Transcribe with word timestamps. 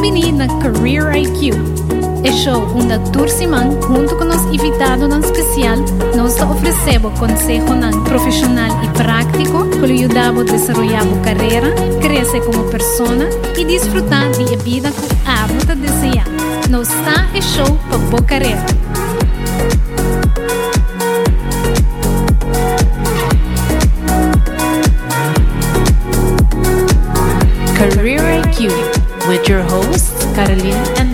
Bem-vindo 0.00 0.38
na 0.38 0.46
Career 0.60 1.14
IQ. 1.14 1.50
É 2.24 2.32
show 2.32 2.62
onde 2.74 2.94
a 2.94 2.98
Turciman, 2.98 3.70
junto 3.82 4.16
com 4.16 4.24
os 4.24 4.44
invitados 4.46 5.14
em 5.14 5.20
especial, 5.20 5.76
nos 6.16 6.40
oferecemos 6.40 7.18
conselho 7.18 7.66
profissional 8.04 8.82
e 8.82 8.88
prático 8.96 9.68
que 9.68 9.86
lhe 9.86 10.04
ajuda 10.04 10.28
a 10.28 10.44
desenvolver 10.44 10.96
a 10.96 11.22
carreira, 11.22 11.74
crescer 12.00 12.40
como 12.46 12.64
pessoa 12.70 13.28
e 13.58 13.64
desfrutar 13.66 14.30
de 14.30 14.56
vida 14.56 14.90
que 14.90 15.28
a 15.28 15.46
você 15.46 15.74
deseja. 15.74 16.24
Nos 16.70 16.88
está 16.88 17.26
é 17.34 17.42
show 17.42 17.78
para 17.88 17.98
boa 17.98 18.22
carreira. 18.22 18.79
With 29.30 29.48
your 29.48 29.62
hosts, 29.62 30.24
Caroline 30.34 30.74
and 30.98 31.09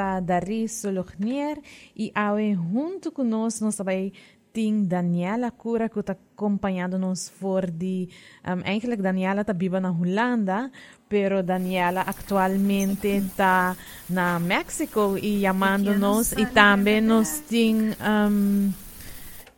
nome 0.00 0.18
é 0.18 0.20
Daris 0.20 0.72
Solognier 0.72 1.58
e 1.96 2.10
awe 2.14 2.54
junto 2.54 3.12
conosco 3.12 3.64
nós 3.64 3.76
também 3.76 4.12
tem 4.52 4.84
Daniela 4.84 5.50
Cura 5.50 5.88
que 5.88 6.00
está 6.00 6.16
acompanhando-nos 6.34 7.28
for 7.28 7.70
de 7.70 8.08
um, 8.44 8.60
eigenlijk 8.64 9.00
Daniela 9.00 9.42
está 9.42 9.52
viva 9.52 9.80
na 9.80 9.90
Holanda 9.90 10.70
pero 11.08 11.42
Daniela 11.42 12.00
atualmente 12.00 13.08
está 13.08 13.76
na 14.08 14.38
México 14.40 15.16
e 15.20 15.42
chamando-nos 15.42 16.32
e 16.32 16.46
também 16.46 17.00
nos 17.00 17.40
tem 17.40 17.94
um, 18.00 18.72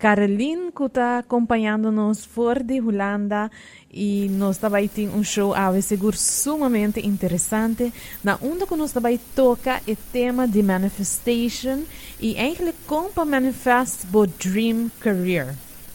Caroline 0.03 0.73
que 0.73 0.83
está 0.83 1.21
acompanhando-nos 1.21 2.25
for 2.25 2.61
de 2.61 2.81
Holanda 2.81 3.49
e 3.89 4.27
nós 4.31 4.59
também 4.59 4.89
temos 4.89 5.15
um 5.15 5.23
show 5.23 5.55
a 5.55 5.81
seguro 5.81 6.17
sumamente 6.17 6.99
interessante 7.07 7.93
na 8.25 8.37
onde 8.43 8.67
que 8.67 8.75
nós 8.75 8.91
também 8.91 9.21
toca 9.37 9.81
o 9.87 9.97
tema 10.13 10.49
de 10.49 10.61
manifestation 10.61 11.85
e 12.21 12.35
eigenlijk 12.35 12.79
como 12.85 13.25
manifest 13.25 14.05
bo 14.07 14.27
dream 14.27 14.91
career. 14.99 15.55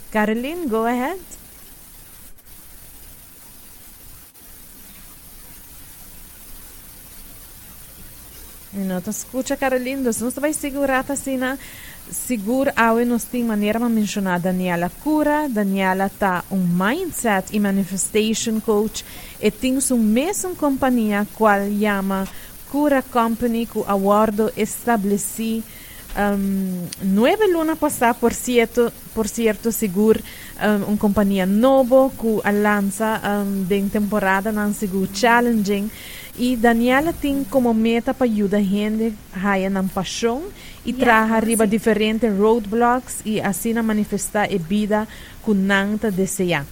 Caroline, 0.09 0.67
go 0.67 0.85
ahead. 0.85 1.19
Não, 8.71 9.01
te 9.01 9.09
escuta, 9.09 9.57
Caroline, 9.57 10.01
nós 10.01 10.17
também 10.33 10.53
segurar 10.53 11.03
assim 11.09 11.35
na 11.35 11.57
Sigur 12.11 12.71
awe 12.75 13.03
nos 13.03 13.25
tem 13.25 13.43
maneira 13.43 13.79
de 13.79 13.85
mencionar 13.85 14.39
Daniela 14.39 14.89
Cura. 15.03 15.49
Daniela 15.49 16.09
tá 16.09 16.43
um 16.49 16.57
mindset 16.57 17.55
e 17.55 17.59
manifestation 17.59 18.61
coach 18.61 19.03
e 19.41 19.51
tem 19.51 19.77
uma 19.77 19.97
mesma 19.97 20.51
companhia 20.55 21.27
qual 21.35 21.59
chama 21.79 22.27
Cura 22.71 23.01
Company 23.01 23.65
que 23.65 23.83
awardo 23.85 24.51
estabeleci 24.55 25.63
um, 26.17 26.87
nueve 27.01 27.47
luna 27.47 27.75
passada 27.75 28.13
por 28.13 28.33
cierto 28.33 28.91
por 29.13 29.27
cierto 29.27 29.71
seguro 29.71 30.21
um, 30.89 30.97
companhia 30.97 31.45
nova 31.45 32.09
que 32.09 32.41
lança 32.51 33.21
um, 33.45 33.63
de 33.63 33.81
temporada 33.89 34.51
não 34.51 34.73
seguro 34.73 35.09
challenging 35.13 35.89
e 36.37 36.55
Daniela 36.55 37.11
tem 37.11 37.43
como 37.43 37.73
meta 37.73 38.13
para 38.13 38.27
ajudar 38.27 38.57
a 38.57 38.61
gente 38.61 39.13
a 39.33 39.69
na 39.69 39.83
paixão 39.83 40.43
e 40.85 40.91
yeah, 40.91 41.35
arriba 41.35 41.65
sim. 41.65 41.69
diferentes 41.71 42.37
roadblocks 42.37 43.21
e 43.25 43.41
assim 43.41 43.73
manifestar 43.73 44.47
a 44.53 44.57
vida 44.57 45.07
que 45.43 45.53
não 45.53 45.97
deseja. 46.13 46.63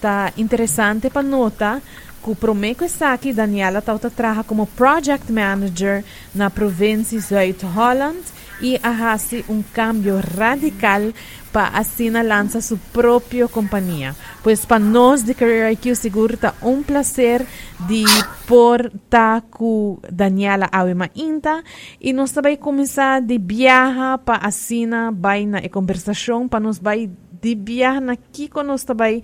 Tá 0.00 0.32
interessante 0.36 1.08
para 1.08 1.22
notar 1.22 1.80
que 2.22 2.30
o 2.30 2.36
prometo 2.36 2.84
está 2.84 3.12
aqui, 3.12 3.32
Daniela 3.32 3.78
está 3.78 3.98
trabalhando 3.98 4.44
como 4.44 4.66
project 4.66 5.32
manager 5.32 6.04
na 6.34 6.50
província 6.50 7.18
Zuid-Holland 7.18 8.18
e 8.60 8.78
hace 8.82 9.44
um 9.48 9.62
cambio 9.62 10.20
radical 10.36 11.12
para 11.56 11.78
assim 11.78 12.10
lançar 12.10 12.60
sua 12.60 12.78
própria 12.92 13.48
companhia. 13.48 14.14
Pois 14.42 14.66
para 14.66 14.78
nós 14.78 15.22
de 15.22 15.32
Career 15.32 15.72
IQ 15.72 15.96
seguro 15.96 16.34
está 16.34 16.52
um 16.62 16.82
prazer 16.82 17.46
de 17.88 18.04
portar 18.46 19.40
com 19.50 19.98
Daniela 20.12 20.68
Awema 20.70 21.08
Inta 21.16 21.64
e 21.98 22.12
nós 22.12 22.30
também 22.30 22.58
começar 22.58 23.22
de 23.22 23.38
viajar 23.38 24.18
para 24.18 24.46
assim 24.46 24.84
vai 25.14 25.46
na 25.46 25.66
conversação 25.70 26.46
para 26.46 26.60
nós 26.60 26.78
vai 26.78 27.08
de 27.40 27.54
viajar 27.54 28.02
na 28.02 28.16
que 28.16 28.50
nós 28.62 28.84
também 28.84 29.22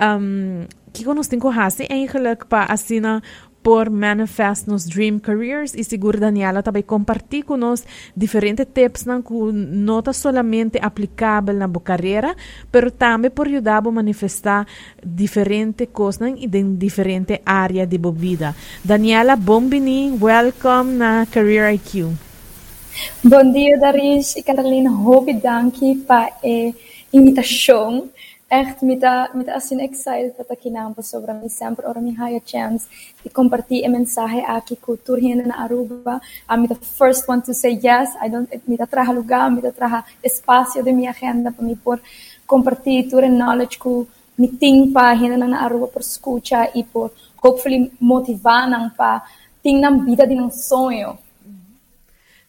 um, 0.00 0.64
nós 1.14 1.28
temos 1.28 1.44
que 1.50 1.54
fazer 1.54 1.86
eigenlijk 1.90 2.46
para 2.46 2.72
assim 2.72 3.02
por 3.64 3.88
manifest 3.88 4.68
nos 4.68 4.84
dream 4.84 5.18
careers 5.18 5.72
e 5.74 5.82
seguro 5.82 6.20
Daniela 6.20 6.62
também 6.62 6.82
compartilhar 6.82 7.46
conosco 7.46 7.88
diferentes 8.14 8.66
tips 8.74 9.06
não 9.06 9.22
que 9.22 9.32
está 9.98 10.12
solamente 10.12 10.78
aplicável 10.82 11.54
na 11.54 11.66
carreira, 11.80 12.36
mas 12.70 12.92
também 12.98 13.30
por 13.30 13.48
ajudar 13.48 13.78
a 13.78 13.90
manifestar 13.90 14.66
diferentes 15.02 15.88
coisas 15.90 16.34
em 16.36 16.76
diferentes 16.76 17.38
áreas 17.46 17.88
de 17.88 17.98
vida. 18.12 18.54
Daniela, 18.84 19.34
bom-vindo, 19.34 20.22
welcome 20.22 20.92
na 20.98 21.24
Career 21.24 21.72
IQ. 21.72 22.12
Bom 23.24 23.50
dia, 23.50 23.78
Daris 23.78 24.36
e 24.36 24.42
Carolina. 24.42 24.92
Hope 24.92 25.32
danke 25.32 25.96
para 26.06 26.26
a 26.26 26.72
invitação 27.14 28.10
echt 28.54 28.80
met 28.80 29.00
dat, 29.00 29.34
met 29.34 29.48
assim 29.48 29.80
excited 29.80 30.36
dat 30.36 30.50
aqui 30.50 30.70
na 30.70 30.92
sobre 30.98 31.32
mim 31.32 31.48
sempre 31.48 31.86
ora 31.86 32.00
me 32.00 32.10
high 32.10 32.40
chance 32.44 32.86
de 33.22 33.30
compartilhar 33.30 33.88
a 33.88 33.90
mensagem 33.90 34.44
aqui 34.46 34.76
com 34.76 34.96
tour 34.96 35.20
na 35.46 35.54
Aruba. 35.62 36.20
I'm 36.48 36.66
the 36.66 36.74
first 36.74 37.28
one 37.28 37.42
to 37.42 37.52
say 37.52 37.78
yes. 37.82 38.08
I 38.22 38.28
don't 38.28 38.48
me 38.66 38.76
da 38.76 38.86
traja 38.86 39.12
lugar, 39.12 39.50
me 39.50 39.60
da 39.60 39.72
traja 39.72 40.04
espaço 40.22 40.82
de 40.82 40.92
minha 40.92 41.10
agenda 41.10 41.50
para 41.52 41.64
me 41.64 41.76
por 41.76 42.00
compartilhar 42.46 43.10
tour 43.10 43.28
knowledge 43.28 43.78
com 43.78 44.06
me 44.38 44.48
tem 44.48 44.92
para 44.92 45.14
na 45.36 45.64
Aruba 45.64 45.88
por 45.88 46.00
escutar 46.00 46.70
e 46.74 46.84
por 46.84 47.10
hopefully 47.42 47.92
motivar 48.00 48.68
não 48.68 48.90
para 48.90 49.22
ter 49.62 49.78
na 49.80 49.90
vida 49.90 50.26
de 50.26 50.34
um 50.34 50.50
sonho 50.50 51.18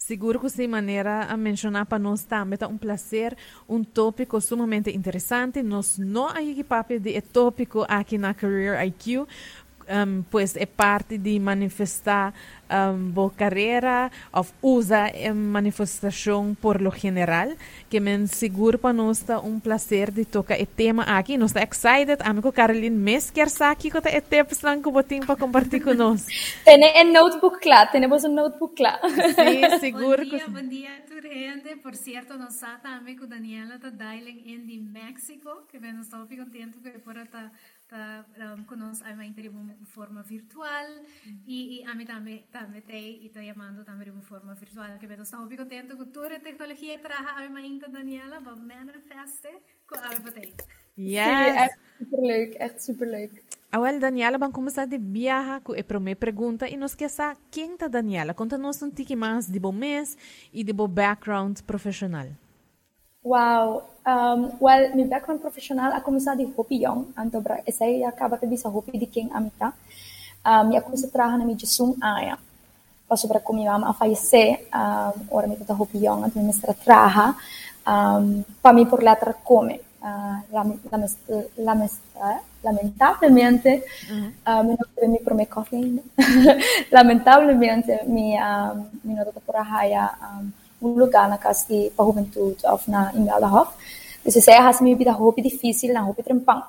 Seguro 0.05 0.39
que 0.39 0.51
sem 0.51 0.67
maneira 0.67 1.23
a 1.23 1.35
mencionar 1.35 1.88
para 1.88 1.97
nós 1.97 2.23
também 2.23 2.59
é 2.61 2.67
um 2.67 2.77
prazer, 2.77 3.35
um 3.67 3.83
tópico 3.83 4.39
sumamente 4.39 4.95
interessante. 4.95 5.63
Nós 5.63 5.97
não 5.97 6.29
equipamos 6.38 7.01
de 7.01 7.19
tópico 7.21 7.83
aqui 7.89 8.16
na 8.16 8.31
Career 8.31 8.79
IQ, 8.85 9.27
um, 9.90 10.23
pois 10.29 10.56
é 10.56 10.66
parte 10.66 11.18
de 11.18 11.40
manifestar 11.40 12.34
um, 12.69 13.09
boa 13.09 13.29
carreira 13.29 14.12
ou 14.34 14.46
usa 14.62 15.06
a 15.06 15.34
manifestação 15.34 16.56
por 16.59 16.81
lo 16.81 16.91
general 16.91 17.50
que 17.90 18.00
me 18.00 18.28
seguro 18.28 18.78
para 18.78 18.94
nós 18.94 19.19
está 19.19 19.40
um 19.40 19.59
prazer 19.59 20.12
de 20.12 20.25
tocar 20.25 20.59
o 20.59 20.66
tema 20.66 21.03
aqui. 21.03 21.38
Nós 21.38 21.56
está 21.56 21.63
excited 21.63 22.18
amigo 22.22 22.51
Caroline 22.51 22.96
mes 22.96 23.29
quer 23.29 23.47
aqui 23.62 23.91
que 23.91 23.97
é 23.97 24.22
tempo 24.22 24.56
que 24.56 24.91
botim 24.91 25.22
para 25.22 25.35
compartilhar 25.35 25.84
conosco 25.84 26.29
tem 26.66 27.08
um 27.08 27.14
notebook 27.14 27.67
lá 27.67 27.85
temos 27.87 28.23
um 28.23 28.34
notebook 28.34 28.82
lá. 28.82 28.99
Sim 29.02 29.78
seguro 29.79 30.23
bom 30.26 30.29
dia, 30.29 30.47
bom 30.47 30.67
dia 30.67 31.05
gente 31.35 31.76
por 31.78 31.96
cierto 31.96 32.37
nós 32.37 32.55
está 32.55 33.02
com 33.20 33.28
Daniela 33.28 33.76
está 33.76 33.90
dialing 33.90 34.41
in 34.46 34.66
de 34.66 34.78
México 34.78 35.66
que 35.70 35.78
vem 35.78 35.99
estou 35.99 36.26
contente 36.28 36.79
que 36.79 36.91
por 36.99 37.17
estar 37.17 37.52
um, 37.91 38.64
conosco 38.64 39.05
a 39.05 39.14
de 39.14 39.49
uma 39.49 39.73
forma 39.85 40.23
virtual 40.23 40.87
uhum. 41.26 41.40
e, 41.46 41.82
e 41.82 41.84
a 41.84 41.93
mim 41.93 42.05
também 42.05 42.46
também 42.52 42.82
tem 42.82 43.22
e 43.22 43.28
estou 43.28 43.43
chamando 43.43 43.85
também 43.85 44.05
de 44.05 44.11
uma 44.11 44.22
forma 44.22 44.55
virtual 44.55 44.97
que 44.97 45.05
eu 45.05 45.22
estou 45.22 45.40
muito 45.41 45.58
contente 45.58 45.96
com 45.96 46.05
toda 46.05 46.35
a 46.35 46.40
tecnologia 46.40 46.97
que 46.97 47.03
traga 47.03 47.46
a 47.46 47.49
mim 47.49 47.79
Daniela 47.79 48.41
para 48.41 48.55
manifestar 48.55 49.53
com 49.87 49.96
a 49.96 50.09
mim 50.09 50.53
Yes. 50.97 51.72
Superleuk, 51.99 52.55
echt 52.58 52.79
superleuk. 52.79 53.43
Awel, 53.72 53.99
Daniela, 53.99 54.37
vamos 54.37 54.55
começar 54.55 54.85
de 54.85 54.97
viajar 54.97 55.59
com 55.59 55.73
a 55.73 55.84
primeira 55.84 56.17
pergunta 56.17 56.70
e 56.70 56.78
quer 56.96 57.09
saber 57.09 57.37
quem 57.52 57.73
está 57.73 57.90
Daniela? 57.90 58.34
Conta-nos 58.34 58.82
um 58.82 58.90
pouquinho 58.90 59.20
mais 59.20 59.47
de 59.47 59.59
bom 59.59 59.73
mês 59.73 60.17
e 60.53 60.64
de 60.64 60.72
bom 60.72 60.87
background 60.87 61.59
profissional. 61.61 62.28
Wow. 63.25 63.81
Um, 64.05 64.53
well, 64.61 64.95
meu 64.95 65.07
background 65.07 65.41
profissional 65.41 65.91
a 65.91 65.99
começar 65.99 66.35
de 66.37 66.45
hopi 66.55 66.83
young, 66.83 67.07
anto 67.17 67.41
bra, 67.41 67.59
essa 67.66 67.83
aí 67.83 68.03
acaba 68.03 68.37
de 68.37 68.45
bisa 68.45 68.69
hopi 68.69 68.99
de 68.99 69.07
quem 69.07 69.31
amita. 69.33 69.73
Um, 70.45 70.72
eu 70.72 70.81
comecei 70.83 71.09
a 71.09 71.11
trabalhar 71.11 71.39
na 71.39 71.45
mídia 71.45 71.66
sum 71.66 71.97
aya. 71.99 72.37
Passo 73.09 73.27
para 73.27 73.39
com 73.39 73.53
minha 73.53 73.79
mãe 73.79 73.89
a 73.89 73.93
falecer, 73.93 74.67
um, 74.69 75.25
ora 75.31 75.47
me 75.47 75.55
tata 75.55 75.73
hopi 75.73 75.97
young, 76.05 76.23
anto 76.23 76.37
me 76.37 76.45
mestra 76.45 76.75
traha, 76.75 77.35
um, 77.87 78.43
para 78.61 78.73
mim 78.73 78.85
por 78.85 79.01
letra 79.01 79.33
come. 79.33 79.81
lamentavelmente, 82.61 83.83
uh, 84.45 84.61
mi 84.63 84.75
non 84.77 85.11
mi 85.11 85.19
prome 85.19 85.47
coffee 85.47 86.03
lamentavelmente 86.89 88.03
mi 88.05 88.37
uh, 88.37 88.85
mi 89.01 89.13
não 89.16 89.25
tô 89.25 89.39
por 89.39 89.55
haya 89.55 90.16
um, 90.22 90.45
um 90.45 90.65
lugar 90.81 91.29
na 91.29 91.37
casa 91.37 91.67
de 91.67 91.91
para 91.95 92.05
juventude 92.05 92.63
of 92.63 92.87
na 92.87 93.11
in 93.13 93.23
Melderhof. 93.23 93.69
Dus 94.23 94.33
zij 94.33 94.61
has 94.61 94.79
mi 94.79 94.95
vida 94.95 95.11
hoop 95.11 95.41
difícil 95.41 95.93
na 95.93 96.03
hoop 96.03 96.23
trempang. 96.23 96.63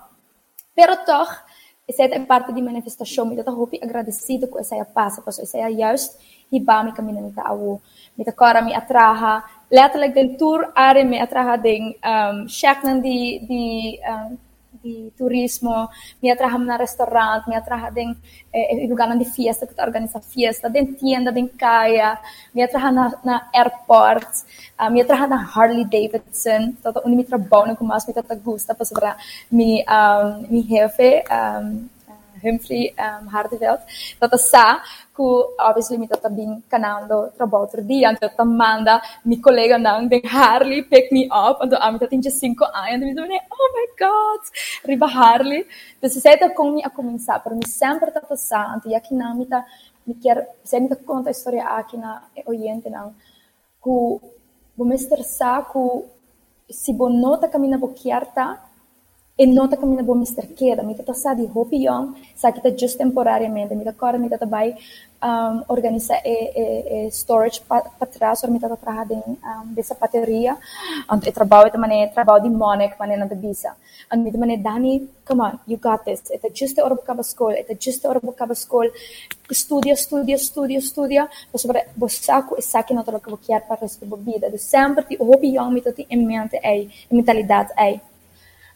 Pero 0.75 0.97
toch, 1.05 1.43
essa 1.87 2.03
é 2.03 2.21
parte 2.21 2.53
de 2.53 2.63
manifestação, 2.63 3.27
me 3.27 3.37
dá 3.37 3.51
hoop 3.51 3.79
agradecido 3.83 4.47
com 4.49 4.59
essa 4.59 4.85
passa, 4.85 5.23
porque 5.23 5.43
essa 5.43 5.59
é 5.59 5.71
juist 5.71 6.19
hiba 6.53 6.83
mi 6.83 6.93
kami 6.93 7.13
na 7.13 7.21
mi 7.21 7.33
taawo. 7.33 7.81
Mi 8.17 8.25
ta 8.25 8.33
kora 8.33 8.61
mi 8.63 8.75
atraha 8.75 9.45
letterlijk 9.69 10.15
den 10.15 10.37
tour 10.37 10.71
are 10.75 11.05
me 11.05 11.21
atraha 11.21 11.57
den 11.57 11.95
um, 12.05 12.47
check 12.47 12.83
nan 12.83 13.01
di 13.01 13.41
di 13.49 13.99
um, 14.07 14.39
di 14.87 15.11
turismo, 15.19 15.91
mi 16.23 16.31
atraha 16.31 16.59
na 16.59 16.77
restaurant, 16.77 17.43
mi 17.49 17.55
atraha 17.57 17.91
den 17.91 18.15
eh, 18.53 18.87
lugar 18.89 19.09
de 19.19 19.25
fiesta 19.25 19.67
que 19.67 19.75
organiza 19.83 20.21
fiesta, 20.21 20.69
den 20.69 20.95
tienda, 20.95 21.33
kaya, 21.59 22.19
mi 22.55 22.63
atraha 22.63 22.91
na, 22.93 23.05
na 23.25 23.35
airport, 23.53 24.31
uh, 24.79 24.91
mi 24.91 25.03
atraha 25.03 25.27
na 25.29 25.39
Harley 25.53 25.85
Davidson, 25.85 26.77
toto 26.83 27.03
uni 27.05 27.17
mi 27.17 27.25
trabaho 27.25 27.77
com 27.77 27.87
mais 27.87 28.07
mi 28.07 28.15
tata 28.15 28.35
gusta, 28.35 28.75
pa 28.75 28.85
sobra 28.85 29.17
mi 29.51 29.83
um, 29.99 30.47
mi 30.51 30.63
jefe 30.63 31.25
um, 31.31 31.89
Humphrey 32.43 32.95
um, 32.99 33.29
Hardeveld, 33.29 33.81
tata 34.19 34.39
sa 34.39 34.83
que 35.15 35.23
obviously 35.59 35.99
mi 35.99 36.07
tata 36.07 36.29
bin 36.29 36.63
kanando 36.69 37.33
trabalho 37.37 37.65
outro 37.65 37.83
dia, 37.83 38.13
então 38.13 38.29
tata 38.29 38.45
manda 38.45 39.01
mi 39.25 39.41
colega 39.41 39.79
nang 39.79 40.09
den 40.09 40.23
Harley 40.25 40.83
pick 40.83 41.11
me 41.13 41.27
up, 41.27 41.65
então 41.65 41.79
a 41.81 41.91
mi 41.93 41.99
tata 41.99 42.11
tinha 42.11 42.31
cinco 42.31 42.65
anos, 42.65 43.03
e 43.03 43.05
mi 43.05 43.15
tata 43.15 43.29
oh 43.51 43.71
my 43.75 43.87
god, 43.99 44.43
riba 44.85 45.07
Harley, 45.07 45.67
então 45.97 46.11
se 46.11 46.21
sai 46.21 46.37
com 46.51 46.73
mi 46.73 46.83
a 46.85 46.91
começar, 46.91 47.39
pero 47.41 47.57
mi 47.57 47.67
sempre 47.67 48.11
tata 48.11 48.37
sa, 48.37 48.77
então 48.77 48.95
aqui 48.95 49.15
na 49.15 49.35
mi 49.35 49.47
tata 49.47 49.67
mi 50.07 50.15
quer, 50.15 50.47
se 50.65 50.79
mi 50.79 50.89
tata 50.89 51.03
conta 51.05 51.31
a 51.31 51.33
história 51.33 51.65
aqui 51.65 51.97
na 51.97 52.23
oriente 52.47 52.91
nang, 52.91 53.15
que 53.83 53.91
vou 54.77 54.87
me 54.87 54.95
estressar 54.95 55.71
que 55.73 56.05
se 56.71 56.93
bo 56.93 57.09
nota 57.09 57.49
camina 57.49 57.79
boquiarta, 57.79 58.61
e 59.39 59.47
nota 59.47 59.77
que 59.77 59.85
minha 59.85 60.03
boa 60.03 60.17
mister 60.17 60.47
queda, 60.47 60.83
me 60.83 60.95
tata 60.95 61.13
sa 61.13 61.35
di 61.35 61.45
hopi 61.45 61.85
yong, 61.85 62.17
sa 62.35 62.51
kita 62.53 62.71
just 62.73 62.97
temporariamente, 62.97 63.75
me 63.77 63.85
tata 63.85 64.17
me 64.17 64.31
tata 64.31 64.47
vai 64.47 64.75
um, 65.23 65.63
organizar 65.69 66.23
e, 66.25 66.53
e, 66.57 67.07
e 67.07 67.11
storage 67.11 67.61
para 67.61 67.85
trás, 68.07 68.43
or 68.45 68.51
me 68.51 68.59
tata 68.59 68.79
traha 68.79 69.05
den 69.05 69.23
um, 69.29 69.75
dessa 69.75 69.95
bateria, 69.95 70.57
and 71.11 71.27
e 71.27 71.33
trabalho 71.33 71.71
de 71.71 71.77
maneira 71.77 72.11
trabalho 72.13 72.45
de 72.45 72.49
monek 72.49 72.99
maneira 72.99 73.27
de 73.27 73.35
bisa, 73.35 73.77
and 74.11 74.23
me 74.25 74.31
de 74.31 74.39
maneira 74.39 74.63
Dani, 74.63 75.07
come 75.27 75.43
on, 75.43 75.61
you 75.67 75.77
got 75.77 76.03
this, 76.07 76.31
eta 76.31 76.49
just 76.49 76.79
ora 76.79 76.95
bocava 76.95 77.23
school, 77.23 77.53
eta 77.53 77.75
just 77.75 78.07
ora 78.07 78.21
bocava 78.21 78.55
school, 78.57 78.89
studia, 79.53 79.97
studia, 79.97 80.39
studia, 80.39 80.81
studia, 80.81 81.29
mas 81.53 81.61
sobre 81.61 81.89
bosaco 81.95 82.57
e 82.57 82.63
saque 82.63 82.95
nota 82.95 83.13
lo 83.13 83.21
que 83.21 83.29
vou 83.29 83.37
querer 83.37 83.61
para 83.69 83.77
o 83.77 83.81
resto 83.83 84.07
da 84.07 84.17
vida, 84.17 84.51
de 84.51 84.57
sempre 84.57 85.05
di 85.05 85.19
hopi 85.21 85.57
yong 85.57 85.75
me 85.75 85.83
tata 85.83 86.03
em 86.09 86.25
mente 86.25 86.59
ei, 86.65 86.89
mentalidade 87.11 87.71
ei, 87.77 88.01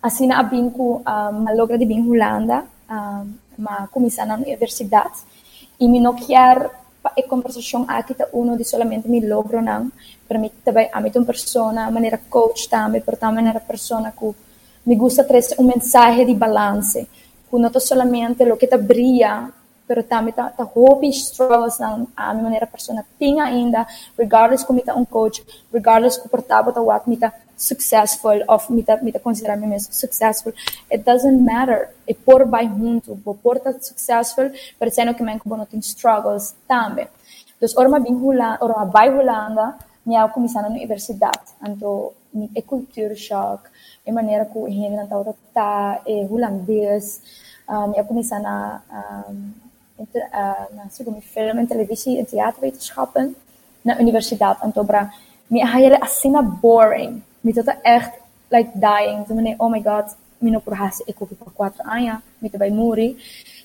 Assim, 0.03 0.27
na 0.27 0.41
abinku 0.41 1.03
um, 1.05 1.33
malogra 1.45 1.77
de 1.77 1.85
bin 1.85 2.09
Holanda, 2.09 2.65
um, 2.91 3.35
ma 3.59 3.87
comissão 3.89 4.27
na 4.27 4.37
universidade, 4.37 5.21
e 5.79 5.87
me 5.89 6.01
não 6.01 6.15
quer 6.15 6.71
a 7.05 7.23
conversação 7.29 7.85
aqui 7.89 8.15
tá 8.15 8.27
uno 8.33 8.57
de 8.57 8.65
solamente 8.65 9.09
me 9.09 9.21
logro 9.21 9.61
não, 9.63 9.91
para 10.29 10.39
mim 10.39 10.51
também 10.65 10.89
a 10.93 11.01
mim 11.01 11.11
uma 11.15 11.27
pessoa, 11.27 11.91
maneira 11.91 12.19
coach 12.29 12.69
também, 12.69 13.01
por 13.01 13.17
também 13.17 13.37
maneira 13.37 13.61
pessoa 13.61 14.11
que 14.11 14.35
me 14.87 14.97
gusta 14.97 15.25
trazer 15.25 15.57
um 15.59 15.65
mensagem 15.65 16.27
de 16.27 16.35
balance, 16.35 17.09
que 17.51 17.57
não 17.57 17.71
é 17.75 17.81
solamente 17.81 18.43
o 18.45 18.57
que 18.57 18.67
tá 18.67 18.79
brilha 18.79 19.53
pero 19.91 20.05
também 20.05 20.33
tá, 20.33 20.49
tá 20.51 20.63
hope 20.73 21.09
struggles 21.09 21.81
ng 21.81 22.07
a 22.15 22.31
minha 22.31 22.45
maneira 22.45 22.65
persona 22.65 23.05
tinha 23.19 23.43
ainda 23.43 23.85
regardless 24.17 24.63
kung 24.63 24.79
mita 24.79 24.95
um 24.95 25.05
coach 25.05 25.43
regardless 25.75 26.15
kung 26.15 26.31
portabo 26.31 26.71
ta 26.71 26.79
what 26.79 27.11
mita 27.11 27.35
successful 27.61 28.39
of 28.49 28.63
mita 28.73 28.99
mita 29.03 29.19
considerar 29.19 29.57
me 29.57 29.67
mesmo 29.67 29.93
successful 29.93 30.53
it 30.91 31.05
doesn't 31.05 31.41
matter 31.51 31.81
e 32.07 32.15
por 32.15 32.41
vai 32.47 32.67
junto 32.67 33.15
bo 33.25 33.35
por 33.35 33.59
tá 33.61 33.71
successful 33.81 34.51
pero 34.79 34.91
sendo 34.91 35.15
que 35.15 35.23
men 35.23 35.41
não 35.45 35.67
tem 35.67 35.81
struggles 35.81 36.55
também 36.67 37.09
dus 37.61 37.77
orma 37.77 37.99
bin 38.01 38.15
hula 38.15 38.59
orma 38.61 38.85
vai 38.87 39.09
hulanda 39.11 39.67
minha 40.07 40.27
comissão 40.29 40.63
na 40.63 40.69
universidade 40.69 41.53
então 41.63 42.13
é 42.55 42.63
culture 42.63 43.15
shock 43.17 43.69
e 44.07 44.11
maneira 44.13 44.45
que 44.47 44.59
o 44.59 44.67
henry 44.67 44.97
não 44.97 45.07
tá 45.53 46.01
e 46.07 46.25
holandês 46.25 47.21
um, 47.69 47.89
minha 47.89 48.05
comissão 48.05 48.41
na 48.41 48.81
um, 49.29 49.53
uh, 50.01 50.75
na 50.75 50.89
segundo 50.91 51.21
film 51.21 51.59
en 51.59 51.67
televisie 51.67 52.19
en 52.19 52.27
theaterwetenschappen 52.27 53.37
na 53.83 53.97
universiteit 53.99 54.61
aan 54.61 54.73
Tobra. 54.73 55.13
Mi 55.47 55.61
hayere 55.63 55.99
asina 56.01 56.43
boring. 56.43 57.23
Mi 57.41 57.53
tota 57.53 57.77
echt 57.83 58.13
like 58.49 58.71
dying. 58.75 59.27
Zo 59.27 59.35
meneer, 59.35 59.55
oh 59.59 59.71
my 59.71 59.83
god, 59.83 60.17
mi 60.39 60.51
no 60.51 60.63
ook 60.65 61.39
pa 61.39 61.51
4 61.55 61.85
anos, 61.85 62.21
mi 62.39 62.51
te 62.51 62.59
vai 62.59 62.71
muri. 62.71 63.17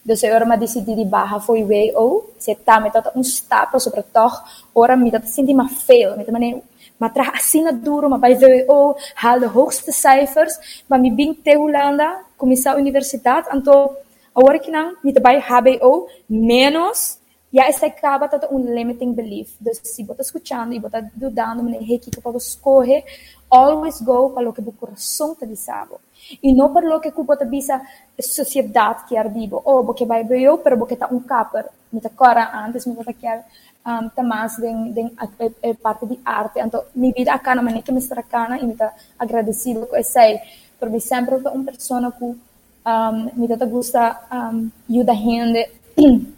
Dus 0.04 0.24
eu 0.24 0.46
ma 0.46 0.56
decidi 0.56 0.96
di 0.96 1.06
barra 1.06 1.40
foi 1.40 1.64
way 1.64 1.92
o, 1.96 2.24
se 2.38 2.56
tota 2.56 3.12
um 3.16 3.24
stapa 3.24 3.80
sobre 3.80 4.04
toch, 4.12 4.44
ora 4.74 4.96
mi 4.96 5.12
tota 5.12 5.26
senti 5.26 5.54
ma 5.54 5.68
fail, 5.68 6.16
mi 6.18 6.26
meneer 6.32 6.62
maar 6.98 7.12
tra 7.12 7.32
assina 7.34 7.72
duro, 7.72 8.08
maar 8.08 8.20
bij 8.20 8.38
VWO 8.38 8.96
haal 9.14 9.40
de 9.40 9.48
hoogste 9.48 9.92
cijfers, 9.92 10.84
maar 10.88 11.00
mi 11.00 11.12
bing 11.12 11.36
te 11.44 11.58
Holanda, 11.58 12.24
universiteit, 12.78 13.48
en 13.48 13.64
to 13.64 13.98
Agora 14.36 14.60
que 14.60 14.70
não, 14.70 14.98
trabalha 15.14 15.40
HBO 15.40 16.08
menos, 16.30 17.18
e 17.54 17.60
aí 17.60 17.72
você 17.72 17.86
acaba 17.86 18.28
tendo 18.28 18.54
um 18.54 18.76
limiting 18.76 19.14
belief. 19.14 19.56
Então, 19.62 19.74
se 19.74 19.82
você 19.82 20.02
está 20.02 20.22
escutando 20.22 20.74
e 20.74 20.80
você 20.80 20.88
está 20.88 21.10
dudando, 21.16 21.64
você 21.64 22.60
correr, 22.60 23.06
always 23.56 24.02
go 24.02 24.30
para 24.32 24.50
o 24.50 24.54
que 24.54 24.62
o 24.62 24.72
coração 24.72 25.34
está 25.34 25.46
dizendo. 25.46 26.00
E 26.42 26.54
não 26.54 26.74
para 26.74 26.96
o 26.96 27.00
que 27.00 27.12
você 27.12 27.46
bisa 27.46 27.82
sociedade 28.20 29.06
que 29.06 29.16
é 29.16 29.24
vivo. 29.30 29.62
Oh, 29.64 29.84
porque 29.84 30.06
vai 30.06 30.24
ver 30.24 30.42
eu, 30.42 30.58
pero 30.58 30.78
porque 30.78 30.96
está 30.96 31.08
um 31.12 31.20
capper. 31.20 31.66
Me 31.92 32.02
tá 32.02 32.10
cora 32.10 32.66
antes, 32.66 32.86
me 32.86 32.96
tá 32.96 33.14
quer 33.14 33.46
um, 33.86 34.10
tá 34.10 34.24
mais 34.24 34.56
de, 34.58 34.92
de, 34.92 35.04
de, 35.62 35.74
parte 35.76 36.06
de 36.06 36.20
arte. 36.26 36.60
Então, 36.60 36.84
minha 36.96 37.14
vida 37.14 37.34
acá 37.34 37.54
na 37.56 37.62
maneira 37.62 37.86
que 37.86 37.92
me 37.92 38.00
está 38.00 38.20
acá, 38.20 38.58
e 38.60 38.66
me 38.66 38.76
tá 38.76 38.94
agradecido 39.20 39.86
com 39.86 39.96
isso 39.96 40.18
aí. 40.18 40.40
Porque 40.80 41.00
sempre 41.00 41.36
uma 41.36 41.64
pessoa 41.64 42.12
que 42.12 42.24
um, 42.24 43.32
me 43.36 43.48
dá 43.48 43.66
gusta 43.66 44.20
um, 44.32 44.70
ajuda 44.90 45.14
gente 45.14 45.70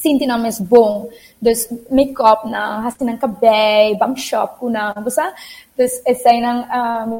sinti 0.00 0.24
na 0.24 0.40
bom 0.64 1.06
dus 1.36 1.68
make-up 1.92 2.48
na 2.48 2.80
hasi 2.88 3.04
ng 3.04 3.20
kabay 3.20 3.92
bang 4.00 4.16
shop 4.16 4.56
ko 4.56 4.72
na 4.72 4.96
basta 4.96 5.36
dus 5.76 6.00
essay 6.08 6.40
ng 6.40 6.58
um, 6.72 7.10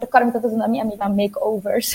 Record 0.00 0.26
me 0.26 0.32
tudo 0.32 0.56
na 0.56 0.64
minha 0.64 0.80
amiga 0.80 1.12
makeovers. 1.12 1.92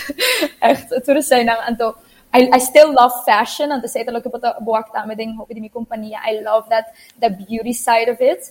Echt, 0.61 0.93
tudo 1.01 1.25
sei 1.25 1.41
nang 1.41 1.57
anto 1.65 1.97
I, 2.29 2.51
I 2.53 2.59
still 2.59 2.93
love 2.93 3.25
fashion 3.25 3.71
and 3.71 3.81
say 3.89 4.05
talo 4.05 4.21
ko 4.21 4.29
buwak 4.61 4.93
tama 4.93 5.15
ding 5.17 5.33
hobi 5.33 5.57
di 5.57 5.61
mi 5.65 5.73
kompanya. 5.73 6.21
I 6.21 6.45
love 6.45 6.69
that 6.69 6.93
the 7.17 7.33
beauty 7.33 7.73
side 7.73 8.09
of 8.13 8.21
it. 8.21 8.45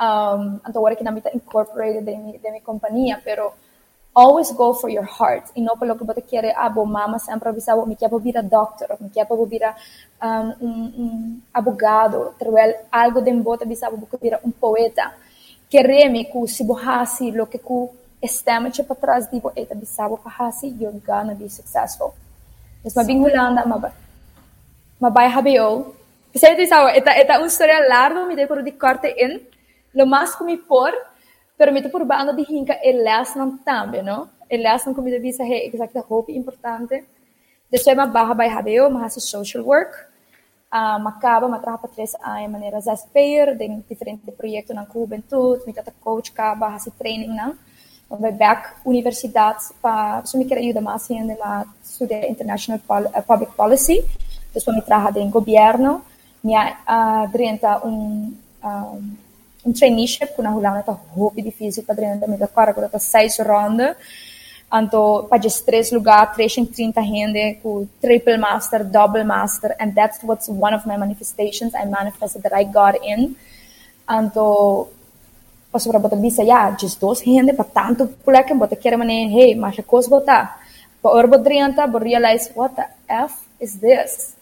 Um, 0.00 0.64
anto 0.64 0.80
wala 0.80 0.96
kinamita 0.96 1.36
incorporated 1.36 2.08
din 2.08 2.32
mi, 2.32 2.40
mi 2.40 2.64
kompanya 2.64 3.20
pero 3.20 3.52
always 4.14 4.52
go 4.52 4.72
for 4.72 4.88
your 4.88 5.04
heart 5.04 5.50
e 5.56 5.60
não 5.60 5.76
pelo 5.76 5.96
que 5.96 6.04
você 6.04 6.20
quer 6.20 6.54
ah 6.56 6.68
bom 6.68 6.86
mama 6.86 7.18
sempre 7.18 7.48
avisava 7.48 7.84
me 7.84 7.96
quer 7.96 8.08
virar 8.20 8.42
doctor 8.42 8.96
me 9.00 9.10
quer 9.10 9.26
virar 9.48 9.76
um, 10.22 10.66
um, 10.66 10.84
um 10.98 11.40
abogado 11.52 12.34
trabalhar 12.38 12.74
algo 12.90 13.20
de 13.20 13.32
bota 13.32 13.64
avisava 13.64 13.96
que 13.96 14.16
virar 14.16 14.40
um 14.44 14.50
poeta. 14.50 15.12
Quereme 15.68 16.24
que 16.24 16.46
se 16.46 16.62
borrasse 16.62 17.30
lo 17.32 17.46
que 17.46 17.58
ku 17.58 17.92
estema 18.22 18.70
te 18.70 18.82
para 18.82 18.96
trás 18.96 19.30
de 19.30 19.40
poeta 19.40 19.74
avisava 19.74 20.16
para 20.16 20.32
hasi 20.38 20.68
you're 20.80 21.00
gonna 21.04 21.34
be 21.34 21.48
successful. 21.48 22.14
Mas 22.84 22.94
mabing 22.94 23.20
hulanda 23.20 23.66
maba 23.66 23.92
mabay 25.00 25.28
habeo 25.28 25.94
kasi 26.32 26.46
ito 26.46 26.66
sawa 26.66 26.96
ita 26.96 27.10
ita 27.18 27.40
un 27.40 27.50
storia 27.50 27.80
largo 27.88 28.26
me 28.26 28.36
decoro 28.36 28.62
de 28.62 28.72
corte 28.72 29.10
in 29.18 29.42
lo 29.94 30.06
más 30.06 30.36
que 30.36 30.44
me 30.44 30.56
por 30.56 30.92
permite 31.56 31.88
por 31.88 32.04
banda 32.04 32.32
de 32.32 32.42
hinka 32.42 32.78
e 32.82 32.92
lesnan 32.92 33.58
também, 33.64 34.02
não? 34.02 34.28
E 34.50 34.56
lesnan 34.56 34.94
comida 34.94 35.18
visa 35.18 35.42
é 35.44 35.66
exata 35.66 36.00
roupa 36.00 36.32
importante. 36.32 37.04
Depois 37.70 37.96
uma 37.96 38.06
barra 38.06 38.34
by 38.34 38.48
habeu, 38.48 38.90
mas 38.90 39.14
social 39.14 39.64
work. 39.64 39.94
Uh, 40.72 40.98
macaba, 40.98 41.46
matraha 41.46 41.78
para 41.78 41.88
três 41.88 42.14
anos, 42.16 42.50
maneira 42.50 42.80
zaspeir, 42.80 43.56
de 43.56 43.68
diferente 43.88 44.28
projeto 44.32 44.74
na 44.74 44.84
juventude, 44.84 45.64
me 45.64 45.72
tata 45.72 45.94
coach 46.00 46.32
caba, 46.32 46.66
hasi 46.66 46.90
training, 46.90 47.28
não? 47.28 47.56
Então, 48.06 48.18
vai 48.18 48.32
back 48.32 48.70
universidade 48.84 49.62
para, 49.80 50.26
se 50.26 50.36
me 50.36 50.44
quer 50.44 50.58
ajuda 50.58 50.80
mais 50.80 51.08
ainda, 51.08 51.36
mas 51.38 51.68
estudar 51.84 52.28
international 52.28 52.80
pol 52.88 53.04
uh, 53.04 53.22
public 53.22 53.52
policy. 53.52 54.04
Depois 54.52 54.76
me 54.76 54.82
traha 54.82 55.12
de 55.12 55.24
governo, 55.26 56.04
minha 56.42 56.76
uh, 56.88 57.30
drenta 57.30 57.86
um, 57.86 58.36
um 58.64 59.16
um 59.64 59.72
traineeship 59.72 60.34
kuna 60.36 60.50
hulana 60.50 60.82
ta 60.82 60.92
hopi 60.92 61.42
difícil 61.42 61.84
ta 61.84 61.94
drena 61.94 62.16
da 62.16 62.26
mega 62.26 62.46
para 62.46 62.74
kura 62.74 62.88
ta 62.88 62.98
seis 62.98 63.38
ronda 63.38 63.96
Anto, 64.74 65.28
para 65.30 65.38
just 65.38 65.64
três 65.64 65.92
lugar, 65.92 66.34
330 66.34 67.00
gente, 67.02 67.60
com 67.62 67.86
triple 68.00 68.36
master, 68.36 68.82
double 68.82 69.22
master, 69.22 69.76
and 69.78 69.94
that's 69.94 70.18
what's 70.24 70.48
one 70.48 70.74
of 70.74 70.84
my 70.84 70.96
manifestations. 70.96 71.72
I 71.76 71.84
manifested 71.84 72.42
that 72.42 72.52
I 72.52 72.64
got 72.64 72.96
in. 73.04 73.36
Anto, 74.04 74.88
paso 75.70 75.88
para 75.90 76.00
botar 76.00 76.16
bisa, 76.16 76.42
yeah, 76.42 76.74
just 76.76 77.00
dos 77.00 77.22
gente, 77.22 77.52
para 77.52 77.70
tanto 77.70 78.08
pulekan, 78.24 78.58
botar 78.58 78.74
quer 78.74 78.96
mané, 78.98 79.28
hey, 79.30 79.54
mas 79.54 79.78
a 79.78 79.82
coisa. 79.84 80.10
Pa 80.20 80.58
ora 81.04 81.28
bodrianta, 81.28 81.86
bo 81.86 81.98
realize, 81.98 82.50
what 82.56 82.74
the 82.74 82.86
F 83.06 83.46
is 83.60 83.78
this? 83.78 84.34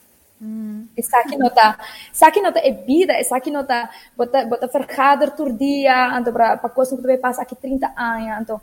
Não 0.43 1.51
tá, 1.51 1.79
não 2.43 2.53
tá 2.53 2.61
é 2.61 2.73
vida, 2.73 3.15
não 3.53 3.65
tá, 3.65 3.91
bota, 4.17 4.45
bota 4.47 4.69
ferrader 4.69 5.31
tur 5.37 5.53
dia, 5.53 6.17
anto 6.17 6.33
para 6.33 6.57
para 6.57 6.71
coisa 6.71 6.97
que 6.97 7.03
tu 7.03 7.07
vai 7.07 7.17
passar 7.17 7.43
aqui 7.43 7.55
30 7.55 7.93
anos, 7.97 8.39
anto, 8.41 8.61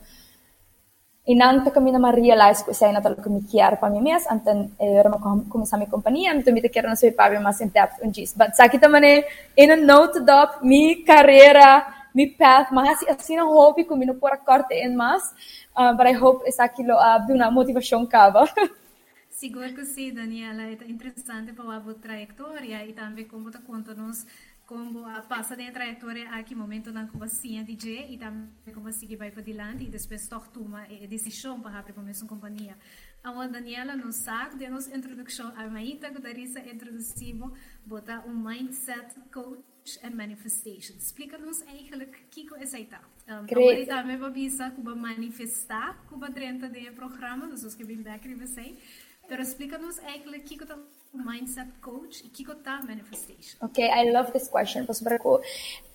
inanta 1.29 1.69
kami 1.71 1.91
na 1.93 1.99
ma-realize 1.99 2.65
ko 2.65 2.71
isa 2.71 2.91
na 2.91 2.99
talaga 3.05 3.21
kami 3.21 3.45
kiar 3.45 3.79
pa 3.79 3.87
mi 3.87 4.01
mes 4.01 4.25
antan 4.25 4.73
eh, 4.81 4.97
rama 5.03 5.21
kami 5.21 5.65
sa 5.69 5.77
mi 5.77 5.85
kompanya 5.85 6.33
mi 6.33 6.41
tumita 6.41 6.67
kira 6.73 6.89
na 6.89 6.97
sa 6.97 7.05
pabi 7.13 7.37
mas 7.37 7.61
in 7.61 7.69
depth 7.69 8.01
un 8.01 8.11
gis. 8.11 8.33
But 8.33 8.57
sakit 8.57 8.81
man 8.89 9.03
eh 9.03 9.21
in 9.55 9.71
a 9.71 9.77
note 9.77 10.25
dop 10.25 10.65
mi 10.65 11.05
carreira 11.05 11.85
mi 12.15 12.25
path 12.33 12.73
mas 12.73 13.05
assim 13.05 13.37
na 13.37 13.45
hobby 13.45 13.85
ko 13.85 13.95
mino 13.95 14.17
por 14.17 14.33
corte 14.41 14.73
mas 14.89 15.21
uh, 15.77 15.93
but 15.93 16.07
I 16.09 16.17
hope 16.17 16.49
essa 16.49 16.65
aquilo 16.65 16.97
uh, 16.97 17.21
una 17.29 17.51
motivação 17.51 18.09
cava 18.09 18.49
Seguro 19.39 19.73
que 19.73 19.85
sim, 19.85 20.11
Daniela. 20.11 20.63
É 20.63 20.73
interessante 20.89 21.53
para 21.53 21.77
a 21.77 21.93
trajetória 21.93 22.85
e 22.85 22.91
também 22.91 23.25
como 23.25 23.47
está 23.47 23.61
contando-nos 23.61 24.27
como 24.65 25.05
passa 25.29 25.55
da 25.55 25.71
trajetória 25.71 26.29
aqui 26.31 26.53
momento 26.53 26.91
na 26.91 27.07
como 27.07 27.23
assim 27.23 27.63
DJ 27.63 28.13
e 28.13 28.17
também 28.17 28.73
como 28.73 28.89
que 28.91 29.15
vai 29.15 29.31
para 29.31 29.39
adiante 29.39 29.85
e 29.85 29.89
depois 29.89 30.27
toma 30.27 30.81
a 30.81 31.07
decisão 31.07 31.61
para 31.61 31.79
abrir 31.79 31.93
começar 31.93 32.25
uma 32.25 32.29
companhia. 32.29 32.77
A 33.23 33.47
Daniela 33.47 33.95
nos 33.95 34.17
sabe 34.17 34.57
de 34.57 34.67
nossa 34.67 34.93
introdução 34.93 35.53
a 35.55 35.69
Maíta 35.69 36.11
que 36.11 36.19
darissa 36.19 36.59
introduzivo 36.59 37.53
botar 37.85 38.27
um 38.27 38.35
mindset 38.35 39.15
coach 39.31 39.99
and 40.03 40.15
manifestation. 40.15 40.97
Explica-nos 40.97 41.61
eigenlijk 41.61 42.11
o 42.11 42.29
que 42.29 42.45
é 42.55 42.63
essa 42.63 42.77
um, 42.77 43.45
Agora 43.45 43.85
também 43.85 44.17
vai 44.17 44.31
visa 44.31 44.69
como 44.71 44.95
manifestar 44.95 45.97
como 46.09 46.27
dentro 46.29 46.69
do 46.69 46.93
programa, 46.93 47.47
nós 47.47 47.73
que 47.73 47.85
bem 47.85 48.01
back 48.01 48.27
e 48.27 48.35
você. 48.35 48.75
Pero 49.29 49.41
explica-nos 49.45 49.97
eigenlijk 50.13 50.43
o 50.43 50.57
que 50.57 50.65
é 50.65 50.77
mindset 51.13 51.69
coach 51.81 52.21
e 52.25 52.29
kiko 52.29 52.53
ta 52.65 52.81
manifestation. 52.87 53.57
Okay, 53.61 53.89
I 53.89 54.11
love 54.11 54.31
this 54.31 54.47
question. 54.47 54.85
Pas 54.85 55.01
berko 55.01 55.41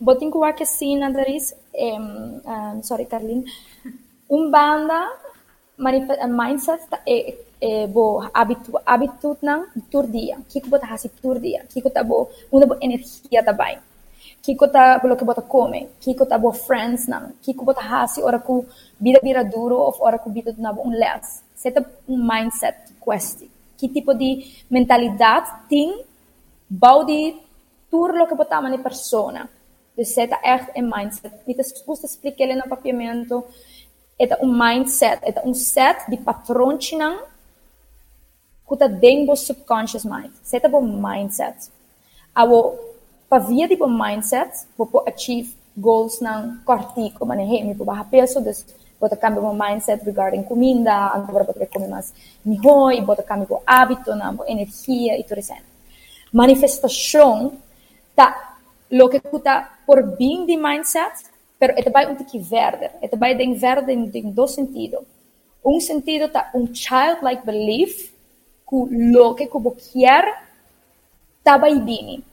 botin 0.01 0.31
ko 0.31 0.39
wake 0.47 0.67
sina 0.67 1.11
daris 1.11 1.55
um, 1.75 2.41
um, 2.47 2.83
sorry 2.83 3.07
Carlin. 3.07 3.45
Um 4.31 4.51
banda 4.51 5.11
mindset 5.79 6.89
ta 6.89 6.99
e, 7.07 7.37
e 7.61 7.87
bo 7.87 8.25
habitu 8.33 8.73
habitut 8.87 9.43
nang 9.43 9.67
tur 9.91 10.07
dia. 10.07 10.39
Kiko 10.49 10.71
bota 10.71 10.87
hasi 10.87 11.09
tur 11.21 11.39
dia. 11.39 11.63
Kiko 11.69 11.91
ta 11.91 12.03
bo 12.03 12.31
una 12.51 12.67
bo 12.67 12.75
energia 12.81 13.43
tabay. 13.45 13.79
Kiko 14.43 14.67
ta 14.73 14.99
lo 15.05 15.17
que 15.17 15.25
bota 15.25 15.43
come. 15.43 15.81
Kiko 16.01 16.25
ta 16.25 16.39
bo 16.39 16.53
friends 16.53 17.07
nang. 17.07 17.35
Kiko 17.45 17.65
bota 17.65 17.83
hasi 17.83 18.23
ora 18.23 18.39
ku 18.39 18.65
vida 18.99 19.21
vira 19.23 19.45
duro 19.45 19.87
of 19.91 20.01
ora 20.01 20.19
ku 20.19 20.31
vida 20.31 20.55
na 20.57 20.73
bo 20.73 20.83
un 20.83 20.95
less. 20.97 21.43
Seta 21.55 21.85
um 22.09 22.19
mindset 22.19 22.94
questi 23.05 23.51
que 23.77 23.89
tipo 23.89 24.15
de 24.15 24.65
mentalidade 24.71 25.51
tem, 25.69 26.05
bouwt 26.69 27.11
tudo 27.91 28.23
o 28.23 28.27
que 28.27 28.35
botamos 28.35 28.71
na 28.71 28.79
pessoa. 28.79 29.49
Dus 29.97 30.15
het 30.15 30.39
echt 30.43 30.71
een 30.73 30.89
mindset. 30.89 31.33
Niet 31.47 31.57
te 31.57 31.63
spoed 31.63 32.03
explicar 32.03 32.57
no 32.57 32.69
papiamento. 32.69 33.45
É 34.19 34.37
um 34.41 34.53
mindset, 34.53 35.23
é 35.23 35.43
um 35.45 35.55
set 35.55 36.09
de 36.09 36.17
patrões 36.17 36.89
que 36.89 38.75
está 38.75 38.87
dentro 38.87 39.27
do 39.27 39.37
subconscious 39.37 40.05
mind. 40.05 40.33
É 40.53 40.69
um 40.69 41.01
mindset. 41.01 41.71
Abo, 42.35 42.79
para 43.29 43.45
via 43.45 43.69
de 43.69 43.81
um 43.81 43.89
mindset, 43.89 44.67
vou 44.77 45.05
achieve 45.07 45.55
goals 45.77 46.21
ng 46.21 46.63
cortico, 46.65 47.27
manehe, 47.27 47.65
me 47.65 47.75
bajar 47.75 48.09
peso, 48.09 48.41
des 48.41 48.65
bota 49.05 49.17
cambio 49.17 49.43
meu 49.43 49.53
mindset 49.53 50.03
regarding 50.03 50.43
comida, 50.43 50.93
agora 50.93 51.45
comer 51.67 51.89
mais 51.89 52.15
bota 53.03 53.23
o 53.51 53.63
hábito, 53.67 54.11
energia 54.47 55.19
e 55.19 55.23
tudo 55.23 55.41
isso. 55.41 55.53
Manifestação 56.33 57.53
tá 58.17 58.57
lo 58.91 59.11
que 59.11 59.19
está 59.19 59.79
por 59.87 60.03
bem 60.17 60.47
de 60.47 60.57
mindset, 60.57 61.27
pero 61.59 61.75
é 61.77 61.91
vai 61.91 62.11
um 62.11 62.15
tique 62.15 62.39
verde, 62.39 62.91
vai 63.19 63.35
de 63.35 63.55
verde 63.55 63.93
em 63.93 64.31
dois 64.31 64.53
sentidos. 64.53 65.01
Um 65.63 65.81
sentido 65.81 66.29
tá 66.31 66.51
um 66.55 66.67
childlike 66.75 67.45
belief 67.45 68.11
que 68.69 68.77
lo 69.11 69.35
que 69.35 69.45
eu 69.45 69.77
quero 69.93 70.33
tá 71.43 71.59
bem. 71.59 72.25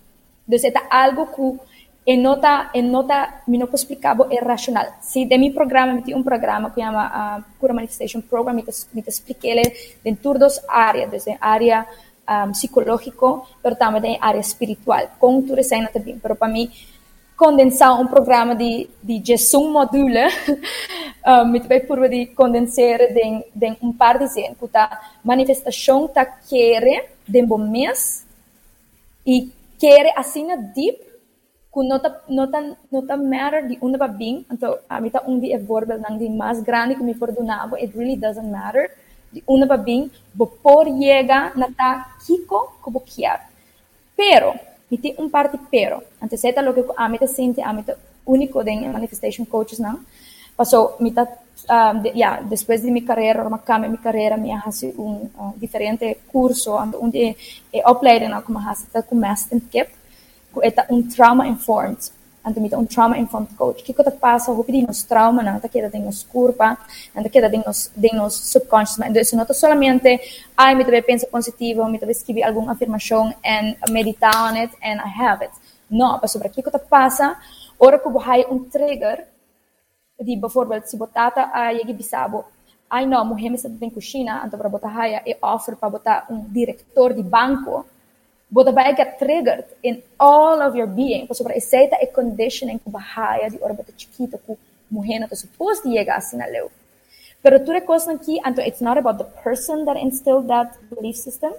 Então 0.47 0.81
é 0.81 0.87
algo 0.89 1.27
que 1.27 1.59
en 2.05 2.24
nota, 2.24 2.72
en 2.74 2.91
nota, 2.91 3.43
mi 3.46 3.58
no 3.58 3.67
puedo 3.67 3.77
explicar, 3.77 4.17
es 4.29 4.41
racional. 4.41 4.88
Si 5.01 5.25
de 5.25 5.38
mi 5.38 5.51
programa, 5.51 5.93
metí 5.93 6.13
un 6.13 6.24
programa 6.24 6.70
que 6.70 6.81
se 6.81 6.88
llama 6.88 7.38
uh, 7.38 7.60
Pura 7.60 7.74
Manifestation 7.74 8.24
Program, 8.24 8.55
me 8.55 8.63
te 8.63 9.10
expliqué 9.10 9.74
dentro 10.03 10.34
dos 10.34 10.62
áreas, 10.67 11.12
desde 11.12 11.38
área 11.39 11.86
um, 12.27 12.53
psicológico, 12.53 13.48
pero 13.62 13.75
también 13.75 14.17
área 14.20 14.41
espiritual, 14.41 15.10
con 15.20 15.46
tu 15.46 15.55
reseña 15.55 15.89
también. 15.93 16.20
Pero 16.20 16.36
para 16.36 16.51
mí, 16.51 16.72
condensar 17.36 18.00
un 18.00 18.08
programa 18.08 18.55
de, 18.55 18.89
de 19.01 19.22
Jesús 19.24 19.70
module, 19.70 20.27
me 21.46 21.60
te 21.60 21.81
por 21.81 22.10
de 22.10 22.34
condensar 22.34 23.01
en, 23.15 23.46
en 23.60 23.77
un 23.81 23.96
par 23.96 24.17
de 24.17 24.25
anos, 24.46 24.58
que 24.60 24.77
a 24.77 25.01
manifestação 25.24 26.08
ta 26.08 26.25
quiere 26.25 27.10
de 27.27 27.43
un 27.43 27.72
mes 27.72 28.25
e 29.25 29.50
quiere 29.79 30.12
assim 30.15 30.48
deep 30.74 31.10
kung 31.71 31.87
nota 31.87 32.19
nota 32.27 32.59
nota 32.91 33.15
matter 33.15 33.63
di 33.63 33.79
una 33.79 33.97
babing 33.97 34.43
anto 34.51 34.83
amita 34.91 35.23
un 35.25 35.39
di 35.39 35.55
evorbel 35.55 36.03
nang 36.03 36.19
di 36.19 36.27
mas 36.27 36.59
grande 36.59 36.99
que 36.99 37.03
me 37.03 37.15
perdonavo 37.15 37.79
it 37.79 37.95
really 37.95 38.19
doesn't 38.19 38.51
matter 38.51 38.91
di 39.31 39.39
una 39.47 39.65
babing 39.65 40.11
bo 40.35 40.45
por 40.45 40.85
llega 40.91 41.55
nata 41.55 42.11
kiko 42.19 42.75
quier 43.07 43.39
pero 44.19 44.51
miti 44.91 45.15
un 45.17 45.31
parte 45.31 45.57
pero 45.71 46.03
antes 46.19 46.43
eta 46.43 46.61
lo 46.61 46.75
que 46.75 46.83
amita 46.97 47.25
sente 47.25 47.63
amita 47.63 47.95
único 48.25 48.63
de 48.67 48.75
manifestation 48.91 49.47
coaches 49.47 49.79
não 49.79 50.03
passou 50.57 50.99
mita 50.99 51.23
um, 51.69 52.01
de, 52.01 52.09
yeah, 52.09 52.41
después 52.41 52.81
de 52.81 52.91
mi 52.91 53.01
carrera, 53.01 53.47
uma 53.47 53.59
cambio 53.59 53.89
mi 53.89 53.97
carrera, 53.97 54.37
me 54.37 54.51
hace 54.51 54.93
un 54.97 55.29
uh, 55.35 55.53
diferente 55.57 56.19
curso, 56.31 56.75
onde 56.75 57.35
é 57.73 57.87
opleiding 57.87 58.31
como 58.41 58.59
hace, 58.59 58.85
com 59.07 59.15
mestre 59.15 59.57
eta 59.57 60.00
un 60.89 61.08
trauma 61.08 61.46
informed 61.48 62.12
anto 62.43 62.60
mita 62.60 62.77
un 62.77 62.88
trauma 62.88 63.17
informed 63.17 63.55
coach. 63.55 63.84
Que 63.84 63.93
kota 63.93 64.12
passa? 64.12 64.51
Hopi 64.51 64.72
di 64.72 64.81
nos 64.81 65.03
trauma 65.03 65.43
não 65.43 65.60
queda 65.60 65.89
de 65.89 66.00
nos 66.00 66.24
curva 66.24 66.77
não 67.13 67.24
queda 67.24 67.50
de 67.50 67.58
nos 67.58 67.91
de 67.96 68.13
nos 68.13 68.34
subconscious 68.34 68.98
mind 68.98 69.15
então 69.15 69.38
não 69.38 69.53
solamente 69.53 70.20
ai 70.58 70.75
me 70.75 70.84
deve 70.84 71.01
pensar 71.03 71.27
positivo 71.27 71.88
me 71.88 72.00
deve 72.00 72.12
escrever 72.12 72.43
alguma 72.43 72.72
afirmação 72.72 73.34
and 73.46 73.75
meditar 73.89 74.36
on 74.51 74.58
it 74.58 74.74
and 74.84 75.00
I 75.00 75.22
have 75.22 75.43
it. 75.43 75.53
Não 75.89 76.20
mas 76.22 76.31
sobre 76.31 76.50
que 76.50 76.63
kota 76.63 76.79
passa? 76.79 77.38
Ora 77.77 78.00
que 78.00 78.10
vai 78.10 78.46
um 78.50 78.63
trigger 78.65 79.27
di 80.20 80.36
bijvoorbeeld 80.36 80.89
si 80.89 80.98
botata 80.98 81.51
a 81.53 81.72
yegi 81.72 81.93
bisabo. 81.93 82.46
Ai 82.89 83.05
não 83.05 83.24
mulher 83.24 83.50
me 83.50 83.55
está 83.55 83.70
bem 83.70 83.89
coxina 83.89 84.43
anto 84.43 84.58
para 84.58 84.67
botar 84.67 84.89
haya 84.89 85.22
e 85.25 85.38
offer 85.41 85.75
para 85.75 85.89
botar 85.89 86.25
um 86.29 86.39
diretor 86.50 87.13
de 87.13 87.24
banco 87.24 87.86
Daarbij 88.51 88.96
get 88.96 89.17
triggered 89.17 89.65
in 89.81 90.03
all 90.17 90.62
of 90.62 90.75
your 90.75 90.88
being. 90.88 91.25
Por 91.27 91.36
sobre 91.36 91.55
aceita 91.55 91.96
e 92.01 92.08
conditioning 92.12 92.79
ku 92.84 92.91
bahaya 92.91 93.50
di 93.50 93.58
ora 93.62 93.74
bata 93.74 93.91
chiquita 93.96 94.38
ku 94.46 94.58
muhena 94.91 95.27
to 95.27 95.36
supposed 95.36 95.86
llegar 95.86 96.17
assim 96.17 96.38
na 96.38 96.46
leu. 96.46 96.70
Pero 97.41 97.63
tu 97.63 97.72
recosta 97.72 98.12
aqui, 98.12 98.39
então 98.46 98.63
it's 98.63 98.81
not 98.81 98.98
about 98.98 99.17
the 99.17 99.29
person 99.41 99.86
that 99.86 99.98
instilled 99.98 100.48
that 100.48 100.77
belief 100.93 101.15
system. 101.15 101.53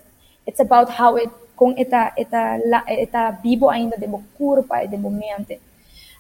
It's 0.47 0.61
about 0.61 0.91
how 0.91 1.17
it 1.17 1.31
com 1.57 1.75
eta 1.77 2.13
eta 2.17 2.61
la, 2.67 2.85
eta 2.87 3.31
vivo 3.43 3.69
ainda 3.69 3.97
de 3.97 4.07
curva 4.37 4.85
e 4.85 4.89
de 4.89 4.97
mente. 4.97 5.61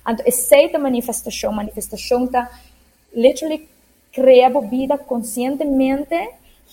Então 0.09 0.25
aceita 0.27 0.79
manifestação, 0.79 1.53
manifestação 1.53 2.27
tá 2.27 2.51
literally 3.15 3.69
crea 4.13 4.49
vida 4.61 4.99
conscientemente 4.99 6.17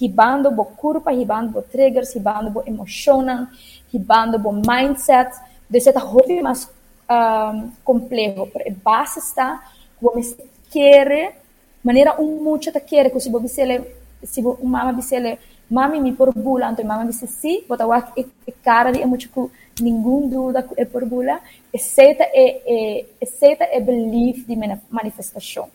hibando 0.01 0.51
bo 0.51 0.65
curva, 0.65 1.11
hibando 1.13 1.51
bo 1.51 1.61
triggers, 1.61 2.15
hibando 2.15 2.49
bo 2.49 2.63
emocionan, 2.65 3.49
hibando 3.93 4.39
bo 4.39 4.51
mindset, 4.51 5.31
de 5.69 5.79
certa 5.79 5.99
hobby 5.99 6.41
mais 6.41 6.69
um, 7.09 7.71
complejo, 7.83 8.47
pero 8.47 8.69
a 8.69 8.73
base 8.83 9.19
está 9.19 9.61
como 9.99 10.21
se 10.23 10.37
quer, 10.71 11.41
maneira 11.83 12.19
um 12.21 12.43
muito 12.43 12.71
te 12.71 12.79
quer, 12.79 13.11
que 13.11 13.19
se 13.19 13.29
você 13.29 13.41
bisele, 13.41 13.83
se 14.23 14.41
uma 14.41 14.79
mama 14.79 14.93
bisele, 14.93 15.37
mami 15.69 15.99
me 15.99 16.13
por 16.13 16.33
bula, 16.33 16.71
então 16.71 16.85
mama 16.85 17.05
disse 17.05 17.27
sim, 17.27 17.63
bota 17.67 17.85
o 17.85 17.93
e 18.17 18.51
cara 18.63 18.91
de 18.91 19.05
muito 19.05 19.29
com 19.29 19.49
nenhum 19.81 20.27
dúvida 20.29 20.67
é 20.77 20.85
por 20.85 21.05
bula, 21.05 21.39
exceto 21.73 22.23
é 22.23 23.05
exceto 23.21 23.63
é 23.63 23.79
belief 23.79 24.45
de 24.45 24.55
manifestação. 24.89 25.69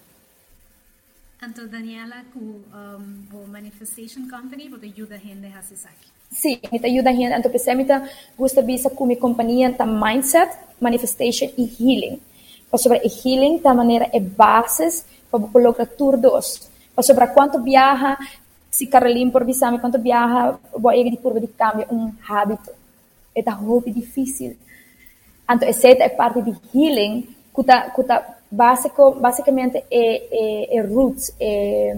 Anto 1.44 1.68
Daniela, 1.68 2.24
ku 2.32 2.64
um, 2.72 3.04
bo 3.28 3.44
manifestation 3.44 4.24
company, 4.32 4.72
ayuda 4.80 5.20
gente 5.20 5.44
a 5.52 5.60
saki. 5.60 6.08
Sim, 6.32 6.58
me 6.72 6.80
ajuda 6.80 7.10
a 7.10 7.12
gente, 7.12 7.34
anto 7.34 7.50
pensei 7.50 7.74
me 7.74 7.84
gusta 8.34 8.62
bisa 8.62 8.88
com 8.88 9.04
minha 9.04 9.20
companhia 9.20 9.70
ta 9.70 9.84
mindset, 9.84 10.56
manifestation 10.80 11.52
e 11.58 11.68
healing. 11.68 12.18
Para 12.70 12.78
sobre 12.78 13.00
e 13.04 13.10
healing 13.12 13.58
ta 13.58 13.74
maneira 13.74 14.08
é 14.14 14.20
bases 14.20 15.04
para 15.30 15.46
colocar 15.46 15.84
tudo 15.84 16.16
dos. 16.16 16.70
Para 16.94 17.02
sobre 17.04 17.26
quanto 17.26 17.62
viaja, 17.62 18.16
se 18.70 18.86
Caroline 18.86 19.30
por 19.30 19.44
bisame 19.44 19.78
quanto 19.78 19.98
viaja, 19.98 20.58
ir 20.96 21.10
de 21.10 21.18
curva 21.18 21.40
de 21.40 21.48
cambio 21.48 21.86
um 21.90 22.10
hábito. 22.26 22.72
É 23.34 23.42
ta 23.42 23.52
hobby 23.52 23.92
difícil. 23.92 24.56
Anto 25.46 25.66
essa 25.66 25.88
é 25.88 26.08
parte 26.08 26.40
de 26.40 26.56
healing, 26.72 27.28
kuta 27.52 27.90
kuta 27.90 28.24
básico, 28.54 29.12
basicamente 29.12 29.84
é, 29.90 30.04
é, 30.70 30.76
é 30.78 30.82
roots, 30.82 31.34
é, 31.40 31.96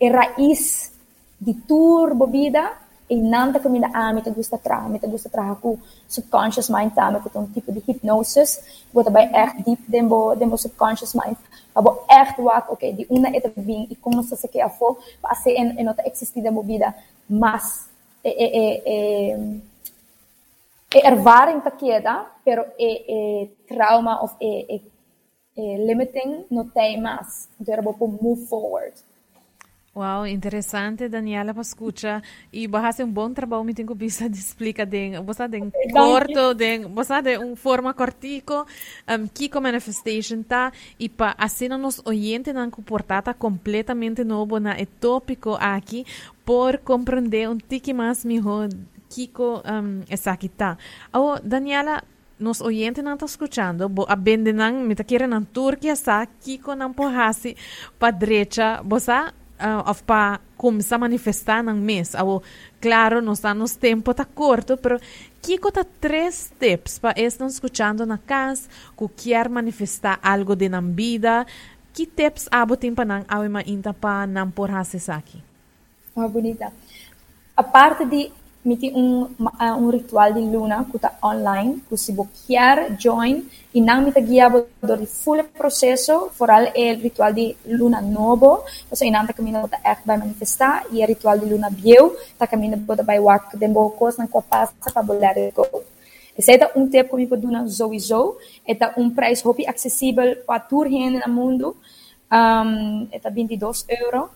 é 0.00 0.08
raiz 0.08 0.92
de 1.40 1.54
turbo 1.54 2.26
vida 2.26 2.72
e 3.08 3.16
nanta 3.16 3.66
mina 3.68 3.90
ah, 3.94 4.12
te 4.20 4.30
gusta 4.30 4.58
trabalhar, 4.58 4.90
me 4.90 4.98
te 4.98 5.06
gusta 5.06 5.30
trabalhar 5.30 5.56
com 5.56 5.78
subconscious 6.06 6.68
mind 6.68 6.92
tama, 6.92 7.20
com 7.20 7.40
um 7.40 7.46
tipo 7.46 7.72
de 7.72 7.82
hypnosis, 7.86 8.60
wat 8.92 9.10
bij 9.10 9.30
echt 9.32 9.64
diep 9.64 9.80
dembo 9.86 10.36
dembo 10.36 10.56
subconscious 10.56 11.14
mind, 11.14 11.38
maar 11.72 11.94
echt 12.06 12.36
wat, 12.36 12.68
oké, 12.68 12.94
die 12.94 13.06
una 13.08 13.30
eta 13.32 13.50
bem 13.54 13.86
e 13.90 13.96
como 14.00 14.22
se 14.22 14.36
se 14.36 14.48
que 14.48 14.60
afo, 14.62 14.98
para 15.20 15.34
ser 15.34 15.56
en 15.56 15.78
en 15.78 15.88
outra 15.88 16.04
existir 16.04 16.42
dembo 16.42 16.62
vida, 16.62 16.94
mas 17.26 17.88
é 18.22 18.28
é 18.28 18.46
é 18.60 18.82
é 18.84 19.38
é 20.94 21.06
ervaring 21.06 21.60
ta 21.60 21.70
queda, 21.70 22.26
pero 22.44 22.62
é 22.78 22.90
é 23.08 23.48
trauma 23.66 24.22
of 24.22 24.34
é 24.40 24.74
é 24.74 24.80
eh, 25.58 25.76
limiting 25.78 26.46
no 26.50 26.64
tem 26.70 27.00
mais. 27.00 27.48
Então 27.60 27.72
era 27.74 27.82
para 27.82 28.06
move 28.06 28.46
forward. 28.46 28.94
Wow, 29.98 30.26
interessante, 30.26 31.08
Daniela 31.08 31.52
Pascucha. 31.52 32.22
E 32.52 32.68
você 32.68 33.02
um 33.02 33.10
bom 33.10 33.32
trabalho, 33.32 33.64
me 33.64 33.74
tenho 33.74 33.92
visto 33.96 34.26
de 34.30 34.38
explicar 34.38 34.86
de, 34.86 35.18
você 35.18 35.48
de 35.48 35.58
corto, 35.92 36.54
de, 36.54 36.78
você 36.86 37.20
de 37.20 37.38
um 37.38 37.56
forma 37.56 37.92
cortico, 37.92 38.64
um, 39.08 39.26
que 39.26 39.48
como 39.48 39.64
manifestation 39.64 40.44
tá, 40.44 40.70
e 41.00 41.08
para 41.08 41.34
assim 41.36 41.66
nos 41.66 42.00
oyentes 42.06 42.54
não 42.54 42.70
comportada 42.70 43.34
completamente 43.34 44.22
novo 44.22 44.60
na 44.60 44.76
tópico 45.00 45.56
aqui, 45.58 46.06
por 46.44 46.78
compreender 46.78 47.48
um 47.48 47.58
tique 47.58 47.92
mais 47.92 48.24
melhor 48.24 48.68
que 49.10 49.28
um, 49.40 50.02
essa 50.08 50.30
aqui 50.30 50.48
tá. 50.48 50.78
Oh, 51.12 51.40
Daniela, 51.42 52.04
nos 52.38 52.60
oyentes 52.60 53.02
não 53.02 53.14
estão 53.14 53.26
escutando, 53.26 53.88
bo 53.88 54.06
mita 54.86 55.04
kira 55.04 55.26
nang 55.26 55.44
Turquia 55.44 55.96
sa 55.96 56.26
kiko 56.26 56.74
nang 56.74 56.94
pohasi 56.94 57.56
pa 57.98 58.10
direita, 58.10 58.82
bosa 58.82 59.34
uh, 59.58 59.90
of 59.90 60.02
pa 60.04 60.40
começar 60.56 60.96
a 60.96 60.98
manifestar 60.98 61.62
nang 61.62 61.80
mês. 61.80 62.14
Abo, 62.14 62.42
claro, 62.80 63.20
nos 63.20 63.38
está 63.38 63.54
nos 63.54 63.76
tempo 63.76 64.14
tá 64.14 64.24
curto, 64.24 64.76
pero 64.76 64.98
kiko 65.42 65.70
tá 65.70 65.84
três 66.00 66.50
tips 66.58 66.98
para 66.98 67.20
estão 67.20 67.46
escutando 67.46 68.06
na 68.06 68.18
casa, 68.18 68.68
que 68.96 69.30
quer 69.30 69.48
manifestar 69.48 70.18
algo 70.22 70.54
de 70.54 70.68
nang 70.68 70.94
vida, 70.94 71.46
que 71.92 72.06
tips 72.06 72.48
abo 72.50 72.76
tem 72.76 72.94
pa 72.94 73.04
nang 73.04 73.24
awe 73.28 73.48
ma 73.48 73.62
inta 73.66 73.92
pa 73.92 74.26
nang 74.26 74.50
porhasi 74.50 74.98
sa 74.98 75.16
aqui? 75.16 75.42
Ah, 76.16 76.26
bonita. 76.26 76.72
A 77.56 77.62
parte 77.62 78.04
de 78.04 78.30
mi 78.68 78.76
ti 78.76 78.92
un, 78.92 79.24
uh, 79.24 79.76
un 79.82 79.90
ritual 79.90 80.34
di 80.36 80.44
luna 80.44 80.84
kuta 80.90 81.16
online, 81.24 81.88
ku 81.88 81.96
si 81.96 82.12
bokiar 82.12 83.00
join, 83.00 83.48
e 83.72 83.80
não 83.80 84.02
me 84.02 84.12
guiava 84.12 84.66
do 84.82 85.06
full 85.06 85.42
processo, 85.56 86.28
foral 86.36 86.64
é 86.74 86.92
o 86.92 87.00
ritual 87.00 87.32
de 87.32 87.56
luna 87.64 88.00
novo, 88.00 88.62
então 88.84 89.08
inanta 89.08 89.32
caminho 89.32 89.66
da 89.66 89.78
echt 89.90 90.04
vai 90.04 90.18
manifestar, 90.18 90.84
e 90.92 91.02
o 91.02 91.06
ritual 91.06 91.38
de 91.38 91.46
luna 91.46 91.70
bieu, 91.70 92.14
tá 92.38 92.46
caminho 92.46 92.76
boda 92.76 93.02
vai 93.02 93.18
wak, 93.18 93.56
dembo 93.56 93.90
kos 93.98 94.18
na 94.18 94.28
ko 94.28 94.42
passa 94.42 94.74
para 94.92 95.02
bolar 95.02 95.34
go. 95.56 95.64
Esse 96.36 96.52
é 96.52 96.70
um 96.76 96.86
tempo 96.86 97.16
que 97.16 97.22
me 97.22 97.26
pode 97.26 97.46
dar 97.50 97.66
sowieso, 97.66 98.36
é 98.66 98.76
um 99.00 99.10
preço 99.10 99.48
hopi 99.48 99.66
acessível 99.66 100.36
para 100.46 100.60
mundo 100.60 101.18
no 101.26 101.32
mundo, 101.32 101.76
um, 102.30 103.08
é 103.10 103.30
22 103.30 103.86
euros, 103.88 104.28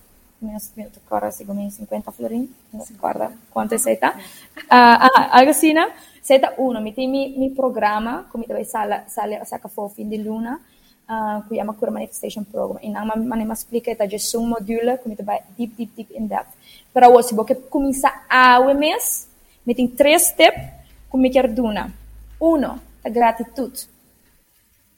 agora 1.05 1.31
segundo 1.31 1.69
50 1.69 2.11
florin, 2.11 2.49
não 2.71 2.81
se 2.81 2.93
guarda 2.93 3.31
quanto 3.51 3.73
é 3.73 3.77
seta. 3.77 4.09
Uh, 4.11 4.65
ah, 4.69 5.37
algo 5.37 5.51
assim, 5.51 5.73
né? 5.73 5.91
Seta 6.21 6.53
uno, 6.57 6.81
mi 6.81 6.93
tem 6.93 7.09
mi, 7.09 7.37
mi 7.37 7.49
programa, 7.49 8.25
come 8.31 8.45
dove 8.47 8.63
sale, 8.63 9.03
sale 9.07 9.43
saca 9.45 9.67
fo 9.67 9.89
fin 9.89 10.09
di 10.09 10.23
luna, 10.23 10.59
uh, 11.09 11.47
qui 11.47 11.59
ama 11.59 11.73
cura 11.73 11.91
manifestation 11.91 12.43
program. 12.45 12.79
E 12.81 12.89
não 12.89 13.05
mane 13.05 13.45
ma 13.45 13.53
explica 13.53 13.91
eta 13.91 14.07
just 14.07 14.33
um 14.35 14.47
module, 14.47 14.97
come 14.97 15.15
dove 15.15 15.41
deep, 15.57 15.75
deep, 15.75 15.91
deep 15.95 16.13
in 16.17 16.27
depth. 16.27 16.53
Pero 16.93 17.07
hoje, 17.11 17.35
porque 17.35 17.55
começa 17.55 18.11
a 18.29 18.59
o 18.59 18.73
mês, 18.73 19.27
mi 19.65 19.75
tem 19.75 19.87
três 19.87 20.27
steps, 20.27 20.61
come 21.09 21.29
quer 21.29 21.47
duna. 21.51 21.91
Uno, 22.39 22.79
a 23.03 23.09
gratitude. 23.09 23.87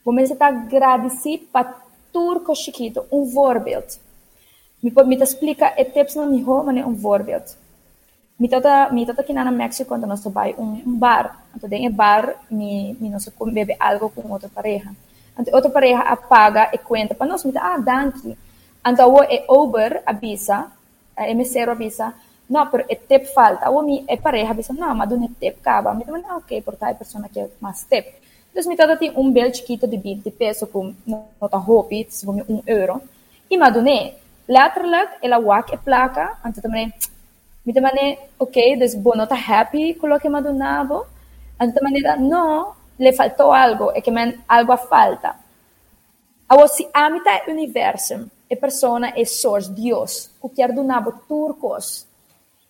Vou 0.04 0.16
está 0.20 0.46
agradecer 0.46 1.48
para 1.52 1.74
tudo 2.12 2.54
chiquito, 2.54 3.04
um 3.10 3.24
voorbeeld. 3.24 3.98
Mi, 4.82 4.92
mi 5.06 5.16
explica 5.16 5.74
e 5.76 5.84
tips 5.84 6.16
na 6.16 6.26
mi 6.26 6.42
ho 6.42 6.62
mane 6.62 6.84
um 6.84 6.94
voorbeeld. 6.94 7.56
Mi 8.38 8.48
tota 8.48 8.90
mi 8.92 9.06
tota 9.06 9.22
aqui 9.22 9.32
na 9.32 9.50
México 9.50 9.88
quando 9.88 10.06
nós 10.06 10.22
vai 10.24 10.54
um, 10.58 10.82
um 10.86 10.98
bar. 10.98 11.44
Então 11.54 11.68
tem 11.68 11.90
bar 11.90 12.36
mi 12.50 12.96
mi 13.00 13.08
nós 13.08 13.28
bebe 13.52 13.74
algo 13.78 14.10
com 14.10 14.30
outra 14.30 14.48
pareja. 14.48 14.90
Então 15.38 15.54
outra 15.54 15.70
pareja 15.70 16.00
apaga 16.00 16.70
e 16.72 16.78
conta 16.78 17.14
para 17.14 17.26
nós, 17.26 17.44
mi 17.44 17.52
ah, 17.56 17.78
danke. 17.78 18.36
Então 18.86 19.14
o 19.14 19.22
e 19.22 19.44
Uber 19.48 20.02
avisa, 20.06 20.70
a 21.16 21.34
mesero 21.34 21.72
avisa, 21.72 22.14
no, 22.48 22.66
pero 22.66 22.84
e 22.88 22.96
tip 22.96 23.26
falta. 23.34 23.70
O 23.70 23.82
mi 23.82 24.04
e 24.08 24.16
pareja 24.16 24.50
avisa, 24.50 24.72
no, 24.72 24.94
mas 24.94 25.08
do 25.08 25.18
tip 25.40 25.58
acaba. 25.60 25.92
Mi 25.94 26.04
dice, 26.04 26.24
ah, 26.28 26.36
ok, 26.36 26.62
por 26.62 26.76
tal 26.76 26.94
persona 26.94 27.28
que 27.28 27.44
mais 27.60 27.84
tip. 27.84 28.06
Então 28.52 28.68
mi 28.68 28.76
tota 28.76 28.96
tem 28.96 29.12
um 29.16 29.30
bel 29.30 29.52
chiquito 29.52 29.86
de 29.86 29.96
20 29.96 30.30
pesos 30.30 30.68
com 30.70 30.94
nota 31.06 31.58
hopi, 31.58 32.06
se 32.08 32.26
um 32.26 32.62
euro. 32.66 33.02
E 33.50 33.56
madune, 33.58 34.14
Letterlijk, 34.48 35.18
ela 35.22 35.38
wak 35.38 35.72
e 35.72 35.76
placa, 35.76 36.38
anto 36.44 36.60
também, 36.62 36.92
mi 37.64 37.72
tamane, 37.72 38.18
ok, 38.38 38.76
dus 38.78 38.94
bono 38.94 39.26
tá 39.26 39.34
happy 39.34 39.94
com 39.94 40.12
o 40.12 40.20
que 40.20 40.28
madunavo, 40.28 41.06
anto 41.58 41.82
maneira, 41.82 42.16
no, 42.16 42.76
le 42.96 43.12
faltou 43.12 43.52
algo, 43.52 43.92
e 43.92 44.00
que 44.00 44.10
men 44.10 44.44
algo 44.46 44.76
falta. 44.76 45.34
Awo 46.48 46.68
si 46.68 46.86
amita 46.94 47.30
é 47.30 47.50
universo, 47.50 48.30
e 48.48 48.54
persona 48.54 49.12
é 49.16 49.24
source, 49.24 49.72
Deus, 49.72 50.30
o 50.40 50.48
que 50.48 50.66
donavo 50.68 51.12
turcos, 51.28 52.06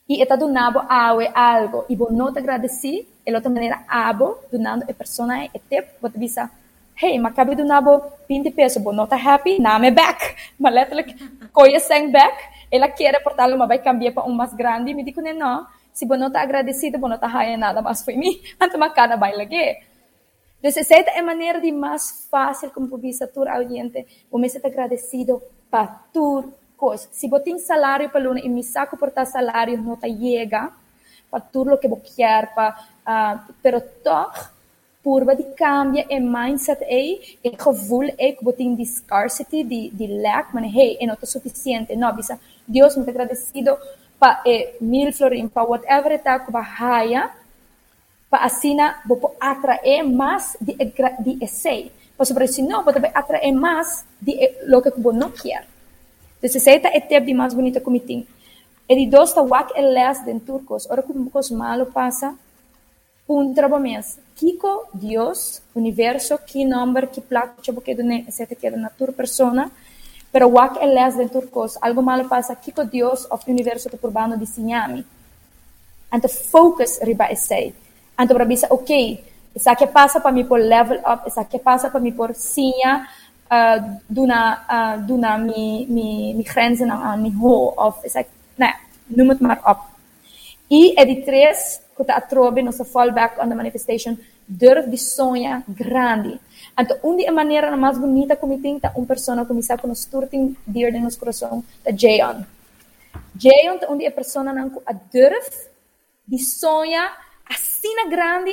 e 0.09 0.23
eta 0.23 0.35
donavo 0.35 0.81
awe 0.89 1.31
algo, 1.35 1.85
e 1.91 1.95
bono 1.95 2.33
te 2.33 2.39
agradeci, 2.39 3.07
e 3.27 3.35
outra 3.35 3.51
maneira 3.51 3.85
abo, 3.87 4.39
donando 4.51 4.87
e 4.89 4.95
persona 4.95 5.45
é 5.45 5.59
te, 5.59 5.85
bota 6.01 6.19
bisa, 6.19 6.51
hey, 6.97 7.19
makabi 7.21 7.55
do 7.55 7.65
nabo 7.65 8.01
20 8.27 8.51
pesos, 8.57 8.83
bo 8.83 8.91
nota 8.91 9.17
happy, 9.17 9.61
name 9.61 9.93
back. 9.93 10.35
Maletelijk, 10.61 11.13
koye 11.53 11.79
sang 11.79 12.11
back, 12.11 12.33
ela 12.73 12.89
quiere 12.89 13.21
portar 13.21 13.53
uma 13.53 13.67
vai 13.67 13.79
cambiar 13.79 14.15
para 14.15 14.25
um 14.25 14.33
mais 14.33 14.55
grande, 14.55 14.95
me 14.95 15.05
digo, 15.05 15.21
não, 15.21 15.67
se 15.93 16.07
bo 16.07 16.17
nota 16.17 16.41
agradecido, 16.41 16.99
bo 16.99 17.07
nota 17.09 17.27
haya 17.27 17.57
nada 17.57 17.83
mais 17.83 18.03
foi 18.03 18.17
mim, 18.17 18.41
anto 18.61 18.79
makana 18.79 19.17
vai 19.17 19.37
lagi. 19.37 19.77
Então, 20.59 20.71
essa 20.71 20.95
é 20.95 21.21
a 21.21 21.23
maneira 21.23 21.61
de 21.61 21.71
mais 21.71 22.27
fácil 22.31 22.71
como 22.71 22.97
visa 22.97 23.29
tur 23.29 23.47
audiente, 23.47 24.07
o 24.31 24.39
me 24.39 24.49
ser 24.49 24.67
agradecido 24.67 25.43
para 25.71 25.87
tur 26.13 26.49
coisa. 26.79 27.09
Se 27.13 27.29
botin 27.29 27.59
salário 27.59 28.09
para 28.09 28.25
luna 28.25 28.41
e 28.41 28.49
me 28.49 28.65
saco 28.65 28.97
por 28.97 29.11
tal 29.11 29.27
salário, 29.27 29.77
nota 29.77 30.09
chega 30.09 30.73
para 31.31 31.41
tudo 31.41 31.75
o 31.75 31.79
que 31.79 31.87
eu 31.87 32.03
quero, 32.17 32.49
para, 32.55 32.79
uh, 33.07 33.53
pero 33.63 33.81
toch, 33.81 34.56
purba 35.07 35.37
de 35.37 35.45
cambia 35.55 36.05
e 36.11 36.19
mindset 36.19 36.83
é 36.83 37.01
e 37.45 37.51
gevoel 37.57 38.11
que 38.19 38.43
botin 38.43 38.75
de 38.75 38.85
scarcity, 38.85 39.63
de, 39.63 39.91
de 39.91 40.09
lack, 40.09 40.53
mas 40.53 40.65
hey, 40.75 40.99
é 41.01 41.27
suficiente, 41.27 41.95
não, 41.95 42.13
bisa, 42.13 42.41
Deus 42.67 42.97
muito 42.97 43.11
agradecido 43.11 43.79
para 44.19 44.43
eh, 44.45 44.75
mil 44.81 45.13
florin, 45.13 45.47
para 45.47 45.63
whatever 45.63 46.11
está 46.11 46.41
que 46.41 46.51
bahaya, 46.51 47.31
para 48.29 48.47
assim, 48.47 48.77
vou 49.07 49.37
atrair 49.39 50.03
mais 50.03 50.57
de, 50.61 50.75
de 50.75 51.45
essay. 51.45 51.93
Para 52.17 52.27
sobre 52.27 52.47
isso, 52.47 52.61
não, 52.63 52.83
vou 52.83 52.93
atrair 53.15 53.53
mais 53.53 54.05
de 54.21 54.35
lo 54.67 54.83
que 54.83 54.89
eu 54.89 55.13
não 55.13 55.31
quero. 55.31 55.67
Então, 56.43 56.51
essa 56.53 56.71
é 56.71 56.99
a 56.99 57.01
tempo 57.01 57.27
de 57.27 57.33
mais 57.33 57.55
bonita 57.55 57.81
que 57.81 57.91
me 57.91 58.01
tem. 58.01 58.27
E 58.89 58.97
de 58.97 59.07
dois, 59.07 59.29
está 59.29 59.43
wak 59.43 59.73
e 59.79 59.83
les 59.83 60.25
den 60.25 60.41
turcos, 60.41 60.91
ora 60.91 61.03
que 61.03 61.13
um 61.13 61.31
malo 61.53 61.87
passa, 61.87 62.35
un 63.27 63.55
mes. 63.81 64.19
Kiko, 64.35 64.89
Dios, 64.93 65.63
universo, 65.75 66.39
ki 66.45 66.65
nombre, 66.65 67.09
ki 67.09 67.23
plak, 67.23 67.63
čo 67.63 67.73
porque 67.73 67.95
dune, 67.95 68.27
se 68.31 68.47
te 68.47 68.55
queda 68.55 68.77
natur 68.77 69.15
persona, 69.15 69.71
pero 70.31 70.49
wak 70.49 70.77
eles 70.83 71.17
den 71.17 71.31
turcos, 71.31 71.79
algo 71.81 72.03
malo 72.03 72.29
pasa, 72.29 72.55
Kiko, 72.55 72.85
Dios, 72.85 73.27
of 73.31 73.49
universo 73.49 73.89
te 73.89 73.97
purbano 73.97 74.37
di 74.37 74.45
signami. 74.45 75.03
Anto 76.11 76.29
focus 76.29 77.01
riba 77.03 77.31
essay. 77.31 77.73
Anto 78.17 78.35
brabisa, 78.35 78.67
ok, 78.71 78.91
esa 79.55 79.75
que 79.75 79.87
passa 79.87 80.21
para 80.21 80.35
mim 80.35 80.47
por 80.47 80.61
level 80.61 80.99
up, 80.99 81.27
esa 81.27 81.45
que 81.45 81.59
passa 81.59 81.91
para 81.91 82.01
mim 82.01 82.13
por 82.13 82.35
sinha, 82.35 83.09
uh, 83.51 83.99
duna, 84.07 84.67
uh, 84.69 85.07
duna 85.07 85.39
mi, 85.39 85.87
mi, 85.89 86.35
mi 86.35 86.45
grenzen 86.45 86.91
aan, 86.91 87.23
mi 87.23 87.33
ho, 87.33 87.73
of 87.77 88.05
is 88.05 88.15
like, 88.15 88.31
nou 88.57 88.69
ja, 88.69 88.77
noem 89.07 89.29
het 89.29 89.41
maar 89.41 89.61
op. 89.65 89.81
E 90.69 90.93
é 90.97 91.05
de 91.05 91.23
que 91.97 92.03
está 92.03 92.17
atrobe 92.17 92.63
nossa 92.63 92.85
fallback 92.85 93.41
on 93.41 93.49
the 93.49 93.55
manifestation, 93.55 94.17
durf 94.47 94.89
de 94.89 94.99
sonha 94.99 95.65
grande. 95.67 96.39
Então, 96.79 96.99
uma 97.03 97.33
maneira 97.33 97.75
mais 97.77 97.99
bonita 97.99 98.37
como 98.37 98.61
tem 98.61 98.79
tá 98.79 98.93
uma 98.95 99.07
pessoa 99.07 99.45
como 99.47 99.63
sabe 99.63 99.87
nos 99.87 100.05
turting 100.05 100.57
dir 100.67 100.93
de 100.93 100.99
nosso 100.99 101.19
coração, 101.19 101.65
tá 101.83 101.91
Jayon. 101.91 102.43
Jayon 103.39 103.79
tá 103.79 103.87
onde 103.89 104.07
a 104.07 104.11
pessoa 104.11 104.45
não 104.45 104.83
a 104.87 104.93
durf 104.93 105.69
de 106.29 106.39
sonha 106.39 107.11
assim 107.49 108.09
grande, 108.09 108.53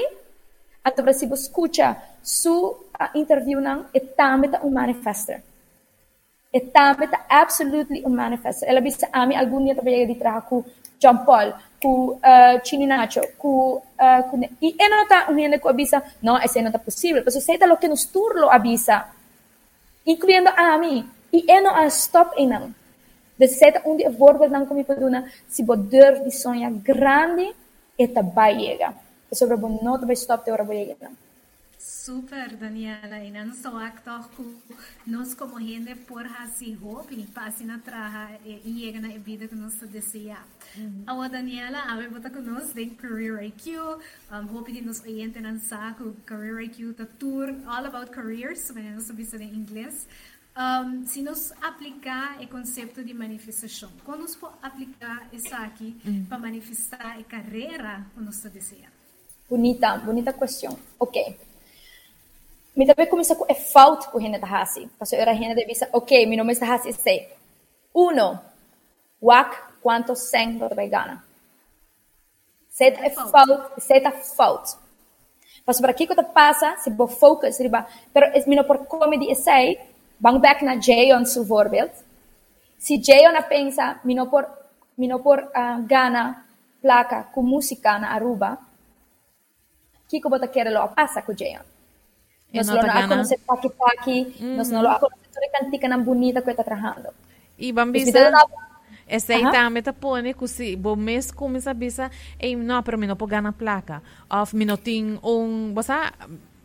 então 0.86 1.06
você 1.06 1.25
escuta 1.25 1.97
su 2.21 2.86
interview 3.15 3.60
não 3.60 3.86
é 3.93 3.99
também 3.99 4.51
um 4.63 4.69
manifester. 4.69 5.43
É 6.53 6.60
também 6.60 7.10
absolutely 7.29 8.06
um 8.06 8.10
manifester. 8.10 8.69
Ela 8.69 8.79
disse 8.79 9.08
a 9.12 9.25
mim 9.25 9.36
algum 9.36 9.63
dia 9.63 9.75
também 9.75 10.06
de 10.06 10.15
trabalhar 10.15 10.41
com 10.43 10.63
John 11.03 11.25
Paul, 11.25 11.53
com 11.81 12.15
uh, 12.15 12.19
Chini 12.63 12.85
Nacho, 12.87 13.21
com, 13.37 13.75
uh, 13.75 14.23
com... 14.29 14.41
E 14.61 14.75
ela 14.79 14.95
não 14.95 15.03
está 15.03 15.29
unindo 15.29 15.59
com 15.59 15.67
a 15.67 15.73
bisa, 15.73 16.01
não, 16.21 16.41
isso 16.41 16.57
não 16.59 16.67
está 16.67 16.79
possível, 16.79 17.21
porque 17.23 17.39
você 17.39 17.53
está 17.53 17.65
lo 17.65 17.77
que 17.77 17.89
nos 17.89 18.05
turlo 18.05 18.49
a 18.49 18.57
bisa, 18.57 19.05
incluindo 20.05 20.49
a 20.49 20.77
mim, 20.77 21.09
e 21.31 21.43
ela 21.51 21.73
não 21.73 21.87
stop 21.87 22.33
em 22.37 22.47
não. 22.47 22.73
Dus 23.35 23.57
zij 23.57 23.81
um 23.85 23.97
dia 23.97 24.11
voorbeeld 24.11 24.51
dan 24.51 24.67
kom 24.67 24.77
je 24.77 24.95
doen, 24.99 25.25
se 25.49 25.65
você 25.65 25.81
durf 25.89 26.23
de 26.23 26.31
sonhar 26.31 26.71
grande, 26.83 27.53
eta 27.95 28.21
vai 28.21 28.59
chegar. 28.59 28.93
Sobre 29.31 29.55
o 29.55 29.79
não 29.81 29.99
vai 29.99 30.13
stop 30.15 30.45
de 30.45 30.51
hora 30.51 30.63
vai 30.63 30.95
Super, 31.84 32.56
Daniela. 32.56 33.19
E 33.19 33.30
não 33.30 33.54
só 33.54 33.78
actor 33.78 34.30
que 34.30 34.58
nós 35.06 35.34
como 35.34 35.60
gente 35.60 35.93
por 35.96 36.26
assim 36.26 36.78
hope 36.82 37.13
e 37.13 37.28
passe 37.28 37.65
na 37.65 37.78
traja 37.78 38.39
e 38.46 38.80
chega 38.80 39.02
na 39.02 39.10
vida 39.17 39.50
que 39.50 39.56
nós 39.56 39.76
deseja. 39.91 40.41
Uhum. 40.78 41.04
A 41.06 41.28
Daniela, 41.28 41.80
a 41.80 41.98
ver 41.98 42.10
bota 42.10 42.30
conosco 42.30 42.80
em 42.80 42.91
Career 42.91 43.43
IQ. 43.43 43.78
Um, 44.32 44.56
hope 44.56 44.72
que 44.72 44.82
nos 44.82 45.02
oriente 45.02 45.41
não 45.41 45.60
sabe 45.60 46.13
Career 46.26 46.62
IQ 46.63 46.93
tá 46.93 47.06
tour 47.19 47.54
all 47.67 47.86
about 47.86 48.12
careers, 48.12 48.72
mas 48.74 48.86
não 48.86 49.02
sabia 49.02 49.43
em 49.43 49.54
inglês. 49.54 50.08
Um, 50.56 51.06
se 51.06 51.22
nós 51.22 51.52
aplicar 51.62 52.41
o 52.41 52.48
conceito 52.48 53.04
de 53.04 53.13
manifestação, 53.13 53.91
quando 54.06 54.22
nós 54.22 54.36
for 54.36 54.54
aplicar 54.62 55.28
isso 55.34 55.54
aqui 55.54 55.98
uhum. 56.06 56.26
para 56.30 56.39
manifestar 56.39 57.17
a 57.19 57.24
carreira 57.24 58.06
que 58.13 58.22
nós 58.22 58.41
desejamos? 58.41 58.93
Bonita, 59.50 59.98
bonita 59.98 60.32
questão. 60.32 60.80
Ok. 60.98 61.38
Mi 62.75 62.88
também 62.88 63.07
começa 63.07 63.36
com 63.36 63.45
é 63.47 63.53
falta 63.53 64.07
com 64.07 64.19
gente 64.19 64.39
hasi. 64.43 64.89
Paso 64.97 65.15
era 65.15 65.33
gente 65.36 65.55
de 65.55 65.65
visa, 65.65 65.88
ok, 65.93 66.25
mi 66.25 66.36
nome 66.36 66.53
está 66.53 66.73
hasi 66.73 66.91
sei. 66.93 67.29
Uno, 67.93 68.39
wak 69.21 69.55
quanto 69.81 70.15
sen 70.15 70.57
do 70.57 70.67
vegana. 70.69 71.23
Seta 72.69 73.05
é 73.05 73.09
falta, 73.12 73.79
seta 73.79 74.12
falta. 74.12 74.77
Paso 75.65 75.81
para 75.81 75.91
aqui 75.91 76.07
que 76.07 76.15
passa, 76.33 76.75
se 76.77 76.89
bo 76.89 77.07
focus, 77.07 77.59
riba, 77.59 77.88
pero 78.12 78.27
es 78.33 78.47
mino 78.47 78.65
por 78.65 78.88
comedy 78.88 79.31
essay, 79.31 79.77
bang 80.19 80.39
back 80.39 80.63
na 80.63 80.75
Jayon 80.75 81.25
su 81.25 81.45
voorbeeld. 81.45 81.93
Si 82.77 83.01
Jayon 83.01 83.36
pensa, 83.47 84.01
mino 84.03 84.29
por, 84.29 84.45
mino 84.97 85.21
por 85.21 85.39
uh, 85.39 85.86
gana 85.86 86.47
placa 86.81 87.29
com 87.31 87.43
música 87.43 87.97
na 87.99 88.13
Aruba, 88.13 88.57
kiko 90.09 90.29
bota 90.29 90.47
quer 90.47 90.69
lo 90.71 90.93
passa 90.93 91.21
com 91.21 91.33
Jayon. 91.33 91.72
Nós 92.53 92.67
não 92.67 92.79
conhecemos 92.79 93.43
paki-paki, 93.45 94.35
nós 94.55 94.69
não 94.69 94.81
conhecemos 94.81 95.23
toda 95.33 95.49
cantica 95.51 95.87
não 95.87 96.03
bonita 96.03 96.41
que 96.41 96.51
está 96.51 96.63
trabalhando. 96.63 97.09
E 97.57 97.71
bambisa, 97.71 98.31
essa 99.07 99.33
aí 99.33 99.43
está 99.43 99.93
pondo 99.93 100.33
que 100.33 100.47
se 100.47 100.75
bom 100.75 100.95
mês 100.95 101.31
começa 101.31 101.71
a 101.71 101.73
bisa, 101.73 102.09
ei 102.39 102.55
não, 102.55 102.81
pero 102.83 102.97
não 102.97 103.15
pode 103.15 103.31
ganhar 103.31 103.51
placa, 103.53 104.01
of 104.29 104.55
me 104.55 104.65
não 104.65 104.77
tem 104.77 105.19
um, 105.23 105.73
você 105.73 105.93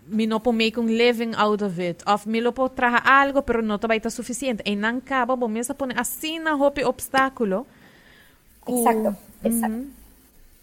me 0.07 0.27
não 0.27 0.41
pode 0.41 0.57
make 0.57 0.81
um 0.81 0.87
living 0.87 1.33
out 1.37 1.63
of 1.63 1.81
it, 1.81 2.03
of 2.07 2.29
me 2.29 2.41
não 2.41 2.53
pode 2.53 2.75
trazer 2.75 3.07
algo, 3.07 3.43
pero 3.43 3.63
não 3.63 3.79
vai 3.79 3.99
estar 3.99 4.11
suficiente. 4.11 4.63
E 4.65 4.75
não 4.75 4.99
acaba, 4.99 5.37
bom 5.37 5.49
mês 5.49 5.71
a 5.71 5.75
pôr 5.75 5.93
assim 5.99 6.39
na 6.39 6.53
roupa 6.53 6.81
obstáculo. 6.87 7.67
Exacto, 8.67 9.17
exacto. 9.45 9.87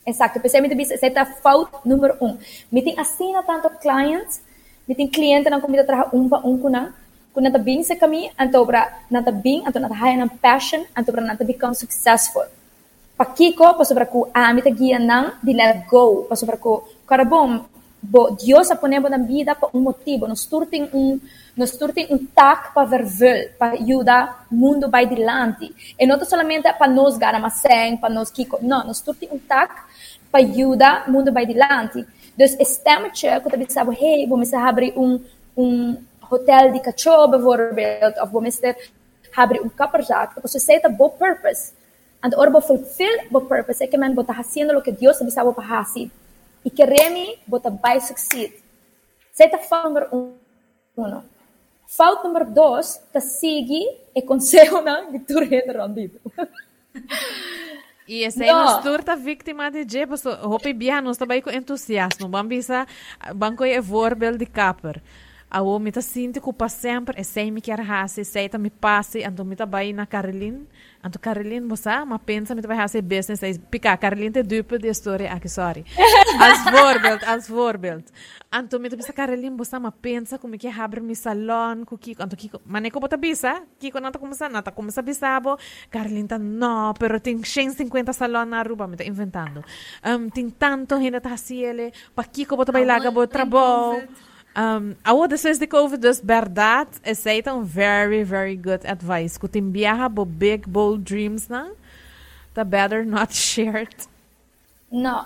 Exacto, 0.08 0.36
especialmente 0.38 0.76
bisa, 0.76 0.94
essa 0.94 1.08
é 1.08 1.20
a 1.20 1.26
falta 1.26 1.80
número 1.84 2.16
um. 2.22 2.38
Me 2.72 2.84
tem 2.84 3.00
assim 3.00 3.34
tanto 3.46 3.70
clients 3.80 4.42
Biting 4.86 5.10
kliyente 5.10 5.50
ng 5.50 5.62
kumita 5.62 5.82
traha 5.82 6.14
umpa 6.14 6.46
unko 6.46 6.70
na, 6.70 6.94
kung 7.34 7.44
natabing 7.44 7.84
sa 7.84 7.98
kami, 7.98 8.30
anto 8.38 8.62
bra 8.64 8.88
natabing, 9.12 9.66
anto 9.66 9.82
natahaya 9.82 10.16
ng 10.22 10.32
passion, 10.40 10.86
anto 10.94 11.10
bra 11.12 11.26
natabing 11.26 11.74
successful. 11.74 12.46
Pakiko, 13.18 13.76
pasobra 13.76 14.06
ko 14.06 14.30
ami 14.30 14.62
tagiya 14.62 15.02
ng 15.02 15.44
di 15.44 15.58
let 15.58 15.84
go, 15.90 16.30
pasobra 16.30 16.56
ko 16.56 16.86
karabom, 17.04 17.66
bo 18.06 18.38
Dios 18.38 18.70
a 18.70 18.76
ponemos 18.78 19.10
na 19.10 19.18
vida 19.18 19.58
pa 19.58 19.68
um 19.74 19.82
motivo, 19.82 20.28
nos 20.30 20.46
turting 20.46 20.88
um 20.94 21.20
nos 21.56 21.72
turting 21.80 22.08
um 22.12 22.20
tac 22.20 22.76
para 22.76 22.86
vervel, 22.86 23.50
para 23.58 23.80
ajudar 23.80 24.46
o 24.52 24.56
mundo 24.56 24.92
vai 24.92 25.08
dilante. 25.08 25.72
E 25.98 26.06
não 26.06 26.20
solamente 26.24 26.72
para 26.74 26.92
nós 26.92 27.18
ganhar 27.18 27.40
mais 27.40 27.64
para 28.00 28.10
nós 28.10 28.30
kiko, 28.30 28.60
não, 28.62 28.86
nos 28.86 29.00
turting 29.00 29.30
um 29.32 29.40
tac 29.40 29.72
para 30.30 30.44
ajudar 30.44 31.08
o 31.08 31.12
mundo 31.12 31.32
vai 31.32 31.46
dilante. 31.46 32.06
Dus 32.38 32.56
stemmetje, 32.60 33.40
que 33.42 33.56
eu 33.56 33.70
sabe, 33.70 33.96
hey, 33.96 34.28
vamos 34.28 34.54
abrir 34.54 34.94
um, 34.98 35.24
um 35.56 35.98
hotel 36.30 36.72
de 36.72 36.80
cachorro, 36.82 37.30
bijvoorbeeld, 37.30 38.20
of 38.20 38.32
vamos 38.32 38.60
abrir 39.36 39.62
um 39.62 39.70
kapperzak, 39.70 40.34
porque 40.34 40.48
você 40.48 40.80
tem 40.80 40.92
bom 40.92 41.10
purpose. 41.10 41.74
And 42.22 42.32
ora 42.38 42.62
fulfill 42.62 43.30
bo 43.30 43.42
purpose, 43.42 43.84
é 43.84 43.88
que 43.88 43.98
man 43.98 44.16
bota 44.16 44.34
haciendo 44.34 44.74
lo 44.74 44.82
que 44.82 44.92
Dios 44.92 45.18
sabe 45.18 45.32
sabe 45.32 45.54
para 45.54 45.80
hacer. 45.80 46.10
E 46.64 46.70
que 46.70 46.84
remi 46.84 47.38
bota 47.46 47.70
vai 47.70 48.02
succeed. 48.02 48.52
Seita 49.32 49.60
falta 49.60 49.90
número 49.90 50.08
um. 50.12 50.34
Uno. 50.98 51.24
Falta 51.88 52.28
número 52.28 52.46
dois, 52.46 53.00
tá 53.14 53.20
sigue 53.20 53.86
e 54.16 54.22
conselho 54.22 54.82
na 54.82 55.06
que 55.06 55.20
tu 55.20 55.40
rende 55.40 55.72
randido. 55.72 56.20
E 58.08 58.24
essa 58.24 58.44
aí 58.44 58.52
nos 58.52 58.84
turta 58.84 59.16
vítima 59.16 59.72
de 59.72 59.84
je, 59.84 60.06
pues 60.06 60.26
hopi 60.26 60.74
biha 60.74 61.02
nos 61.02 61.18
tabay 61.18 61.42
ko 61.42 61.50
entusiasmo. 61.50 62.30
Bambisa 62.30 62.86
banco 63.34 63.64
é 63.64 63.82
voorbeeld 63.82 64.38
de 64.38 64.46
kapper. 64.46 65.02
Awo 65.50 65.80
mita 65.80 66.02
sinti 66.02 66.42
ko 66.42 66.52
pa 66.52 66.68
sempre, 66.68 67.22
e 67.22 67.24
sei 67.24 67.52
mi 67.52 67.62
quer 67.62 67.80
hasi, 67.80 68.26
sei 68.26 68.50
ta 68.50 68.58
mi 68.58 68.70
pasi, 68.70 69.24
anto 69.24 69.46
mita 69.46 69.66
bay 69.66 69.94
na 69.94 70.06
Caroline. 71.06 71.10
Anto 71.10 71.20
Caroline, 71.20 71.68
bosa, 71.68 72.06
ma 72.06 72.18
pensa 72.18 72.56
mita 72.56 72.68
bay 72.68 72.78
hasi 72.78 73.02
business, 73.02 73.40
sei 73.40 73.60
pika, 73.60 73.96
Caroline 73.98 74.32
te 74.32 74.44
dupe 74.44 74.78
de 74.80 74.94
story, 74.94 75.28
aqui 75.28 75.48
sorry. 75.48 75.84
Als 76.40 76.60
voorbeeld, 76.72 77.24
als 77.24 77.48
voorbeeld. 77.48 78.12
Anto 78.50 78.80
mita 78.80 78.96
bisa 78.96 79.14
Caroline, 79.14 79.56
bosa, 79.56 79.80
ma 79.80 79.92
pensa 79.92 80.38
como 80.38 80.58
que 80.58 80.70
abre 80.70 81.02
mi 81.02 81.16
salon, 81.16 81.86
ku 81.86 81.98
kiko, 81.98 82.24
anto 82.24 82.36
kiko, 82.36 82.62
mane 82.66 82.90
ko 82.90 83.00
bota 83.00 83.18
bisa, 83.18 83.64
kiko 83.80 84.00
nata 84.00 84.20
começa, 84.20 84.50
nata 84.50 84.72
começa 84.72 85.02
bisabo, 85.02 85.58
Caroline 85.90 86.28
ta, 86.28 86.38
no, 86.38 86.94
pero 87.00 87.20
tem 87.20 87.44
150 87.44 88.14
salon 88.14 88.50
na 88.50 88.60
Aruba, 88.60 88.88
mita 88.88 89.04
inventando. 89.04 89.64
Um, 90.04 90.30
tem 90.30 90.50
tanto 90.50 90.98
gente 91.00 91.22
ta 91.22 91.34
hasiele, 91.34 91.92
pa 92.16 92.24
kiko 92.24 92.58
bota 92.58 92.72
bay 92.72 92.86
laga, 92.86 93.12
bota 93.12 93.34
trabo. 93.34 94.02
Um, 94.56 94.96
awo 95.04 95.28
después 95.28 95.60
de 95.60 95.68
COVID, 95.68 96.00
dus 96.00 96.22
verdad, 96.24 96.88
aceitam 97.04 97.62
very, 97.62 98.24
very 98.24 98.56
good 98.56 98.86
advice. 98.86 99.38
Kung 99.38 99.52
timbiyaha 99.52 100.08
bo 100.08 100.24
big, 100.24 100.64
bold 100.66 101.04
dreams 101.04 101.50
na, 101.50 101.72
the 102.54 102.64
better 102.64 103.04
not 103.04 103.36
shared. 103.36 103.94
No. 104.90 105.26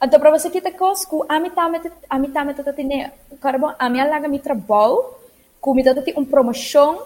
Então, 0.00 0.20
para 0.20 0.30
você 0.30 0.48
que 0.48 0.60
tá 0.60 0.70
conosco, 0.70 1.26
a 1.28 1.40
mim 1.40 1.50
também, 1.50 1.80
a 2.08 2.18
mim 2.20 2.30
também 2.30 2.54
tá 2.54 2.72
tendo, 2.72 3.10
carbo, 3.40 3.74
a 3.76 3.88
minha 3.90 4.06
laga 4.06 4.28
mi 4.28 4.38
trabalho, 4.38 5.02
com 5.60 5.74
me 5.74 5.82
tá 5.82 5.92
um 6.16 6.24
promoção, 6.24 7.02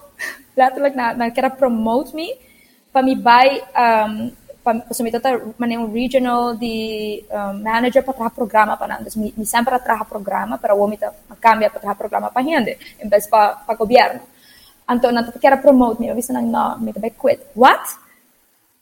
letterlijk 0.55 0.93
na, 0.97 1.15
na 1.15 1.31
quer 1.31 1.49
promote 1.57 2.15
me, 2.15 2.37
para 2.93 3.03
me 3.03 3.17
buy 3.17 3.63
um, 3.75 4.31
possibilità 4.63 5.41
mane 5.57 5.77
un 5.77 5.93
regional 5.93 6.57
di 6.57 7.25
um, 7.29 7.61
manager 7.63 8.03
para 8.03 8.15
trabalhar 8.15 8.35
programa 8.35 8.77
para 8.77 8.99
nós 8.99 9.17
me, 9.17 9.33
me 9.37 9.45
sempre 9.45 9.79
trabalhar 9.79 10.05
programa 10.05 10.59
para 10.59 10.75
o 10.75 10.81
homem 10.81 10.99
cambia 11.41 11.69
para 11.69 11.81
trabalhar 11.81 11.99
programa 11.99 12.31
para 12.31 12.43
gente 12.43 12.79
em 13.01 13.09
vez 13.09 13.27
para 13.27 13.57
para 13.67 13.75
governo 13.75 14.21
então 14.91 15.13
não 15.13 15.25
quero 15.33 15.59
promote. 15.59 16.01
Me 16.01 16.09
eu 16.09 16.15
disse 16.15 16.33
não 16.33 16.79
me 16.79 16.93
também 16.93 17.11
quit. 17.11 17.41
What 17.57 17.83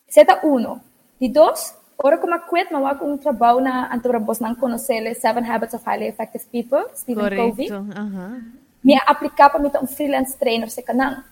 seta 0.09 0.41
uno. 0.45 0.81
E 1.21 1.29
dois 1.29 1.75
ora 1.99 2.19
como 2.19 2.39
quit 2.49 2.73
mas 2.73 2.99
com 2.99 3.13
um 3.13 3.19
trabalho 3.19 3.61
na 3.61 3.95
antora 3.95 4.19
boss 4.19 4.41
não 4.41 4.55
conhecer 4.55 5.15
seven 5.15 5.45
habits 5.45 5.75
of 5.75 5.85
highly 5.85 6.09
effective 6.09 6.45
people 6.51 6.85
Stephen 6.95 7.25
Correcto. 7.25 7.51
Covey. 7.51 7.71
uh 7.71 7.85
-huh. 7.85 8.43
me 8.83 8.99
aplicar 9.07 9.51
para 9.51 9.61
me 9.61 9.71
um 9.83 9.87
freelance 9.87 10.37
trainer 10.39 10.71
se 10.71 10.83
canang 10.83 11.23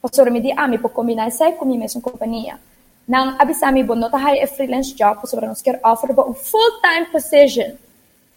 Pastor 0.00 0.30
me 0.30 0.40
di 0.40 0.52
ah 0.52 0.68
me 0.68 0.78
pode 0.78 0.94
combinar 0.94 1.26
isso 1.26 1.42
com 1.58 1.64
minha 1.64 1.80
mesma 1.80 2.00
companhia 2.00 2.58
Nang 3.06 3.38
abisami 3.38 3.86
nota 3.86 4.18
hay 4.18 4.42
a 4.42 4.46
freelance 4.50 4.90
job 4.90 5.22
po 5.22 5.30
sobrang 5.30 5.54
sker 5.54 5.78
offer 5.82 6.10
ba 6.10 6.26
full-time 6.34 7.06
position. 7.14 7.78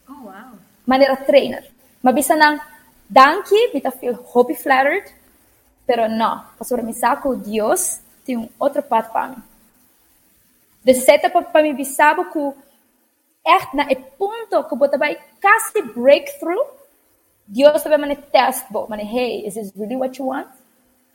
Oh, 0.06 0.30
wow. 0.30 0.54
Manera 0.86 1.18
trainer. 1.26 1.66
Mabisa 2.06 2.38
nang 2.38 2.62
danki, 3.10 3.74
bita 3.74 3.90
feel 3.90 4.14
hobby 4.14 4.54
flattered. 4.54 5.10
Pero 5.90 6.06
não, 6.06 6.46
sobre 6.62 6.86
mim 6.86 6.94
saco 6.94 7.36
Deus 7.36 8.00
tem 8.24 8.38
um 8.38 8.48
outro 8.62 8.84
pato 8.84 9.10
para 9.10 9.34
mim. 9.34 9.42
De 10.86 10.94
certa 10.94 11.30
para 11.30 11.64
mim 11.64 11.74
bisabo 11.74 12.30
que 12.30 12.54
echt 13.42 13.74
na 13.74 13.90
e 13.90 13.96
ponto 13.96 14.64
que 14.70 14.76
bota 14.76 14.98
vai 15.00 15.18
quase 15.42 15.82
breakthrough. 15.98 16.78
Deus 17.48 17.82
também 17.82 17.98
mane 17.98 18.16
test 18.16 18.70
bo, 18.70 18.86
mane 18.88 19.02
hey, 19.02 19.48
is 19.48 19.56
this 19.56 19.74
really 19.76 19.96
what 19.96 20.16
you 20.20 20.28
want? 20.30 20.48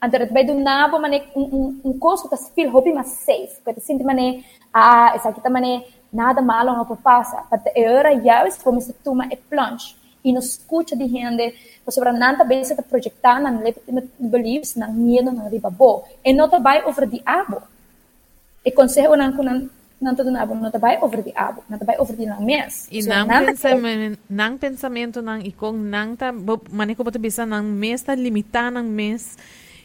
Antara 0.05 0.27
do 0.27 0.53
nabo 0.53 0.99
mane 0.99 1.23
um 1.35 1.81
um 1.83 1.97
coisa 1.97 2.29
que 2.29 2.37
feel 2.53 2.69
hobby 2.69 2.93
mas 2.93 3.07
safe, 3.07 3.57
que 3.65 3.81
sente 3.81 4.03
mane 4.03 4.45
ah, 4.71 5.13
essa 5.15 5.29
aqui 5.29 5.41
também 5.41 5.83
nada 6.13 6.41
malo 6.41 6.73
não 6.77 6.85
passa. 6.97 7.41
Para 7.49 7.61
é 7.73 7.89
hora 7.89 8.23
já 8.23 8.47
es 8.47 8.57
como 8.61 8.79
se 8.79 8.93
toma 8.93 9.25
e 9.31 9.35
plunge 9.35 9.95
e 10.23 10.31
nos 10.31 10.45
escuta 10.45 10.95
de 10.95 11.07
gente 11.07 11.55
sobre 11.89 12.11
nanta 12.11 12.43
vez 12.43 12.69
está 12.69 12.83
projetar 12.83 13.39
na 13.39 13.51
beliefs 14.19 14.75
na 14.75 14.87
medo 14.87 15.31
na 15.31 15.47
riba 15.49 15.69
bo. 15.69 16.03
E 16.23 16.33
não 16.33 16.49
vai 16.61 16.85
over 16.85 17.09
the 17.09 17.21
abo. 17.25 17.61
E 18.63 18.71
conselho 18.71 19.15
nan 19.15 19.33
kunan 19.33 19.69
não 20.01 20.13
todo 20.13 20.29
nabo 20.29 20.53
não 20.55 20.69
vai 20.71 21.01
over 21.01 21.23
the 21.23 21.33
abo 21.35 21.63
não 21.69 21.77
vai 21.79 21.97
over 21.97 22.15
the 22.15 22.25
mes. 22.39 22.87
E 22.91 23.01
so, 23.01 23.09
nang 23.09 23.27
pensamento 23.27 24.19
nang 24.29 24.57
pensamento 24.57 25.21
nang 25.21 25.41
ikong 25.41 25.77
nang 25.77 26.15
ta 26.15 26.31
maniko 26.71 27.03
boto 27.03 27.17
bisa 27.17 27.45
nang 27.45 27.65
mes 27.65 28.01
ta 28.01 28.13
limitar 28.13 28.69
nang 28.69 28.85
mes 28.85 29.37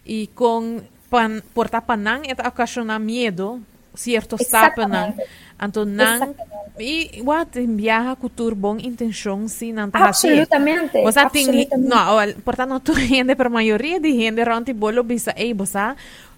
e 0.05 0.29
com 0.35 0.81
pan 1.11 1.43
porta 1.53 1.81
panang 1.81 2.23
eta 2.29 2.47
ocasiona 2.49 2.99
medo 2.99 3.61
certo 3.95 4.39
stapa 4.39 4.87
nang 4.87 5.15
anto 5.59 5.85
nang 5.85 6.35
e 6.79 7.21
what 7.21 7.51
viaja 7.67 8.17
com 8.17 8.29
tur 8.29 8.55
bom 8.55 8.79
intenção 8.79 9.49
se 9.49 9.73
não 9.73 9.91
tá 9.91 10.09
absolutamente 10.09 11.03
você 11.03 11.29
tem 11.31 11.69
não 11.77 12.17
portanto 12.45 12.81
tu 12.81 12.95
gente 12.95 13.35
para 13.35 13.51
maioria 13.51 14.01
de 14.01 14.13
gente 14.13 14.43
ronti 14.43 14.73
bolo 14.73 15.03
bisa 15.03 15.35
ei 15.37 15.53
você 15.53 15.95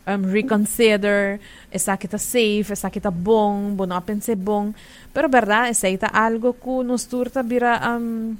um, 0.06 0.32
reconsider 0.32 1.38
essa 1.70 1.96
que 1.96 2.08
tá 2.08 2.18
safe 2.18 2.72
essa 2.72 2.90
que 2.90 3.00
tá 3.00 3.10
bom 3.10 3.70
bom 3.76 3.86
não 3.86 4.00
pense 4.02 4.34
bom 4.34 4.72
pero 5.12 5.28
verdade 5.28 5.70
essa 5.70 5.86
tá 5.98 6.10
algo 6.12 6.54
que 6.54 6.82
nos 6.82 7.04
turta 7.04 7.42
vira 7.42 7.78
um, 8.00 8.34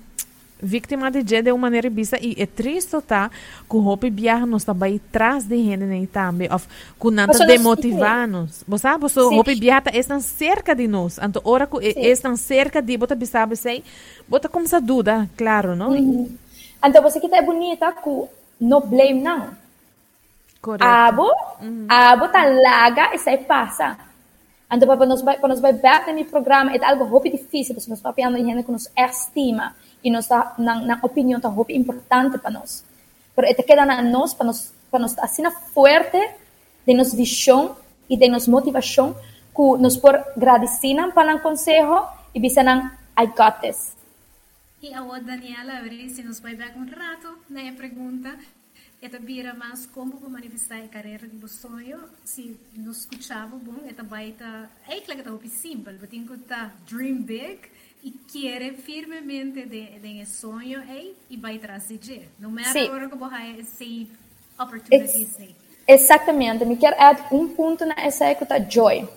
vítima 0.63 1.11
de 1.11 1.23
de 1.23 1.51
uma 1.51 1.59
maneira 1.59 1.91
vista 1.91 2.17
e 2.21 2.35
é 2.39 2.47
triste 2.47 3.01
tá? 3.03 3.31
Que 3.69 3.77
o 3.77 3.85
hope 3.85 4.09
viaja 4.09 4.47
nos 4.47 4.63
também 4.63 5.01
traz 5.11 5.45
de 5.45 5.57
gente 5.57 5.85
nem 5.85 6.07
também. 6.07 6.49
Of 6.53 6.69
que 7.01 7.11
nanta 7.11 7.45
demotivar-nos 7.45 8.63
você 8.67 8.83
sabe? 8.83 9.05
O 9.05 9.39
hope 9.39 9.55
viaja 9.55 9.91
estão 9.93 10.21
cerca 10.21 10.75
de 10.75 10.87
nós. 10.87 11.19
Então 11.21 11.43
ora 11.45 11.67
que 11.67 11.77
estão 11.99 12.37
cerca 12.37 12.81
de 12.81 12.97
bota 12.97 13.15
bisabe 13.15 13.57
sei. 13.57 13.83
Bota 14.29 14.49
como 14.49 14.65
essa 14.65 14.81
dúvida 14.81 15.29
claro 15.37 15.75
não? 15.75 15.91
Uhum. 15.91 16.31
então 16.85 17.03
você 17.03 17.19
que 17.19 17.29
tá 17.29 17.43
bonita 17.43 17.93
que 17.93 18.29
no 18.61 18.81
blame 18.81 19.21
não. 19.21 19.51
Correto. 20.61 20.85
abo 20.85 21.29
uhum. 21.61 21.87
abo 21.89 22.29
tá 22.29 22.45
larga 22.45 23.15
e 23.15 23.19
sai 23.19 23.39
passa. 23.39 23.99
Então 24.73 24.87
para 24.87 25.07
nós 25.07 25.21
para 25.23 25.49
nós 25.49 25.61
vai 25.61 25.73
back 25.73 26.13
no 26.13 26.25
programa 26.25 26.75
é 26.75 26.85
algo 26.85 27.05
hope 27.15 27.29
difícil 27.29 27.75
porque 27.75 27.91
nós 27.91 28.01
papiando 28.01 28.39
gente 28.39 28.63
que 28.63 28.71
nos 28.71 28.89
estima 28.97 29.75
e 30.03 30.11
nossa 30.11 30.55
na, 30.59 30.81
na 30.81 30.99
opinião 31.03 31.41
tá 31.41 31.53
importante 31.71 32.39
para 32.39 32.51
nós. 32.51 32.85
Pero 33.35 33.55
te 33.55 33.63
queda 33.63 33.87
na 33.87 34.03
nós 34.03 34.35
para 34.35 34.47
nós 34.47 34.73
para 34.91 35.01
nós 35.01 35.19
assim 35.19 35.43
forte 35.73 36.21
de 36.87 36.95
nos 36.95 37.15
visão 37.15 37.77
e 38.09 38.17
de 38.17 38.29
nos 38.29 38.49
motivação 38.49 39.15
que 39.55 39.79
nos 39.79 39.97
por 39.97 40.15
agradecer 40.15 40.97
para 41.13 41.37
o 41.37 41.41
conselho 41.41 42.07
e 42.35 42.41
bisanang 42.41 42.91
I 43.19 43.27
got 43.27 43.61
this. 43.61 43.95
E 44.83 44.93
a 44.93 45.01
Daniela, 45.21 45.83
se 46.09 46.23
nos 46.23 46.41
vai 46.41 46.57
dar 46.57 46.77
um 46.77 46.89
rato 46.89 47.39
né, 47.49 47.73
pergunta, 47.73 48.37
esta 49.01 49.19
vira 49.19 49.55
mais 49.55 49.87
como 49.87 50.19
para 50.19 50.29
manifestar 50.29 50.79
a 50.79 50.89
carreira 50.89 51.29
de 51.29 51.49
sonho, 51.49 52.01
se 52.25 52.59
nos 52.75 53.01
escutava 53.01 53.57
bom, 53.57 53.87
esta 53.89 54.03
vai 54.03 54.31
estar, 54.31 54.71
é 54.89 55.01
claro 55.01 55.39
que 55.39 55.47
está 55.47 55.61
simples, 55.61 55.99
mas 56.01 56.11
tem 56.11 56.27
que 56.27 56.37
dream 56.89 57.23
big, 57.23 57.61
e 58.03 58.11
quer 58.11 58.75
firmemente 58.75 59.65
de, 59.67 59.99
de 59.99 60.27
sonho 60.27 60.83
e, 60.89 61.15
e 61.31 61.37
vai 61.37 61.59
trazer 61.59 62.29
no 62.39 62.51
matter 62.51 63.09
que 63.09 63.17
você 63.17 63.63
see 63.65 64.11
opportunities 64.59 65.39
exatamente. 65.87 66.65
Me 66.65 66.77
quer 66.77 67.01
add 67.01 67.23
um 67.31 67.49
ponto 67.49 67.85
na 67.87 67.95
essa 67.99 68.27
é 68.27 68.35
que 68.35 68.45
tá? 68.45 68.59
Joy. 68.59 69.09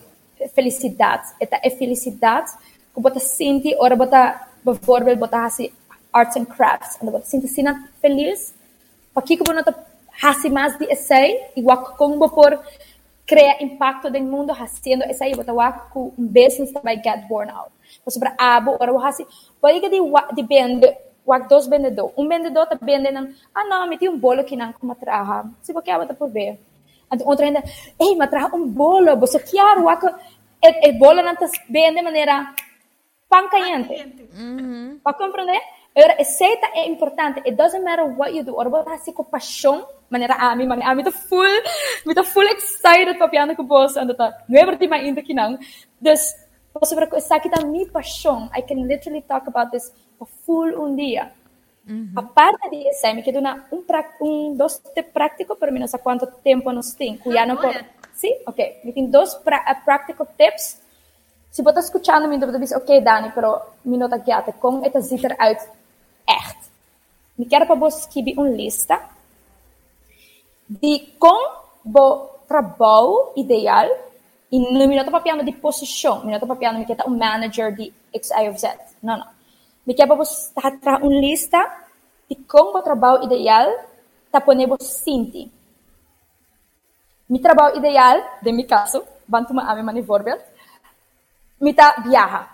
Felicidade. 0.54 1.28
Esta 1.40 1.58
é 1.62 1.70
felicidade 1.70 2.52
que 2.94 3.00
você 3.00 3.20
sente 3.20 3.74
ora 3.78 3.96
você 3.96 4.78
por 4.84 5.02
exemplo 5.02 5.28
você 5.28 5.36
assim 5.36 5.72
arts 6.12 6.36
and 6.36 6.44
crafts. 6.44 6.96
Quando 6.96 7.12
você 7.12 7.26
sente 7.26 7.46
assim 7.46 7.88
feliz. 8.00 8.54
Para 9.12 9.22
que 9.22 9.36
você 9.36 9.52
não 9.52 9.64
hace 10.22 10.48
mais 10.48 10.78
de 10.78 10.84
essay 10.86 11.40
igual 11.56 11.96
como 11.96 12.28
por 12.28 12.62
criar 13.26 13.60
impacto 13.62 14.10
no 14.10 14.20
mundo 14.20 14.54
fazendo 14.54 15.02
essay 15.04 15.34
você 15.34 15.52
vai 15.52 15.72
com 15.90 16.12
um 16.16 16.26
business 16.26 16.72
vai 16.82 16.96
get 16.96 17.28
worn 17.28 17.50
out 17.50 17.75
sobre 18.08 18.32
abo 18.38 18.76
ora 18.80 18.92
wahasi 18.92 19.26
pode 19.60 19.80
que 19.80 19.88
de 19.88 20.00
depende 20.34 20.96
wag 21.24 21.48
dos 21.48 21.66
vendedor 21.66 22.12
um 22.16 22.28
vendedor 22.28 22.66
tá 22.66 22.78
vendendo 22.80 23.28
ah 23.54 23.64
não 23.64 23.86
me 23.86 23.98
tem 23.98 24.08
um 24.08 24.18
bolo 24.18 24.44
que 24.44 24.56
não 24.56 24.72
como 24.72 24.94
traha 24.94 25.44
se 25.62 25.72
você 25.72 25.82
quer 25.82 26.14
por 26.14 26.30
ver 26.30 26.58
a 27.10 27.16
outra 27.24 27.46
ainda 27.46 27.62
ei 27.98 28.14
mas 28.16 28.30
traha 28.30 28.54
um 28.54 28.68
bolo 28.68 29.16
você 29.16 29.38
quer 29.38 29.78
wag 29.78 30.06
e, 30.62 30.88
e 30.88 30.92
bolo 30.92 31.22
não 31.22 31.34
tá 31.34 31.46
vende 31.68 31.96
de 31.96 32.02
maneira 32.02 32.54
pan 33.28 33.48
caliente 33.48 34.28
uhum. 34.34 35.00
para 35.02 35.14
compreender 35.14 35.60
Ora, 35.98 36.14
receita 36.18 36.66
é 36.74 36.86
importante. 36.86 37.40
It 37.40 37.56
doesn't 37.56 37.82
matter 37.82 38.04
what 38.04 38.30
you 38.36 38.44
do. 38.44 38.54
Ora, 38.54 38.68
você 38.68 38.90
assim 38.90 39.12
com 39.12 39.24
paixão, 39.24 39.88
maneira 40.10 40.34
a 40.34 40.54
mim, 40.54 40.68
a 40.70 40.94
mim 40.94 41.02
tá 41.02 41.10
full, 41.10 41.42
me 42.04 42.14
tá 42.14 42.22
full 42.22 42.42
excited 42.42 43.16
para 43.16 43.28
piano 43.28 43.56
com 43.56 43.62
o 43.62 43.66
boss, 43.66 43.96
anda 43.96 44.14
tá. 44.14 44.30
Não 44.46 44.60
é 44.60 44.66
verdade 44.66 44.88
mais 44.88 45.02
ainda 45.02 45.22
que 45.22 45.32
não. 45.32 45.58
Dus, 45.98 46.34
sobre 46.84 47.08
essa 47.16 47.36
aqui 47.36 47.48
da 47.48 47.64
minha 47.64 47.86
paixão. 47.86 48.50
I 48.56 48.62
can 48.62 48.86
literally 48.86 49.22
talk 49.22 49.48
about 49.48 49.70
this 49.70 49.92
for 50.18 50.28
full 50.44 50.78
um 50.80 50.94
dia. 50.94 51.32
Uhum. 51.88 52.12
A 52.16 52.22
parte 52.22 52.68
disso, 52.70 53.14
me 53.14 53.22
quedo 53.22 53.40
na 53.40 53.64
um, 53.70 53.84
um 54.20 54.54
dois 54.56 54.82
prático, 55.12 55.54
para 55.54 55.70
mim 55.70 55.78
não 55.80 55.86
sei 55.86 56.00
quanto 56.00 56.26
tempo 56.26 56.72
nós 56.72 56.94
temos. 56.94 57.20
Ah, 57.36 57.46
não 57.46 57.56
pode. 57.56 57.84
Sim? 58.14 58.34
Ok. 58.46 58.80
Me 58.84 58.92
tem 58.92 59.06
dois 59.08 59.34
prático 59.34 60.26
tips. 60.36 60.82
Se 61.50 61.62
você 61.62 61.68
está 61.70 61.80
escutando, 61.80 62.28
me 62.28 62.38
diz, 62.38 62.72
ok, 62.72 63.00
Dani, 63.00 63.30
pero 63.30 63.62
me 63.84 63.96
nota 63.96 64.18
guiate, 64.18 64.52
como 64.54 64.84
é 64.84 64.90
que 64.90 65.00
ziet 65.00 65.24
eruit 65.24 65.62
echt? 66.28 66.58
Me 67.38 67.46
quero 67.46 67.66
para 67.66 67.76
você 67.76 68.00
escrever 68.00 68.34
uma 68.38 68.48
lista 68.48 69.00
de 70.68 71.14
como 71.18 71.64
o 71.84 72.28
trabalho 72.48 73.32
ideal 73.36 73.88
e 74.50 74.58
não 74.58 74.86
me 74.86 74.96
estou 74.96 75.20
falando 75.20 75.44
de 75.44 75.52
posição, 75.52 76.24
me 76.24 76.32
estou 76.32 76.48
falando 76.48 76.84
que 76.86 76.92
é 76.92 77.04
um 77.06 77.16
manager 77.16 77.74
de 77.74 77.92
X, 78.14 78.30
Y 78.30 78.48
ou 78.48 78.58
Z. 78.58 78.78
Não, 79.02 79.18
não. 79.18 79.26
Me 79.84 79.94
quer 79.94 80.06
para 80.06 80.16
você 80.16 80.52
trazer 80.54 81.02
uma 81.02 81.20
lista 81.20 81.58
de 82.28 82.36
como 82.36 82.78
o 82.78 82.82
trabalho 82.82 83.24
ideal 83.24 83.70
está 84.26 84.40
pondo 84.40 84.66
você 84.66 84.84
sentir. 84.84 85.50
Mi 87.28 87.40
trabalho 87.40 87.76
ideal, 87.76 88.22
de 88.42 88.52
mi 88.52 88.64
caso, 88.64 89.04
bantu 89.26 89.52
ma 89.52 89.70
ame 89.70 89.82
mani 89.82 90.02
vorbel, 90.02 90.38
mi 91.60 91.74
ta 91.74 91.96
viaja. 92.04 92.48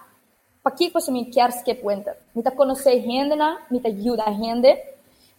Para 0.63 0.77
que 0.77 0.91
você 0.91 1.11
me 1.11 1.25
quer 1.27 1.63
que 1.65 1.75
puenta? 1.75 2.17
Mi 2.35 2.43
ta 2.43 2.53
conhecer 2.53 3.01
gente, 3.03 3.37
mi 3.71 3.81
ta 3.81 3.89
ajuda 3.89 4.33
gente, 4.33 4.92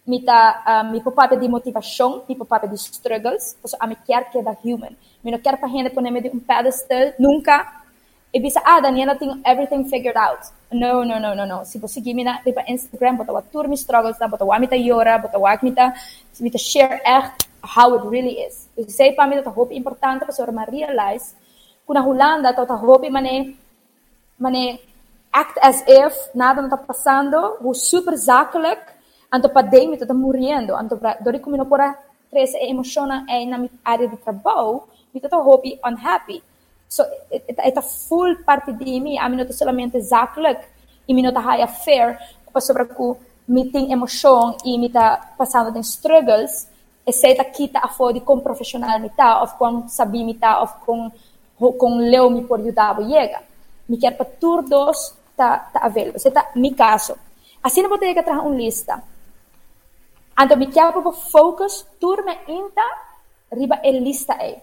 mita 0.06 0.62
uh, 0.66 0.90
mi 0.90 1.00
papel 1.00 1.38
de 1.38 1.48
motivação, 1.48 2.24
mi 2.28 2.36
papel 2.36 2.68
de 2.68 2.76
struggles, 2.76 3.56
porque 3.60 3.76
a 3.80 3.86
me 3.86 3.96
quer 3.96 4.30
que 4.30 4.42
da 4.42 4.56
human. 4.62 4.96
Mi 5.22 5.30
não 5.30 5.38
quero 5.38 5.56
para 5.58 5.68
gente 5.68 5.90
poner 5.90 6.22
de 6.22 6.28
um 6.28 6.40
pedestal 6.40 7.14
nunca 7.18 7.82
e 8.32 8.40
bisa 8.40 8.60
ah 8.64 8.80
Daniela 8.80 9.16
tem 9.16 9.40
everything 9.44 9.84
figured 9.88 10.16
out. 10.16 10.42
No, 10.72 11.04
no, 11.04 11.20
no, 11.20 11.34
no, 11.34 11.46
no. 11.46 11.64
Se 11.64 11.78
você 11.78 11.94
seguir 11.94 12.22
na 12.22 12.38
tipo 12.42 12.60
Instagram, 12.66 13.16
bota 13.16 13.42
tour 13.50 13.68
mi 13.68 13.76
struggles, 13.76 14.18
bota 14.18 14.44
o 14.44 14.58
mita 14.58 14.76
yora, 14.76 15.18
bota 15.18 15.38
o 15.38 15.44
mita, 15.62 15.94
mita 16.40 16.58
share 16.58 17.00
echt 17.04 17.48
how 17.62 17.94
it 17.94 18.06
really 18.06 18.44
is. 18.44 18.68
Eu 18.76 18.88
sei 18.90 19.12
para 19.12 19.26
mim 19.26 19.40
tá 19.40 19.50
hope 19.50 19.74
importante 19.74 20.24
para 20.26 20.50
uma 20.50 20.64
realize 20.64 21.34
kuna 21.86 22.02
Holanda 22.02 22.52
tá 22.52 22.66
tá 22.66 22.74
hope 22.74 23.08
mane 23.08 23.56
mane 24.38 24.80
act 25.32 25.58
as 25.62 25.82
if 25.86 26.34
nada 26.34 26.60
não 26.60 26.68
está 26.68 26.76
passando, 26.76 27.56
o 27.60 27.72
super 27.72 28.16
zakelijk 28.16 28.93
anto 29.34 29.48
pa 29.48 29.62
day 29.62 29.84
mi 29.88 29.96
tá 29.98 30.14
morrendo 30.14 30.72
anto 30.76 30.96
pra 30.96 31.18
dori 31.24 31.38
como 31.40 31.56
não 31.56 31.66
pora 31.66 31.88
três 32.30 32.54
emociona 32.54 33.26
é 33.28 33.44
na 33.44 33.68
área 33.84 34.06
de 34.08 34.16
trabalho 34.16 34.82
mi 35.12 35.20
tá 35.20 35.38
hope 35.38 35.78
unhappy. 35.84 36.42
So 36.88 37.02
ita 37.30 37.82
full 37.82 38.44
parte 38.44 38.72
de 38.72 39.00
mim 39.00 39.18
a 39.18 39.28
minuto 39.28 39.52
solamente 39.52 40.00
zaklik 40.00 40.60
e 41.08 41.14
minuto 41.14 41.40
high 41.40 41.66
fair 41.66 42.18
pa 42.52 42.60
sobre 42.60 42.86
ku 42.86 43.16
mi 43.48 43.70
tem 43.70 43.90
emoção 43.90 44.56
e 44.64 44.78
mi 44.78 44.88
tá 44.88 45.34
passando 45.36 45.72
de 45.72 45.82
struggles 45.82 46.68
e 47.06 47.12
se 47.12 47.34
tá 47.34 47.44
kita 47.44 47.78
a 47.80 47.88
fodi 47.88 48.20
com 48.20 48.38
profissional 48.40 49.00
mi 49.00 49.10
tá 49.10 49.42
of 49.42 49.54
com 49.58 49.88
sabi 49.88 50.24
mi 50.24 50.34
tá 50.34 50.62
of 50.62 50.74
com 50.86 51.10
com 51.58 51.98
leu 51.98 52.30
mi 52.30 52.42
por 52.44 52.60
ajudar 52.60 52.96
chega 53.02 53.42
mi 53.88 53.98
quer 53.98 54.12
para 54.16 54.26
todos 54.26 55.14
tá 55.36 55.58
tá 55.72 55.80
avel 55.82 56.12
você 56.12 56.30
tá 56.30 56.50
mi 56.54 56.70
caso 56.74 57.16
assim 57.62 57.82
não 57.82 57.88
vou 57.88 57.98
ter 57.98 58.14
que 58.14 58.22
trazer 58.22 58.40
uma 58.40 58.54
lista 58.54 59.02
Então, 60.38 60.56
me 60.56 60.66
quero 60.66 61.12
focus 61.12 61.86
turma 62.00 62.36
inta 62.48 62.82
riba 63.52 63.80
el 63.82 64.02
lista 64.02 64.34
aí. 64.34 64.56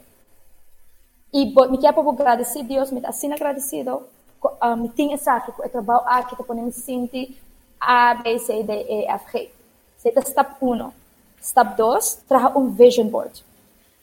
E 1.33 1.45
me 1.45 1.77
quero 1.77 2.09
agradecer 2.09 2.63
Deus, 2.63 2.91
me 2.91 2.97
está 2.97 3.09
assim 3.09 3.31
agradecido, 3.31 4.03
uh, 4.43 4.75
me 4.75 4.89
tinha 4.89 5.17
saque, 5.17 5.51
o 5.51 5.69
trabalho 5.69 6.01
aqui, 6.05 6.35
que 6.35 6.53
me 6.53 6.71
sinto 6.73 7.33
A, 7.79 8.15
B, 8.15 8.37
C, 8.37 8.63
D, 8.63 8.73
E, 8.73 9.05
F, 9.05 9.31
G. 9.31 9.51
Esse 9.97 10.09
é 10.17 10.21
step 10.21 10.55
1. 10.61 10.91
Step 11.41 11.77
2, 11.77 12.25
traga 12.27 12.59
um 12.59 12.69
vision 12.69 13.07
board. 13.07 13.43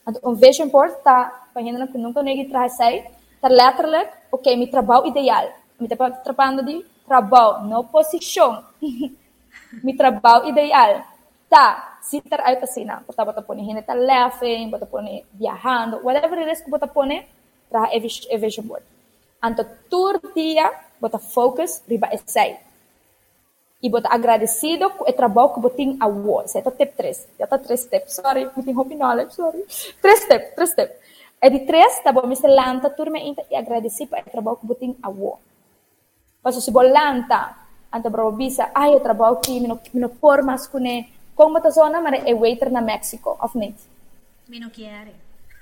Então, 0.06 0.30
um 0.30 0.34
vision 0.34 0.68
board 0.68 0.94
está, 0.94 1.48
para 1.52 1.62
que 1.62 1.98
nunca 1.98 2.22
ninguém 2.22 2.48
traz 2.48 2.80
aí, 2.80 3.04
está 3.34 3.48
letterlijk, 3.48 4.10
ok, 4.32 4.56
meu 4.56 4.70
trabalho 4.70 5.06
ideal. 5.06 5.50
Me 5.78 5.86
está 5.86 6.10
trabalhando 6.10 6.64
de 6.64 6.84
trabalho, 7.06 7.66
não 7.66 7.84
posição. 7.84 8.64
meu 9.84 9.96
trabalho 9.96 10.48
ideal. 10.48 11.04
Tá, 11.48 11.98
tá 12.28 12.42
aí 12.44 12.58
assim, 12.62 12.84
não, 12.84 13.00
bota 13.06 13.42
pone 13.42 13.64
gente 13.64 13.82
tá 13.82 13.94
laughing, 13.94 14.68
bota 14.68 14.84
pone 14.84 15.24
viajando, 15.32 15.98
whatever 16.04 16.38
it 16.40 16.52
is 16.52 16.60
que 16.60 16.70
bota 16.70 16.86
pone, 16.86 17.26
traga 17.70 17.88
a 17.96 18.38
vision 18.38 18.66
board. 18.66 18.84
Então, 19.42 19.64
todo 19.88 20.20
dia, 20.34 20.70
bota 21.00 21.18
focus, 21.18 21.82
riba 21.88 22.08
essay. 22.12 22.58
E 23.80 23.88
bota 23.88 24.08
agradecido 24.08 24.90
com 24.90 25.08
o 25.08 25.12
trabalho 25.12 25.54
que 25.54 25.60
botin 25.60 25.96
a 26.00 26.06
wo. 26.08 26.42
Isso 26.42 26.58
é 26.58 26.62
step 26.62 26.96
3. 26.96 27.28
Já 27.38 27.44
está 27.44 27.56
3 27.56 27.80
steps. 27.80 28.14
Sorry, 28.16 28.50
me 28.56 28.62
tenho 28.64 28.84
knowledge, 28.84 29.34
sorry. 29.34 29.64
3 30.02 30.20
steps, 30.20 30.54
3 30.56 30.70
steps. 30.70 30.96
É 31.40 31.48
de 31.48 31.60
3, 31.60 32.00
tá 32.00 32.10
bom, 32.10 32.26
me 32.26 32.34
se 32.34 32.48
lanta, 32.48 32.90
turma, 32.90 33.18
e 33.18 33.54
agradecer 33.54 34.08
para 34.08 34.26
o 34.26 34.30
trabalho 34.30 34.56
que 34.56 34.66
botin 34.66 34.96
a 35.00 35.08
wo. 35.08 35.38
Paso 36.42 36.60
se 36.60 36.72
bolanta, 36.72 37.56
anta 37.92 38.10
bravo 38.10 38.32
bisa, 38.32 38.70
ai, 38.74 38.94
o 38.94 39.00
trabalho 39.00 39.36
que 39.36 39.60
me 39.60 39.68
no 39.68 40.08
por 40.08 40.42
mas 40.42 40.66
kune, 40.66 41.04
kung 41.04 41.17
mata 41.46 41.70
zona, 41.70 42.00
mara 42.00 42.28
e 42.28 42.34
waiter 42.34 42.70
na 42.70 42.80
Mexico, 42.80 43.36
of 43.40 43.56
niet? 43.56 43.76
Me 44.48 44.58
não 44.58 44.70
quer. 44.70 45.08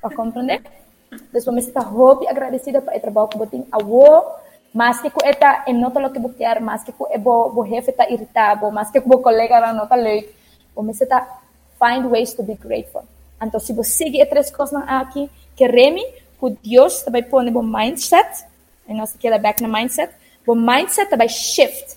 Para 0.00 0.14
compreender? 0.14 0.62
Depois 1.10 1.46
me 1.46 1.60
está 1.60 1.80
hope 1.80 2.26
agradecida 2.26 2.80
para 2.80 2.96
o 2.96 3.00
trabalho 3.00 3.28
que 3.28 3.38
botin 3.38 3.66
a 3.70 3.78
wo, 3.78 4.24
mas 4.72 5.00
que 5.00 5.10
eta 5.24 5.64
em 5.66 5.74
nota 5.74 6.00
lo 6.00 6.10
que 6.10 6.18
buquear, 6.18 6.60
mas 6.62 6.84
que 6.84 6.92
o 6.98 7.18
bo, 7.18 7.50
bo 7.50 7.64
jefe 7.64 7.90
está 7.90 8.08
irritado, 8.08 8.70
mas 8.70 8.90
que 8.90 9.00
bo 9.00 9.20
colega 9.20 9.72
não 9.72 9.84
está 9.84 9.96
leuk, 9.96 10.28
o 10.74 10.82
me 10.82 10.92
está 10.92 11.40
find 11.78 12.06
ways 12.10 12.34
to 12.34 12.42
be 12.42 12.54
grateful. 12.54 13.02
Então, 13.42 13.60
se 13.60 13.72
você 13.72 14.04
seguir 14.04 14.26
três 14.26 14.50
coisas 14.50 14.82
aqui, 14.86 15.30
que 15.54 15.66
remi, 15.66 16.04
que 16.40 16.50
Deus 16.62 17.02
também 17.02 17.22
põe 17.22 17.50
no 17.50 17.62
mindset, 17.62 18.44
e 18.88 18.94
nós 18.94 19.14
aqui 19.14 19.28
é 19.28 19.38
back 19.38 19.62
no 19.62 19.68
mindset, 19.68 20.12
o 20.46 20.54
mindset 20.54 21.10
também 21.10 21.28
shift. 21.28 21.96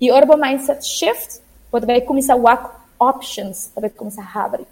E 0.00 0.10
ora 0.10 0.26
o 0.26 0.36
mindset 0.36 0.84
shift, 0.84 1.40
você 1.70 1.86
vai 1.86 2.00
começar 2.00 2.34
a 2.34 2.79
options, 3.00 3.68
também 3.74 3.90
começar 3.90 4.30
a 4.34 4.44
abrir. 4.44 4.66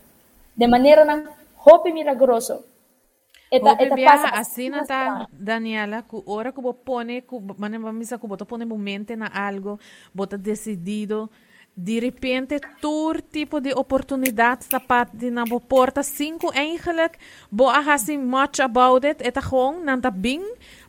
De 0.56 0.66
maneira 0.66 1.04
não, 1.04 1.24
hope 1.64 1.92
milagroso, 1.92 2.62
Eta, 3.50 3.82
eta 3.82 3.96
pasa 3.96 4.28
assim 4.28 4.70
tá, 4.86 5.26
Daniela, 5.32 6.02
que 6.02 6.22
hora 6.26 6.52
que 6.52 6.60
você 6.60 6.78
põe, 6.84 7.22
que 7.22 8.26
você 8.28 8.44
põe 8.44 8.66
mente 8.66 9.16
na 9.16 9.30
algo, 9.32 9.80
você 10.14 10.36
decidido, 10.36 11.30
de 11.74 12.00
repente, 12.00 12.60
todo 12.80 13.22
tipo 13.22 13.60
de 13.60 13.72
oportunidades 13.72 14.68
da 14.68 14.80
parte 14.80 15.30
na 15.30 15.44
porta, 15.46 16.02
cinco 16.02 16.52
eigenlijk, 16.52 17.16
você 17.50 17.90
assim 17.90 18.18
much 18.18 18.60
about 18.60 19.06
it, 19.06 19.22
eta 19.22 19.40
gewoon, 19.40 19.84
nanta 19.84 20.10
bing, 20.10 20.44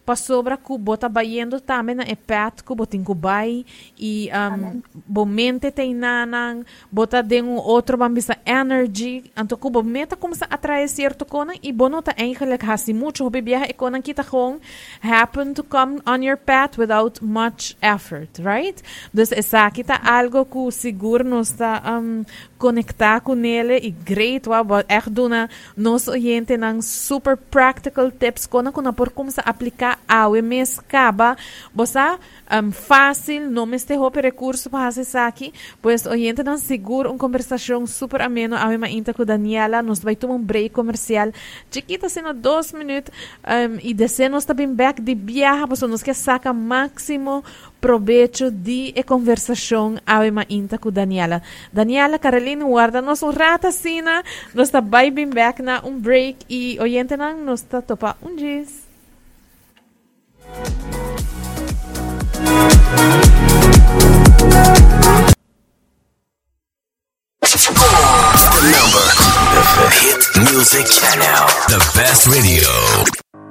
pasobra 0.10 0.58
ku 0.58 0.74
bota 0.74 1.06
bayendo 1.06 1.62
também 1.62 1.94
na 1.94 2.02
epet 2.02 2.66
ku 2.66 2.74
botin 2.74 3.06
ku 3.06 3.14
bay 3.14 3.62
e 3.94 4.26
um, 4.34 4.82
bo 5.06 5.22
mente 5.22 5.70
tem 5.70 5.94
nanang 5.94 6.66
bota 6.90 7.22
den 7.22 7.46
um 7.46 7.62
outro 7.62 7.94
bambisa 7.94 8.34
energy 8.42 9.30
anto 9.38 9.54
ku 9.54 9.70
bo 9.70 9.86
meta 9.86 10.18
como 10.18 10.34
sa 10.34 10.50
atrae 10.50 10.90
certo 10.90 11.30
kona 11.30 11.54
e 11.62 11.70
bonota 11.70 12.10
eigenlijk 12.18 12.66
hasi 12.66 12.90
mucho 12.90 13.22
hobi 13.22 13.46
biyahe 13.46 13.70
e 13.70 13.74
kona 13.78 14.02
kita 14.02 14.26
kong 14.26 14.58
happen 15.06 15.54
to 15.54 15.62
come 15.62 16.02
on 16.10 16.26
your 16.26 16.42
path 16.42 16.82
without 16.82 17.22
much 17.22 17.78
effort 17.78 18.42
right? 18.42 18.82
Dus 19.14 19.30
esa 19.30 19.70
kita 19.70 19.94
algo 20.02 20.42
ku 20.50 20.74
seguro 20.74 21.22
nos 21.22 21.54
ta 21.54 21.86
um, 21.86 22.26
conectar 22.58 23.22
com 23.22 23.38
ele 23.38 23.78
e 23.78 23.94
great 23.94 24.50
wa 24.50 24.66
echt 24.90 25.14
doen 25.14 25.46
nos 25.78 26.10
oyente 26.10 26.58
nang 26.58 26.82
super 26.82 27.38
practical 27.38 28.10
tips 28.10 28.50
kona 28.50 28.74
kuna 28.74 28.90
por 28.90 29.14
como 29.14 29.30
sa 29.30 29.46
aplicar 29.46 29.99
awe 30.08 30.42
mes 30.42 30.80
kaba. 30.88 31.36
Bosa 31.74 32.20
um, 32.52 32.72
fácil, 32.72 33.50
não 33.50 33.66
me 33.66 33.76
esterrou 33.76 34.12
recurso 34.16 34.70
para 34.70 34.88
acessar 34.88 35.28
aqui, 35.28 35.54
pois 35.82 36.06
oyente 36.06 36.44
não 36.44 36.58
seguro 36.58 37.10
uma 37.10 37.18
conversação 37.18 37.86
super 37.86 38.22
ameno, 38.22 38.56
awe 38.56 38.78
ma 38.78 38.90
inta 38.90 39.14
com 39.14 39.24
Daniela, 39.24 39.82
nos 39.82 40.00
vai 40.00 40.16
tomar 40.16 40.36
um 40.36 40.42
break 40.42 40.70
comercial, 40.70 41.32
chiquita 41.72 42.10
sendo 42.10 42.34
dois 42.34 42.74
minutos, 42.74 43.14
um, 43.44 43.80
e 43.82 43.94
descer 43.94 44.30
nós 44.30 44.46
também 44.46 44.74
back 44.74 45.02
de 45.02 45.16
viaja, 45.16 45.68
pois 45.68 45.82
nos 45.82 46.04
que 46.04 46.14
saca 46.14 46.52
máximo 46.52 47.44
provecho 47.80 48.52
de 48.52 48.94
e 48.96 49.04
conversação 49.04 49.98
awe 50.06 50.32
ma 50.32 50.46
inta 50.50 50.78
com 50.78 50.92
Daniela. 50.92 51.42
Daniela, 51.72 52.20
Carolina, 52.20 52.66
guarda 52.66 53.02
nos 53.02 53.24
um 53.24 53.32
rata 53.32 53.72
sina, 53.72 54.24
nós 54.54 54.68
está 54.68 54.82
bem 54.82 55.30
back 55.30 55.62
na 55.62 55.82
um 55.86 56.00
break. 56.00 56.46
E 56.50 56.78
oyente 56.80 57.16
não 57.16 57.38
nos 57.38 57.62
está 57.62 57.82
topa 57.82 58.18
um 58.22 58.36
dias. 58.36 58.79
Number. 68.72 69.08
The 69.80 69.88
Hit 70.02 70.52
Music 70.52 70.86
Channel. 70.86 71.48
The 71.70 71.80
best 71.96 72.28
radio. 72.28 73.49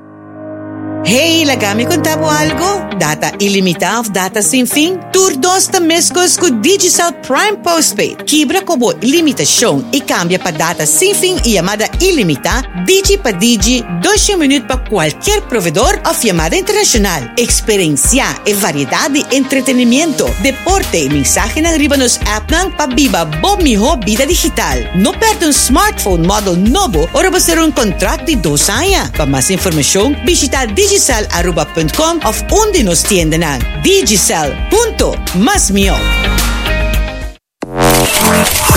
Hey, 1.10 1.46
lagami 1.46 1.86
contavo 1.86 2.28
algo? 2.28 2.94
Data 2.98 3.32
ilimitado, 3.40 4.10
data 4.10 4.42
sem 4.42 4.66
fim? 4.66 4.98
Turdos 5.10 5.66
ta 5.66 5.80
mescos 5.80 6.36
com 6.36 6.60
Digicel 6.60 7.14
Prime 7.26 7.56
Postpaid. 7.64 8.24
Kibra 8.26 8.60
como 8.60 8.92
limitação 9.00 9.82
e 9.90 10.02
cambia 10.02 10.38
para 10.38 10.50
data 10.50 10.84
sem 10.84 11.14
fim 11.14 11.36
e 11.46 11.54
chamada 11.54 11.88
ilimitada, 11.98 12.68
Digi 12.84 13.16
para 13.16 13.32
Digi, 13.38 13.82
12 14.02 14.36
minutos 14.36 14.66
para 14.66 14.86
qualquer 14.86 15.40
provedor 15.48 15.98
ou 16.06 16.12
chamada 16.12 16.54
internacional. 16.54 17.22
Experiência 17.38 18.26
e 18.44 18.52
variedade 18.52 19.22
de 19.22 19.34
entretenimento, 19.34 20.26
deporte 20.42 20.98
e 20.98 21.08
mensagem 21.08 21.62
na 21.62 21.70
riba 21.70 21.96
nos 21.96 22.20
app 22.26 22.52
ng 22.52 22.70
Pabiba 22.72 23.24
Bob 23.24 23.62
Miho 23.62 23.98
Vida 24.04 24.26
Digital. 24.26 24.76
Não 24.94 25.14
perde 25.14 25.46
um 25.46 25.50
smartphone 25.50 26.26
model 26.26 26.54
novo 26.54 27.08
ou 27.14 27.30
você 27.30 27.58
um 27.58 27.72
contrato 27.72 28.26
de 28.26 28.36
dos 28.36 28.68
anos. 28.68 29.08
Para 29.12 29.24
mais 29.24 29.48
informação, 29.50 30.14
visita 30.26 30.66
Digicel 30.66 30.97
digicel.com 30.98 32.18
of 32.24 32.42
onde 32.50 32.82
nos 32.82 33.02
tienden 33.02 33.44
ang 33.44 33.60
digicel.masmio. 33.82 35.94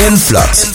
Influx. 0.05 0.67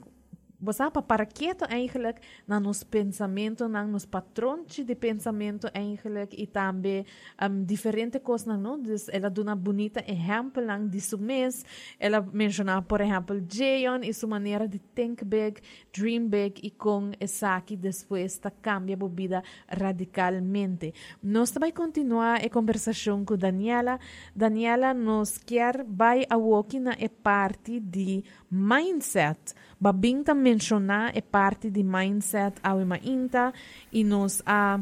você 0.60 0.84
para 0.90 1.26
quieto 1.26 1.66
eigenlijk 1.70 2.20
na 2.48 2.60
nos 2.60 2.84
pensamento, 2.84 3.68
na 3.68 3.86
nos 3.86 4.06
patrões 4.06 4.76
de 4.76 4.96
pensamento 4.96 5.68
eigenlijk 5.74 6.36
e 6.38 6.48
também 6.48 7.06
um, 7.42 7.64
diferentes 7.64 8.22
coisas, 8.22 8.60
não? 8.60 8.82
Dus 8.82 9.08
ela 9.10 9.30
dá 9.30 9.42
uma 9.42 9.56
bonita 9.56 10.04
exemplo 10.08 10.64
lang 10.64 11.00
seu 11.00 11.18
mês. 11.18 11.64
Ela 12.00 12.22
menciona, 12.22 12.82
por 12.82 13.02
exemplo, 13.02 13.42
Jayon 13.48 14.02
e 14.04 14.14
sua 14.14 14.30
maneira 14.30 14.68
de 14.68 14.80
think 14.80 15.24
big, 15.24 15.62
dream 15.94 16.28
big 16.28 16.60
e 16.64 16.72
com 16.72 17.12
essa 17.20 17.62
que 17.62 17.76
depois 17.76 18.34
está 18.34 18.52
cambia 18.52 18.98
a 19.00 19.08
vida 19.08 19.44
radicalmente. 19.68 20.94
Nós 21.22 21.52
também 21.52 21.72
continuar 21.72 22.44
a 22.44 22.50
conversação 22.50 23.24
com 23.24 23.38
Daniela. 23.38 24.00
Daniela 24.36 24.94
nos 24.94 25.38
quer 25.38 25.84
vai 25.84 26.26
a 26.30 26.38
walking 26.38 26.80
na 26.80 26.96
parte 27.22 27.80
de 27.80 28.24
mindset. 28.50 29.54
Babinta 29.80 30.34
mencionar 30.34 31.16
é 31.16 31.22
parte 31.22 31.70
de 31.70 31.84
mindset 31.84 32.58
ao 32.64 32.80
inta 33.04 33.54
e 33.92 34.04
nos 34.04 34.42
a 34.46 34.80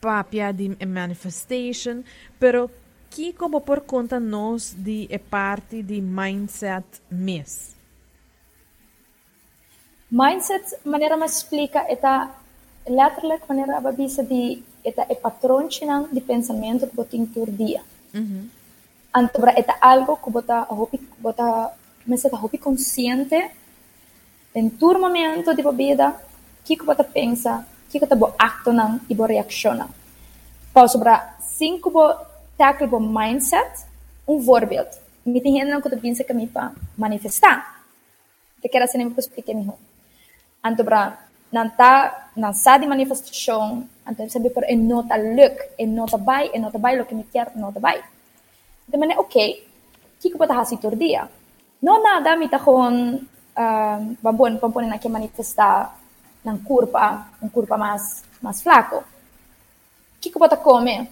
papia 0.00 0.52
de 0.52 0.76
manifestation, 0.86 2.02
pero 2.38 2.70
que 3.10 3.32
como 3.32 3.60
por 3.60 3.80
conta 3.82 4.20
nós 4.20 4.74
de 4.76 5.06
é 5.10 5.18
parte 5.18 5.82
de 5.82 6.00
mindset 6.00 6.84
mes. 7.10 7.74
Mindset, 10.10 10.76
maneira 10.84 11.16
mais 11.16 11.36
explica, 11.36 11.80
é 11.88 11.96
letterlijk 12.88 13.44
maneira 13.48 13.76
a 13.76 13.80
babisa 13.80 14.22
de 14.24 14.62
é 14.84 15.14
patrão 15.14 15.68
de 15.68 16.20
pensamento 16.20 16.86
que 16.86 17.04
tem 17.04 17.26
por 17.26 17.50
dia. 17.50 17.82
Uhum. 18.14 18.48
Então, 19.16 19.48
é 19.48 19.64
algo 19.80 20.16
que 20.16 20.30
você 20.30 20.64
bota, 21.18 21.72
mas 22.06 22.24
é 22.24 22.28
hopi 22.34 22.58
consciente 22.58 23.50
em 24.54 24.68
todo 24.68 24.98
momento 24.98 25.54
de 25.54 25.62
vida, 25.62 26.08
o 26.08 26.64
que 26.64 26.76
você 26.82 27.04
pensa, 27.04 27.64
o 27.86 27.90
que 27.90 28.00
você 28.00 28.14
acta 28.38 29.00
e 29.08 29.14
você 29.14 29.34
reacciona. 29.34 29.88
Para 30.72 30.88
sobre 30.88 31.10
cinco 31.40 31.90
tackle 32.56 32.88
o 32.88 33.00
mindset, 33.00 33.84
um 34.26 34.38
voorbeeld. 34.38 34.90
Me 35.24 35.40
tem 35.40 35.54
gente 35.54 35.82
que 35.82 35.88
você 35.88 35.96
pensa 35.96 36.24
que 36.24 36.32
me 36.32 36.46
para 36.46 36.72
manifestar. 36.96 37.84
Que 38.60 38.68
quero 38.68 38.84
assim 38.84 39.04
me 39.04 39.14
explicar 39.16 39.54
melhor. 39.54 39.76
Então, 40.64 40.84
para 40.84 41.18
não 41.52 41.68
tá 41.70 42.30
não 42.36 42.52
sabe 42.52 42.86
manifestação, 42.86 43.88
então 44.08 44.28
sabe 44.28 44.50
por 44.50 44.62
é 44.64 44.76
nota 44.76 45.16
look, 45.16 45.58
é 45.78 45.86
nota 45.86 46.16
vai, 46.16 46.50
é 46.52 46.58
nota 46.58 46.78
vai 46.78 47.00
o 47.00 47.04
que 47.04 47.14
me 47.14 47.24
quer, 47.24 47.54
nota 47.56 47.80
vai. 47.80 48.02
Então, 48.88 49.02
é 49.04 49.18
ok. 49.18 49.66
O 50.18 50.20
que 50.20 50.36
você 50.36 50.46
faz 50.46 50.70
todo 50.80 50.96
dia? 50.96 51.28
Não 51.82 52.02
nada, 52.02 52.36
me 52.36 52.48
tá 52.48 52.58
com 52.58 53.14
uh, 53.16 54.16
babon, 54.22 54.56
babon 54.56 54.82
na 54.82 54.98
que 54.98 55.08
manifestar 55.08 55.96
ng 56.44 56.58
curva, 56.58 57.26
um 57.42 57.48
curva 57.48 57.76
mais, 57.76 58.22
mais 58.40 58.62
flaco. 58.62 58.96
O 58.96 59.04
que 60.20 60.30
que 60.30 60.38
você 60.38 60.56
come? 60.56 61.08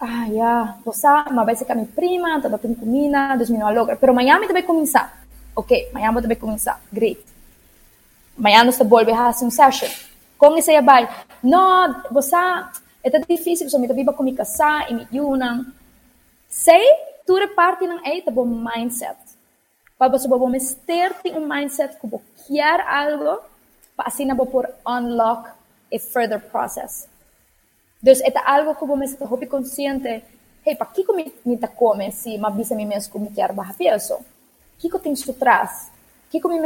Ah, 0.00 0.26
yeah, 0.26 0.78
você, 0.84 1.06
mas 1.06 1.46
vai 1.46 1.56
ser 1.56 1.64
com 1.64 1.72
a 1.72 1.74
minha 1.76 1.86
prima, 1.86 2.40
tá 2.40 2.48
batendo 2.48 2.76
comida, 2.76 3.36
dos 3.36 3.48
meus 3.48 3.74
logra. 3.74 3.96
Pero 3.96 4.12
amanhã 4.12 4.38
me 4.38 4.48
vai 4.48 4.62
começar. 4.62 5.24
Ok, 5.54 5.90
amanhã 5.90 6.12
vai 6.12 6.36
começar. 6.36 6.80
Great. 6.92 7.24
Amanhã 8.36 8.64
nós 8.64 8.78
volve 8.78 9.12
a 9.12 9.16
fazer 9.16 9.44
um 9.44 9.50
session. 9.50 9.88
Com 10.36 10.56
isso 10.56 10.70
aí 10.70 10.82
vai. 10.82 11.08
Não, 11.42 12.02
você, 12.10 12.36
é 13.04 13.10
difícil, 13.28 13.70
você 13.70 13.78
me 13.78 13.86
vai 13.86 14.14
comigo 14.14 14.38
casar 14.38 14.90
e 14.90 14.94
me 14.94 15.08
yunam. 15.12 15.66
Sei, 16.48 16.84
tudo 17.26 17.48
parte 17.54 17.86
ng 17.86 18.00
é, 18.04 18.20
tá 18.20 18.30
bom 18.30 18.44
mindset. 18.44 19.16
Para 20.02 20.18
você 20.18 20.26
vamos 20.26 20.74
ter 20.84 21.14
um 21.26 21.46
mindset 21.46 21.96
você 22.02 22.20
quer 22.48 22.80
algo, 22.80 23.40
para 23.96 24.08
assim 24.08 24.24
não 24.24 24.34
por 24.34 24.68
unlock 24.84 25.48
a 25.48 25.98
further 26.00 26.40
process. 26.40 27.06
Então, 28.02 28.42
é 28.42 28.50
algo 28.50 28.74
que 28.74 28.84
você 28.84 29.14
está 29.14 29.46
consciente. 29.46 30.24
Hey, 30.66 30.74
para 30.74 30.88
que 30.88 31.04
me 31.12 31.32
me 31.46 31.56
come 31.56 32.10
se 32.10 32.36
me 32.36 32.44
avisa 32.44 32.74
mim 32.74 32.84
mesmo 32.84 33.20
me 33.20 33.30
quer 33.30 33.52
baixar 33.52 33.74
peso? 33.74 34.14
O 34.14 34.24
que 34.76 34.92
eu 34.92 34.98
tenho 34.98 35.14
que 35.14 35.32
trás? 35.34 35.92
O 36.26 36.30
que 36.32 36.40
que 36.40 36.48
me 36.48 36.58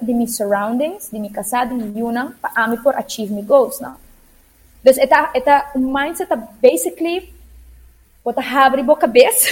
de 0.00 0.14
meus 0.14 0.36
surroundings, 0.36 1.10
de 1.10 1.18
minha 1.18 1.32
casa, 1.32 1.64
de 1.64 1.74
minha 1.74 1.98
yuna, 1.98 2.36
para 2.40 2.68
me 2.68 2.76
por 2.76 2.94
achieve 2.94 3.34
my 3.34 3.42
goals, 3.42 3.80
não? 3.80 3.96
Então, 4.86 5.28
é 5.34 5.76
um 5.76 5.92
mindset 5.92 6.30
basically 6.62 7.34
Bota 8.24 8.40
abre 8.40 8.82
boca 8.82 9.02
cabeça. 9.02 9.48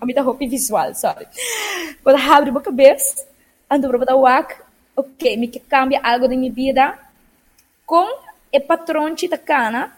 a 0.00 0.04
minha 0.04 0.22
roupa 0.22 0.46
visual, 0.46 0.94
sorry. 0.94 1.26
Bota 2.04 2.18
abre 2.18 2.50
boca 2.50 2.66
cabeça. 2.66 3.26
Ando 3.68 3.88
para 3.88 3.98
botar 3.98 4.16
wak. 4.16 4.56
Ok, 4.96 5.36
me 5.36 5.48
que 5.48 5.60
cambia 5.60 6.00
algo 6.02 6.28
da 6.28 6.36
minha 6.36 6.52
vida. 6.52 6.98
Com 7.86 8.06
o 8.52 8.60
patrão 8.60 9.14
de 9.14 9.28
cana 9.28 9.96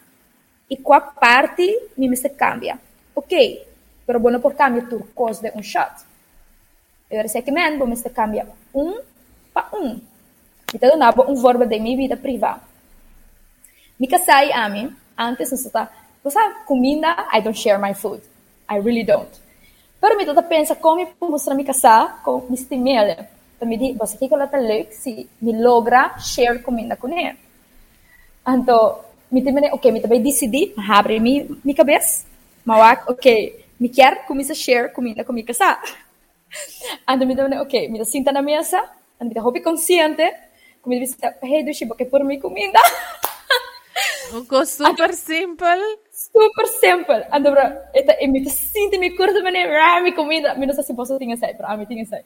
e 0.71 0.77
qual 0.77 1.13
parte 1.19 1.91
me 1.97 2.09
me 2.09 2.17
se 2.17 2.31
cambia. 2.31 2.79
Ok, 3.15 3.67
pero 4.07 4.21
bueno 4.21 4.41
por 4.41 4.55
cambio 4.55 4.89
tu 4.89 5.09
cost 5.15 5.43
de 5.43 5.51
um 5.55 5.63
shot. 5.63 5.93
Eu 7.11 7.29
sei 7.29 7.43
que 7.43 7.51
vou 7.51 7.87
me 7.87 7.97
se 7.97 8.09
cambia 8.11 8.47
um 8.75 8.99
para 9.53 9.69
um. 9.77 10.01
Então, 10.75 10.89
eu 10.89 11.31
um 11.31 11.43
verbo 11.43 11.67
de 11.67 11.79
minha 11.79 11.97
vida 11.97 12.17
privada. 12.17 12.63
Me 14.01 14.07
casai 14.07 14.51
a 14.53 14.67
mim, 14.69 14.97
antes 15.19 15.51
não 15.51 15.59
está 15.59 15.91
você 16.23 16.39
sabe, 16.39 16.65
comida, 16.67 17.27
I 17.33 17.41
don't 17.41 17.59
share 17.59 17.79
my 17.79 17.95
food. 17.95 18.23
I 18.69 18.79
really 18.79 19.05
don't. 19.05 19.31
Pero 20.01 20.17
me 20.17 20.25
toda 20.25 20.43
pensa 20.43 20.75
como 20.75 21.07
mostrar 21.21 21.55
me 21.55 21.65
casar 21.65 22.23
com 22.23 22.47
mis 22.49 22.65
timele. 22.65 23.17
Então 23.57 23.69
me 23.69 23.77
diz, 23.77 23.97
você 23.97 24.17
que 24.17 24.33
ela 24.33 24.47
tá 24.47 24.59
leuk 24.59 24.93
se 24.93 25.29
me 25.41 25.53
logra 25.53 26.19
share 26.19 26.61
comida 26.61 26.97
com 26.97 27.09
ele. 27.09 27.39
Então, 28.47 28.99
me 29.31 29.43
também, 29.43 29.71
ok, 29.73 29.93
me 29.93 30.01
também 30.01 30.21
decidi, 30.21 30.75
abre 30.91 31.21
mi, 31.21 31.49
mi 31.65 31.75
cabeça, 31.75 32.27
mawak, 32.65 33.09
ok, 33.11 33.65
me 33.79 33.89
quer 33.89 34.27
começar 34.27 34.53
a 34.53 34.57
share 34.57 34.93
comida 34.93 35.25
com 35.25 35.33
me 35.33 35.43
casar. 35.43 35.81
Então 37.09 37.27
me 37.27 37.35
também, 37.35 37.59
ok, 37.61 37.89
me 37.89 38.05
sinta 38.05 38.31
na 38.31 38.43
mesa, 38.43 38.83
então 39.17 39.29
me 39.29 39.41
roupa 39.41 39.61
consciente, 39.61 40.23
me 40.85 40.99
diz, 40.99 41.17
hey, 41.43 41.65
do 41.65 41.73
chibo, 41.73 41.95
que 41.95 42.05
por 42.05 42.25
mi 42.25 42.39
comida. 42.39 42.79
Um 44.33 44.67
super 44.67 45.15
simple 45.15 45.99
super 46.33 46.67
simple. 46.67 47.27
Ando 47.31 47.51
bro, 47.51 47.63
ita 47.93 48.17
e 48.17 48.27
mi 48.27 49.15
curto 49.15 49.43
mene 49.43 49.67
ra 49.67 50.01
mi 50.01 50.13
comida, 50.13 50.55
mi 50.55 50.67
non 50.67 50.75
so 50.75 50.83
se 50.83 50.95
posso 50.95 51.17
tinha 51.19 51.37
sai, 51.37 51.55
però 51.55 51.77
mi 51.77 51.87
tinha 51.87 52.05
sai. 52.05 52.25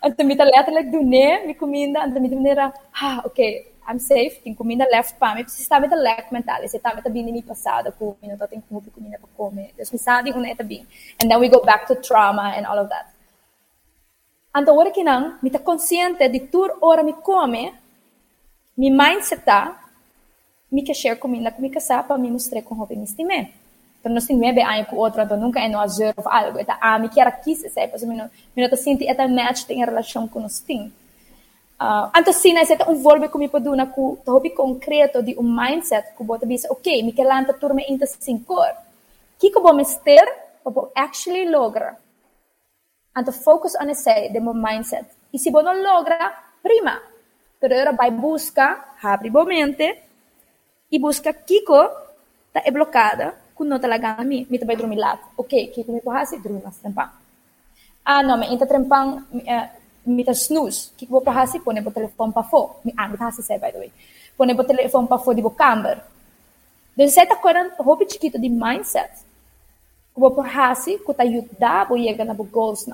Ando 0.00 0.24
mi 0.24 0.36
ta 0.36 0.44
letterlijk 0.44 0.90
doen 0.90 1.08
ne, 1.08 1.42
mi 1.46 1.56
comida, 1.56 2.02
ando 2.02 2.20
mi 2.20 2.28
tinha 2.28 2.72
ah, 2.92 3.22
ok, 3.24 3.72
I'm 3.88 3.98
safe, 3.98 4.40
tem 4.44 4.54
comida 4.54 4.86
left 4.88 5.18
para 5.18 5.34
mim, 5.34 5.42
precisa 5.42 5.74
estar 5.76 5.96
lek 5.96 6.30
mental, 6.30 6.68
se 6.68 6.78
tá 6.78 6.94
meta 6.94 7.10
bem 7.10 7.32
no 7.32 7.42
passado, 7.42 7.92
com 7.98 8.16
não 8.22 8.38
tô 8.38 8.46
tem 8.46 8.60
como 8.60 8.80
comida 8.92 9.18
para 9.18 9.28
comer. 9.36 9.72
Deus 9.76 9.90
me 9.90 9.98
sabe 9.98 10.32
um 10.32 10.44
eta 10.44 10.62
bem. 10.62 10.86
And 11.20 11.28
then 11.28 11.40
we 11.40 11.48
go 11.48 11.60
back 11.64 11.86
to 11.86 11.96
trauma 11.96 12.54
and 12.56 12.66
all 12.66 12.78
of 12.78 12.88
that. 12.90 13.10
Então, 14.54 14.76
ora 14.76 14.90
que 14.90 15.02
não, 15.02 15.38
me 15.42 15.50
tá 15.50 15.58
consciente 15.58 16.28
de 16.28 16.40
tur 16.40 16.76
ora 16.80 17.02
me 17.02 17.14
come, 17.14 17.72
mi 18.76 18.90
mindset 18.90 19.42
tá 19.44 19.81
quer 20.80 20.94
share 20.94 21.18
comida 21.18 21.50
com 21.50 21.60
minha 21.60 21.72
casa 21.74 22.02
para 22.02 22.16
me 22.16 22.30
mostrar 22.30 22.62
como 22.62 22.88
eu 22.88 22.96
me 22.96 23.04
estimei. 23.04 23.52
Então, 24.00 24.10
nós 24.12 24.26
temos 24.26 24.40
bem 24.54 24.64
aí 24.64 24.84
com 24.86 24.96
outro, 24.96 25.20
então 25.20 25.38
nunca 25.38 25.60
é 25.60 25.68
no 25.68 25.78
azul 25.78 26.12
ou 26.16 26.28
algo. 26.28 26.58
Então, 26.58 26.74
ah, 26.80 26.98
me 26.98 27.10
quer 27.10 27.26
aqui, 27.26 27.54
se 27.54 27.68
sabe, 27.68 27.88
porque 27.88 28.04
eu 28.04 28.68
não 28.68 28.76
sinto 28.76 29.04
essa 29.04 29.28
match 29.28 29.64
tem 29.64 29.78
relação 29.78 30.26
com 30.26 30.40
nós 30.40 30.58
tem. 30.60 30.90
Então, 32.16 32.32
sim, 32.32 32.56
esse 32.58 32.72
é 32.72 32.88
um 32.88 32.94
volve 33.02 33.28
que 33.28 33.38
me 33.38 33.48
pode 33.48 33.64
dar 33.64 33.86
com 33.86 34.16
o 34.24 34.50
concreto 34.50 35.22
de 35.22 35.38
um 35.38 35.42
mindset 35.42 36.16
que 36.16 36.24
você 36.24 36.46
diz, 36.46 36.64
ok, 36.70 37.02
me 37.02 37.12
quer 37.12 37.26
lança 37.26 37.52
turma 37.52 37.80
ainda 37.80 38.06
sem 38.06 38.38
cor. 38.38 38.70
O 38.70 39.38
que 39.38 39.50
que 39.50 39.58
eu 39.58 39.62
vou 39.62 39.76
ter 40.02 40.24
para 40.64 40.88
actually 40.94 41.48
logra? 41.48 41.96
Então, 43.16 43.32
focus 43.32 43.74
on 43.80 43.90
esse 43.90 44.30
de 44.30 44.40
meu 44.40 44.54
mindset. 44.54 45.06
E 45.32 45.38
se 45.38 45.50
você 45.50 45.64
não 45.64 45.82
logra, 45.82 46.32
prima. 46.62 47.02
Pero 47.60 47.74
agora 47.74 47.92
vai 47.92 48.10
buscar, 48.10 48.96
abre 49.02 49.28
a 49.28 49.44
mente, 49.44 50.02
e 50.92 50.98
busca 50.98 51.32
Kiko 51.32 51.88
tá 52.52 52.60
é 52.62 52.70
bloqueada 52.70 53.34
com 53.54 53.64
não 53.64 53.80
talaga 53.80 54.16
a 54.18 54.24
mim, 54.24 54.46
me 54.50 54.58
também 54.58 54.76
dormir 54.76 54.96
lá. 54.96 55.18
Ok, 55.36 55.68
Kiko 55.68 55.92
me 55.92 56.00
porra 56.02 56.26
se 56.26 56.38
dormir 56.38 56.60
mas 56.62 56.76
trempang. 56.76 57.10
Ah, 58.04 58.22
não, 58.22 58.36
me 58.36 58.52
entra 58.52 58.66
trempang, 58.66 59.24
uh, 59.32 59.68
mita 60.04 60.32
snooze. 60.32 60.90
Que 60.96 61.06
vou 61.06 61.22
hasi, 61.26 61.60
pone 61.60 61.80
o 61.80 61.90
telefone 61.90 62.32
para 62.32 62.42
fora. 62.42 62.74
Ah, 62.96 63.08
mita 63.08 63.26
hasi 63.26 63.42
sei, 63.42 63.58
by 63.58 63.72
the 63.72 63.78
way. 63.78 63.92
Pone 64.36 64.52
o 64.52 64.64
telefone 64.64 65.08
para 65.08 65.18
fora 65.18 65.36
de 65.36 65.50
camber. 65.50 66.02
Então, 66.94 67.08
você 67.08 67.22
está 67.22 67.36
correndo 67.36 67.72
roupa 67.78 68.04
chiquito 68.08 68.38
de 68.38 68.48
mindset. 68.48 69.24
Vou 70.14 70.38
hasi, 70.42 70.98
que 70.98 71.14
tá 71.14 71.22
ajudar 71.22 71.86
a 71.90 71.96
chegar 71.96 72.24
na 72.24 72.34
goals 72.34 72.86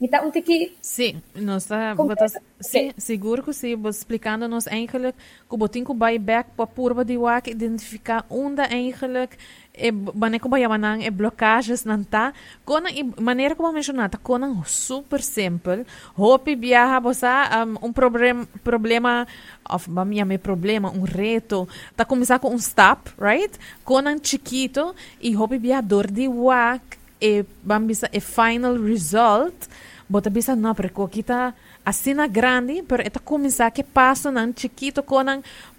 um 0.00 0.30
tiki... 0.30 0.72
Sim, 0.80 1.22
nós 1.34 1.64
está... 1.64 1.94
Botas, 1.94 2.32
sim, 2.58 2.92
seguro 2.96 3.42
que 3.42 3.52
sim, 3.52 3.76
você 3.76 3.98
explicando-nos 3.98 4.66
eigenlijk, 4.66 5.16
que 5.48 5.56
botin 5.56 5.84
que 5.84 5.94
vai 5.94 6.18
back 6.18 6.50
para 6.56 6.66
purba 6.66 7.04
de 7.04 7.18
wak, 7.18 7.50
identificar 7.50 8.24
onde 8.30 8.62
eigenlijk 8.62 9.36
e 9.80 9.90
wanneer 9.92 10.40
ko 10.40 10.48
ba 10.48 10.58
yaman 10.58 11.00
e 11.00 11.10
blockages 11.10 11.86
nan 11.86 12.04
ta 12.04 12.32
kona 12.64 12.90
i 12.90 13.02
maneira 13.20 13.54
como 13.54 13.72
mencionata 13.72 14.18
kona 14.18 14.50
super 14.66 15.22
simple. 15.22 15.86
Hopi 16.16 16.54
viaja 16.54 17.00
bosa 17.00 17.64
um, 17.64 17.88
um 17.88 17.92
problem, 17.92 18.46
problema 18.62 19.26
of 19.64 19.88
minha 20.04 20.24
me 20.24 20.38
problema 20.38 20.90
um 20.90 21.04
reto 21.04 21.68
tá 21.96 22.04
começar 22.04 22.38
com 22.38 22.50
um 22.50 22.58
stop 22.58 23.10
right? 23.18 23.58
Kona 23.84 24.16
chiquito 24.22 24.94
e 25.20 25.34
viaja 25.58 25.80
dor 25.80 26.10
de 26.10 26.28
wak 26.28 26.99
e 27.20 27.44
bambisa 27.62 28.08
e 28.12 28.20
final 28.20 28.76
result 28.76 29.68
bota 30.08 30.30
bisa 30.30 30.56
no 30.56 30.74
perco 30.74 31.06
kita 31.06 31.54
asina 31.84 32.26
grande 32.26 32.82
pero 32.82 33.02
eta 33.02 33.20
começar 33.20 33.70
que 33.70 33.84
passo 33.84 34.30
nan 34.30 34.52
chiquito 34.52 35.02
com 35.02 35.22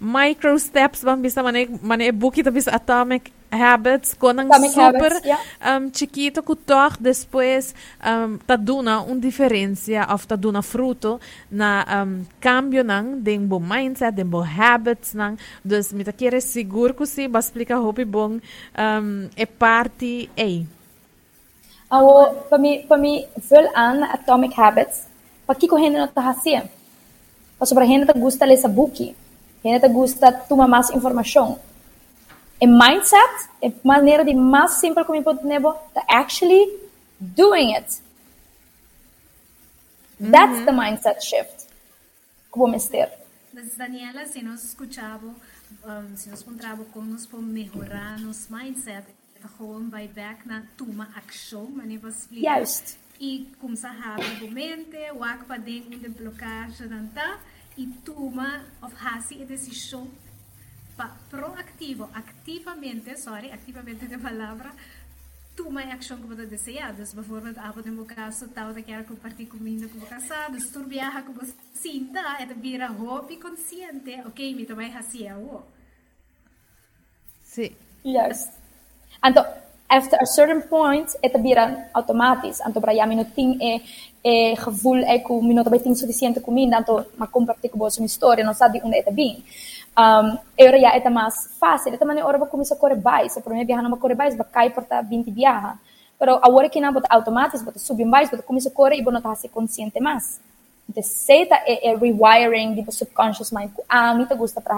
micro 0.00 0.58
steps 0.58 1.04
bambisa 1.04 1.42
mane 1.42 1.68
mane 1.82 2.12
buki 2.12 2.42
ta 2.42 2.50
bisa 2.50 2.70
atomic 2.70 3.30
habits 3.52 4.14
com 4.14 4.30
Atomic 4.30 4.70
super 4.70 5.12
habits, 5.12 5.26
yeah. 5.26 5.40
um, 5.60 5.90
chiquito 5.92 6.42
que 6.42 6.56
toch 6.56 6.96
depois 6.98 7.74
um, 8.00 8.38
ta 8.38 8.56
duna 8.56 9.02
un 9.02 9.20
diferencia 9.20 10.06
of 10.08 10.26
ta 10.26 10.36
duna 10.36 10.62
fruto 10.62 11.20
na 11.50 11.84
um, 12.02 12.24
cambio 12.40 12.82
nang 12.82 13.20
den 13.20 13.46
bo 13.46 13.60
mindset 13.60 14.14
den 14.14 14.30
bo 14.30 14.40
habits 14.40 15.12
nang 15.12 15.36
dus 15.62 15.92
mi 15.92 16.04
ta 16.04 16.12
quere 16.12 16.40
seguro 16.40 16.94
que 16.94 17.06
si 17.06 17.28
ba 17.28 17.38
explica 17.38 17.76
hopi 17.76 18.04
bom 18.04 18.40
um, 18.78 19.28
e 19.36 19.46
parte 19.46 20.30
ei 20.34 20.66
Para 22.48 22.56
mim, 22.56 22.86
para 22.88 22.96
mim, 22.96 23.26
vul 23.36 23.68
aan 23.74 24.02
Atomic 24.04 24.58
Habits. 24.58 25.06
Para 25.46 25.54
que 25.56 25.68
correndo 25.68 25.98
não 25.98 26.08
tá 26.08 26.30
assim? 26.30 26.62
Para 27.58 27.66
sobre 27.66 27.84
a 27.84 27.86
gente 27.86 28.06
tá 28.06 28.14
gusta 28.14 28.46
ler 28.46 28.66
book. 28.68 29.14
A 29.62 29.68
gente 29.68 29.80
tá 29.82 29.88
gusta 29.88 30.32
tomar 30.32 30.66
mais 30.66 30.88
informação. 30.88 31.60
E 32.58 32.66
mindset 32.66 33.50
é 33.60 33.70
maneira 33.84 34.24
de 34.24 34.32
mais 34.32 34.72
simples 34.72 35.06
como 35.06 35.22
pode 35.22 35.44
nebo 35.44 35.74
tá 35.92 36.02
actually 36.08 36.66
doing 37.20 37.74
it. 37.74 38.00
That's 40.18 40.64
the 40.64 40.72
mindset 40.72 41.22
shift. 41.22 41.66
Como 42.50 42.68
mister. 42.68 43.10
Mas, 43.52 43.76
Daniela, 43.76 44.24
se 44.24 44.40
nós 44.40 44.64
escuchamos, 44.64 45.34
um, 45.84 46.16
se 46.16 46.30
nós 46.30 46.40
encontramos 46.40 46.86
como 46.90 47.12
nós 47.12 47.26
podemos 47.26 47.52
melhorar 47.52 48.18
nosso 48.18 48.50
mindset, 48.50 49.04
gewoon 49.48 49.90
vai 49.90 50.08
back 50.08 50.46
na 50.46 50.62
toma 50.76 51.08
ação, 51.14 51.70
mas 51.70 51.86
nem 51.86 51.98
você 51.98 52.18
explica. 52.18 52.56
Juist. 52.56 52.98
E 53.20 53.52
começar 53.58 53.90
a 53.90 54.14
abrir 54.14 54.48
a 54.48 54.50
mente, 54.50 54.96
o 55.12 55.38
que 55.38 55.44
para 55.44 55.58
dentro 55.58 55.98
de 55.98 56.08
bloqueio, 56.08 56.90
não 56.90 57.06
tá? 57.08 57.38
E 57.76 57.86
toma, 58.04 58.64
of 58.82 58.94
hasi 58.96 59.42
a 59.42 59.44
decisão 59.44 60.10
pa, 60.96 61.16
proativo, 61.30 62.08
ativamente, 62.12 63.16
sorry, 63.16 63.50
ativamente 63.50 64.06
de 64.06 64.18
palavra, 64.18 64.72
toma 65.56 65.82
a 65.82 65.94
ação 65.94 66.18
que 66.18 66.26
você 66.26 66.46
deseja. 66.46 66.92
Dus 66.92 67.14
bijvoorbeeld, 67.14 67.58
avond 67.58 67.86
in 67.86 67.94
mijn 67.94 68.06
caso, 68.06 68.48
tal 68.48 68.74
dat 68.74 68.84
quero 68.84 69.04
compartilhar 69.04 69.50
comigo 69.50 69.88
com 69.88 69.98
o 69.98 70.06
casado, 70.06 70.58
viaja 70.88 71.22
com 71.22 71.32
você 71.32 71.54
sinta, 71.74 72.20
é 72.40 72.46
de 72.46 72.54
vira 72.54 72.88
hobby 72.88 73.36
consciente, 73.36 74.20
ok, 74.26 74.54
me 74.54 74.64
também 74.64 74.94
assim 74.96 75.26
é 75.26 75.36
o. 75.36 75.62
sim 77.42 77.76
Então, 79.24 79.44
after 79.88 80.18
a 80.20 80.26
certain 80.26 80.62
point, 80.62 81.16
het 81.22 81.38
bira 81.38 81.88
automatisch. 81.92 82.60
Então, 82.66 82.80
para 82.80 82.94
já 82.94 83.06
não 83.06 83.24
tem 83.24 83.58
é, 83.60 83.80
é 84.24 84.56
gevoel 84.56 85.04
que 85.20 85.32
o 85.32 85.42
minuto 85.42 85.68
vai 85.68 85.78
ter 85.78 85.94
suficiente 85.94 86.40
comida, 86.40 86.78
então, 86.78 87.04
mas 87.16 87.28
compartilhar 87.30 87.70
com 87.72 87.78
você 87.78 88.00
uma 88.00 88.06
história, 88.06 88.44
não 88.44 88.54
sabe 88.54 88.80
onde 88.82 88.96
é 88.96 89.10
bem. 89.12 89.44
Um, 89.98 90.38
eu 90.56 90.80
já 90.80 90.96
é 90.96 91.10
mais 91.10 91.50
fácil, 91.60 91.92
então, 91.92 92.08
hora 92.24 92.38
vai 92.38 92.48
começar 92.48 92.74
a 92.74 92.78
correr 92.78 93.00
mais. 93.00 93.32
Se 93.32 93.42
mim 93.46 93.64
viajar 93.64 93.82
não 93.82 93.96
correr 93.98 94.14
mais, 94.14 94.34
vai 94.34 94.46
cair 94.50 94.70
por 94.72 94.84
20 95.04 95.30
viaja. 95.30 95.74
Pero 96.18 96.38
agora 96.42 96.68
que 96.70 96.80
não, 96.80 96.92
bota 96.92 97.08
automático, 97.10 97.64
bota 97.64 97.78
subir 97.78 98.04
mais, 98.04 98.30
bota 98.30 98.42
começa 98.42 98.68
a 98.68 98.72
correr 98.72 98.96
e 98.96 99.02
bota 99.02 99.20
não 99.20 99.34
ser 99.34 99.48
consciente 99.48 100.00
mais. 100.00 100.40
Então, 100.88 101.02
seta 101.02 101.56
é, 101.66 101.94
rewiring 101.96 102.82
do 102.82 102.92
subconscious 102.92 103.50
mind. 103.50 103.70
Ah, 103.88 104.14
me 104.14 104.24
gusta 104.24 104.60
para 104.60 104.74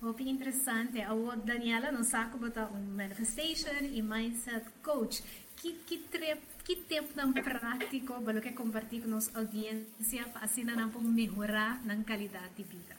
com 0.00 0.06
ele. 0.06 0.12
Hobby 0.12 0.30
interessante. 0.30 1.00
A 1.00 1.14
Daniela 1.44 1.92
não 1.92 2.04
sabe 2.04 2.38
botar 2.38 2.70
um 2.72 2.96
manifestation 2.96 3.84
e 3.92 4.02
mindset 4.02 4.64
coach. 4.82 5.22
Que, 5.56 5.72
que, 5.72 5.98
tre, 5.98 6.36
que 6.64 6.76
tempo 6.76 7.08
não 7.16 7.32
prático 7.32 8.12
para 8.22 8.40
que 8.40 8.52
compartilhar 8.52 9.04
com 9.04 9.08
nossa 9.08 9.30
audiência 9.38 10.24
para 10.32 10.44
assim 10.44 10.64
não 10.64 10.90
melhorar 11.00 11.80
na 11.84 11.96
qualidade 12.04 12.50
de 12.56 12.62
vida. 12.62 12.94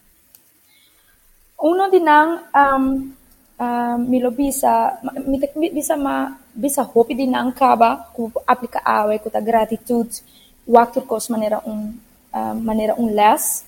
Uno 1.60 1.90
din 1.90 2.08
ang 2.08 2.46
um, 2.54 3.14
uh, 3.58 3.98
milo 3.98 4.30
bisa 4.30 5.02
mi 5.26 5.42
mi- 5.56 5.74
bisa 5.74 5.98
ma 5.98 6.38
bisa 6.54 6.86
hopi 6.86 7.18
din 7.18 7.34
ang 7.34 7.50
kaba 7.50 8.14
ku 8.14 8.30
aplika 8.46 8.82
awe 8.86 9.18
ku 9.18 9.30
ta 9.30 9.42
gratitude 9.42 10.22
waktu 10.70 11.02
kos 11.02 11.34
manera 11.34 11.62
un 11.66 11.98
uh, 12.34 12.54
manera 12.54 12.94
un 12.94 13.10
les 13.10 13.66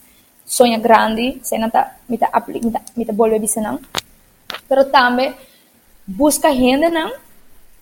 sonha 0.50 0.80
grande 0.82 1.38
se 1.45 1.58
nata 1.62 1.82
mita 2.10 2.28
aplika 2.34 2.66
mita, 2.66 2.82
mita 2.97 3.14
bolwe 3.14 3.38
bisa 3.38 3.62
nang 3.62 3.78
pero 4.66 4.89
tambe 4.89 5.38
busca 6.10 6.50
renda 6.50 6.89
nang 6.89 7.14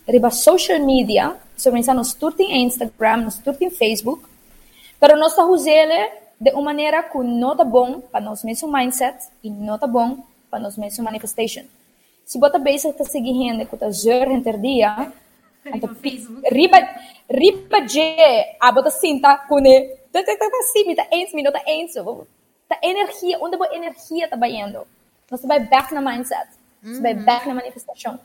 riba 0.04 0.30
social 0.30 0.84
media 0.84 1.32
so 1.56 1.72
mensa 1.72 1.96
nos 1.96 2.12
turtin 2.20 2.52
Instagram 2.68 3.24
nos 3.24 3.40
turtin 3.40 3.72
Facebook 3.72 4.28
pero 5.00 5.16
nós 5.16 5.32
está 5.32 5.46
usando 5.46 5.96
de 6.40 6.52
uma 6.52 6.74
maneira 6.74 7.04
que 7.04 7.18
não 7.18 7.56
tá 7.56 7.64
bom 7.64 8.02
para 8.02 8.20
nós 8.22 8.44
mesmo 8.44 8.72
mindset 8.72 9.18
e 9.44 9.50
não 9.50 9.78
tá 9.78 9.88
bom 9.88 10.24
para 10.50 10.60
nós 10.60 10.78
mesmo 10.78 11.04
manifestation. 11.04 11.64
Se 12.26 12.38
bota 12.40 12.60
você 12.60 12.94
tá 12.94 13.04
seguindo 13.06 13.66
que 13.66 13.78
tá 13.78 13.90
zero 13.90 14.32
entre 14.32 14.58
dia, 14.58 15.12
Riba 16.50 16.80
riba 17.30 17.88
je 17.88 18.56
a 18.62 18.72
bota 18.72 18.90
cinta 18.90 19.38
com 19.50 19.60
ne 19.60 19.90
tá 20.14 20.24
tá 20.24 20.36
tá 20.38 20.62
sim 20.72 20.96
tá 20.96 21.06
ens 21.12 21.34
minuto 21.34 21.54
tá 21.54 21.62
ens 21.68 21.94
tá 22.68 22.78
energia 22.82 23.38
onde 23.42 23.56
a 23.56 23.76
energia 23.76 24.28
tá 24.28 24.48
indo 24.48 24.86
nós 25.30 25.42
vai 25.44 25.60
back 25.60 25.94
na 25.94 26.02
mindset. 26.02 26.48
Nós 26.82 27.00
vai 27.00 27.14
back 27.14 27.48
na 27.48 27.54
manifestação. 27.54 28.20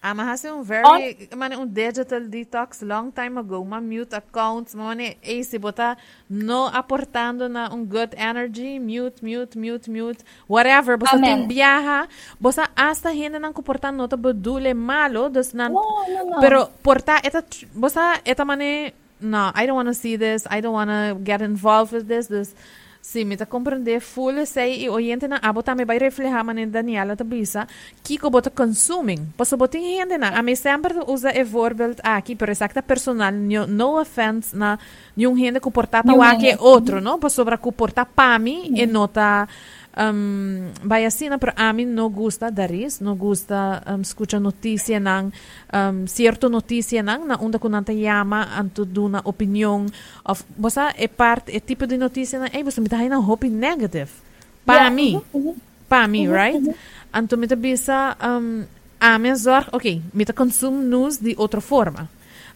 Ah, 0.00 0.14
mas 0.14 0.28
assim, 0.28 0.48
um 0.48 0.62
very, 0.62 1.28
mane, 1.36 1.56
um 1.56 1.66
digital 1.66 2.20
detox 2.20 2.82
long 2.82 3.10
time 3.10 3.36
ago, 3.36 3.58
uma 3.58 3.80
mute 3.80 4.14
accounts, 4.14 4.72
mane, 4.72 5.18
eh, 5.20 5.42
se 5.42 5.58
botar 5.58 5.98
no 6.30 6.66
aportando 6.66 7.48
na 7.48 7.74
um 7.74 7.84
good 7.84 8.14
energy, 8.16 8.78
mute, 8.78 9.24
mute, 9.24 9.58
mute, 9.58 9.90
mute, 9.90 10.24
whatever, 10.48 10.96
bosa 10.96 11.16
Amen. 11.16 11.38
tem 11.38 11.48
viaja, 11.48 12.08
bosa 12.38 12.70
hasta 12.76 13.12
gente 13.12 13.40
não 13.40 13.52
comportar 13.52 13.92
nota 13.92 14.16
bodule 14.16 14.72
malo, 14.72 15.28
dos 15.28 15.52
nan, 15.52 15.70
No, 15.70 15.82
no, 16.06 16.30
no. 16.30 16.40
pero 16.40 16.68
porta, 16.80 17.20
eta, 17.24 17.42
bosa, 17.74 18.20
eta 18.24 18.44
mane, 18.44 18.94
no, 19.20 19.50
I 19.56 19.66
don't 19.66 19.74
want 19.74 19.88
to 19.88 19.94
see 19.94 20.16
this, 20.16 20.46
I 20.48 20.60
don't 20.60 20.74
want 20.74 20.90
to 20.90 21.20
get 21.24 21.42
involved 21.42 21.92
with 21.92 22.06
this, 22.06 22.28
dus, 22.28 22.54
Sim, 23.00 23.24
me 23.24 23.36
tá 23.36 23.46
compreender 23.46 24.00
full 24.00 24.44
sei 24.44 24.88
oyente 24.88 25.26
na 25.26 25.38
abo 25.40 25.62
também 25.62 25.86
vai 25.86 25.98
refletir 25.98 26.44
mané 26.44 26.66
Daniela 26.66 27.16
tá 27.16 27.24
bisa 27.24 27.66
que 28.02 28.18
que 28.18 28.30
bota 28.30 28.50
consuming. 28.50 29.32
Posso 29.36 29.56
botar 29.56 29.78
gente 29.78 30.18
na 30.18 30.38
a 30.38 30.42
mim 30.42 30.54
sempre 30.54 30.94
usa 31.06 31.30
e 31.34 31.44
aqui, 32.02 32.34
pero 32.34 32.52
exacta 32.52 32.82
personal, 32.82 33.32
no, 33.32 33.66
no 33.66 34.00
offense 34.00 34.54
na 34.54 34.78
nenhum 35.16 35.36
gente 35.36 35.60
que 35.60 35.70
portar 35.70 36.04
Nenhum 36.04 36.18
tá 36.18 36.32
aqui 36.32 36.50
gente. 36.50 36.60
outro, 36.60 37.00
não? 37.00 37.18
Posso 37.18 37.36
sobre 37.36 37.56
que 37.56 37.72
portar 37.72 38.04
para 38.04 38.38
mim 38.38 38.72
e 38.74 38.84
nota 38.86 39.48
um, 39.96 40.70
vai 40.84 41.04
assim, 41.04 41.28
pero 41.38 41.52
a 41.56 41.72
mim 41.72 41.86
não 41.86 42.08
gusta 42.10 42.50
dar 42.50 42.70
isso, 42.70 43.02
não 43.02 43.16
gusta 43.16 43.82
um, 43.86 44.00
escutar 44.00 44.38
notícia 44.40 45.00
nang 45.00 45.32
um, 45.72 46.06
certo 46.06 46.48
notícia 46.48 47.02
nang 47.02 47.24
na 47.24 47.36
onda 47.36 47.58
que 47.58 47.68
nanta 47.68 47.92
yama 47.92 48.46
anto 48.58 48.84
duna 48.84 49.20
opinião 49.24 49.86
of 50.24 50.44
bosa 50.56 50.92
é 50.96 51.08
parte 51.08 51.54
é 51.56 51.60
tipo 51.60 51.86
de 51.86 51.96
notícia 51.96 52.38
na 52.38 52.46
ei 52.52 52.62
você 52.62 52.80
me 52.80 52.88
tá 52.88 52.98
aí 52.98 53.08
na 53.08 53.18
hope 53.18 53.48
negative 53.48 54.10
para 54.64 54.76
Yeah, 54.88 54.94
mim 54.94 55.20
mhm, 55.34 55.40
mhm. 55.40 55.54
para 55.88 56.06
mim 56.08 56.28
right? 56.28 56.74
anto 57.12 57.36
me 57.36 57.46
tá 57.48 57.56
bisa 57.56 58.16
um, 58.22 58.64
a 59.00 59.18
minha 59.18 59.34
zorg 59.34 59.68
ok 59.72 60.02
me 60.14 60.24
tá 60.24 60.32
consumo 60.32 60.80
news 60.82 61.18
de 61.18 61.34
outra 61.38 61.60
forma 61.60 62.08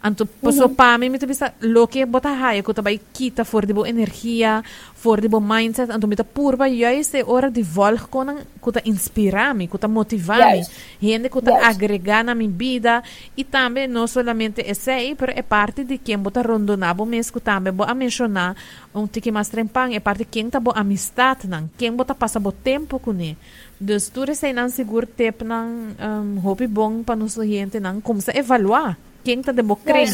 Anto 0.02 0.26
paso 0.26 0.66
pa 0.68 0.98
mi 0.98 1.06
mita 1.08 1.26
bisa 1.30 1.54
lo 1.60 1.86
que 1.86 2.02
bota 2.06 2.34
haya 2.34 2.58
ko 2.66 2.74
tabay 2.74 2.98
kita 3.14 3.44
for 3.46 3.62
de 3.62 3.72
bo 3.72 3.86
energia, 3.86 4.58
for 4.98 5.20
de 5.22 5.28
bo 5.30 5.38
mindset, 5.38 5.94
anto 5.94 6.08
mita 6.10 6.24
purba 6.26 6.66
juist 6.66 7.12
de 7.14 7.22
hora 7.22 7.48
de 7.48 7.62
volg 7.62 8.10
konan 8.10 8.42
kuta 8.58 8.82
inspirami, 8.84 9.68
kuta 9.68 9.86
motivami, 9.86 10.58
Yes. 10.58 10.70
gente 11.00 11.28
kuta 11.30 11.52
Yes. 11.54 11.62
agregar 11.70 12.24
na 12.24 12.34
mi 12.34 12.48
vida 12.48 13.00
e 13.36 13.44
também 13.44 13.86
não 13.86 14.08
somente 14.08 14.60
esse 14.66 14.90
aí, 14.90 15.14
pero 15.14 15.30
é 15.36 15.42
parte 15.42 15.84
de 15.84 15.98
quem 15.98 16.18
bota 16.18 16.42
rondonabo 16.42 17.06
mesmo 17.06 17.38
também 17.38 17.72
bo 17.72 17.84
a 17.84 17.94
mencionar 17.94 18.56
um 18.92 19.06
tiki 19.06 19.30
mais 19.30 19.48
trempang, 19.48 19.94
é 19.94 20.00
parte 20.00 20.24
quem 20.24 20.50
tá 20.50 20.58
bo 20.58 20.72
amistad 20.74 21.44
nang, 21.46 21.70
quem 21.78 21.94
bota 21.94 22.12
passa 22.12 22.40
bo 22.40 22.50
tempo 22.50 22.98
com 22.98 23.12
ele. 23.12 23.36
Dus 23.78 24.08
tu 24.08 24.26
sei 24.34 24.52
não 24.52 24.68
seguro 24.68 25.06
tempo 25.06 25.44
nang 25.44 25.94
um, 26.00 26.40
hobby 26.40 26.66
bom 26.66 27.04
para 27.04 27.14
nossa 27.14 27.46
gente 27.46 27.78
nang 27.78 28.00
como 28.00 28.20
se 28.20 28.36
evaluar 28.36 28.98
quem 29.24 29.42
tá 29.42 29.52
de 29.52 29.62
bo 29.62 29.76
crer. 29.76 30.08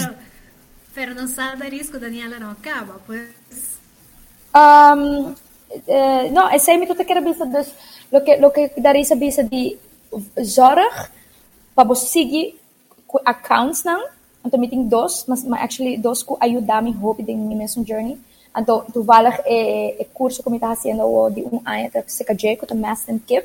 Pero, 0.94 1.28
sabe 1.28 1.58
dar 1.58 1.70
risco, 1.70 1.98
Daniela 1.98 2.38
não 2.38 2.50
acaba, 2.50 3.00
pues. 3.06 3.78
Um, 4.54 5.34
eh, 5.86 6.30
no, 6.30 6.48
essa 6.48 6.72
é 6.72 6.86
tudo 6.86 7.04
que 7.04 7.12
era 7.12 7.20
bisa 7.20 7.44
dus 7.44 7.68
lo 8.10 8.22
que 8.24 8.36
lo 8.36 8.50
que 8.50 8.72
dari 8.76 9.04
sa 9.04 9.14
bisa 9.14 9.42
di 9.42 9.76
zorg 10.42 11.10
pa 11.74 11.84
bo 11.84 11.94
sigi 11.94 12.56
ku 13.06 13.20
accounts 13.24 13.84
nang 13.84 14.00
anto 14.44 14.56
meeting 14.56 14.88
dos 14.88 15.28
mas 15.28 15.44
ma 15.44 15.60
actually 15.60 15.96
dos 15.96 16.22
ku 16.24 16.36
ayudami 16.40 16.92
hope 16.96 17.22
din 17.22 17.46
mi 17.48 17.54
mesmo 17.54 17.84
journey 17.84 18.16
anto 18.56 18.84
toevallig 18.92 19.36
e 19.44 19.58
e 20.00 20.04
curso 20.16 20.42
que 20.42 20.50
me 20.50 20.58
tá 20.58 20.72
haciendo 20.72 21.04
o 21.04 21.28
di 21.28 21.44
um 21.44 21.60
ano 21.64 21.90
ta 21.92 22.00
CKJ 22.02 22.56
ko 22.56 22.64
ta 22.64 22.74
master 22.74 23.12
and 23.12 23.22
kip 23.28 23.44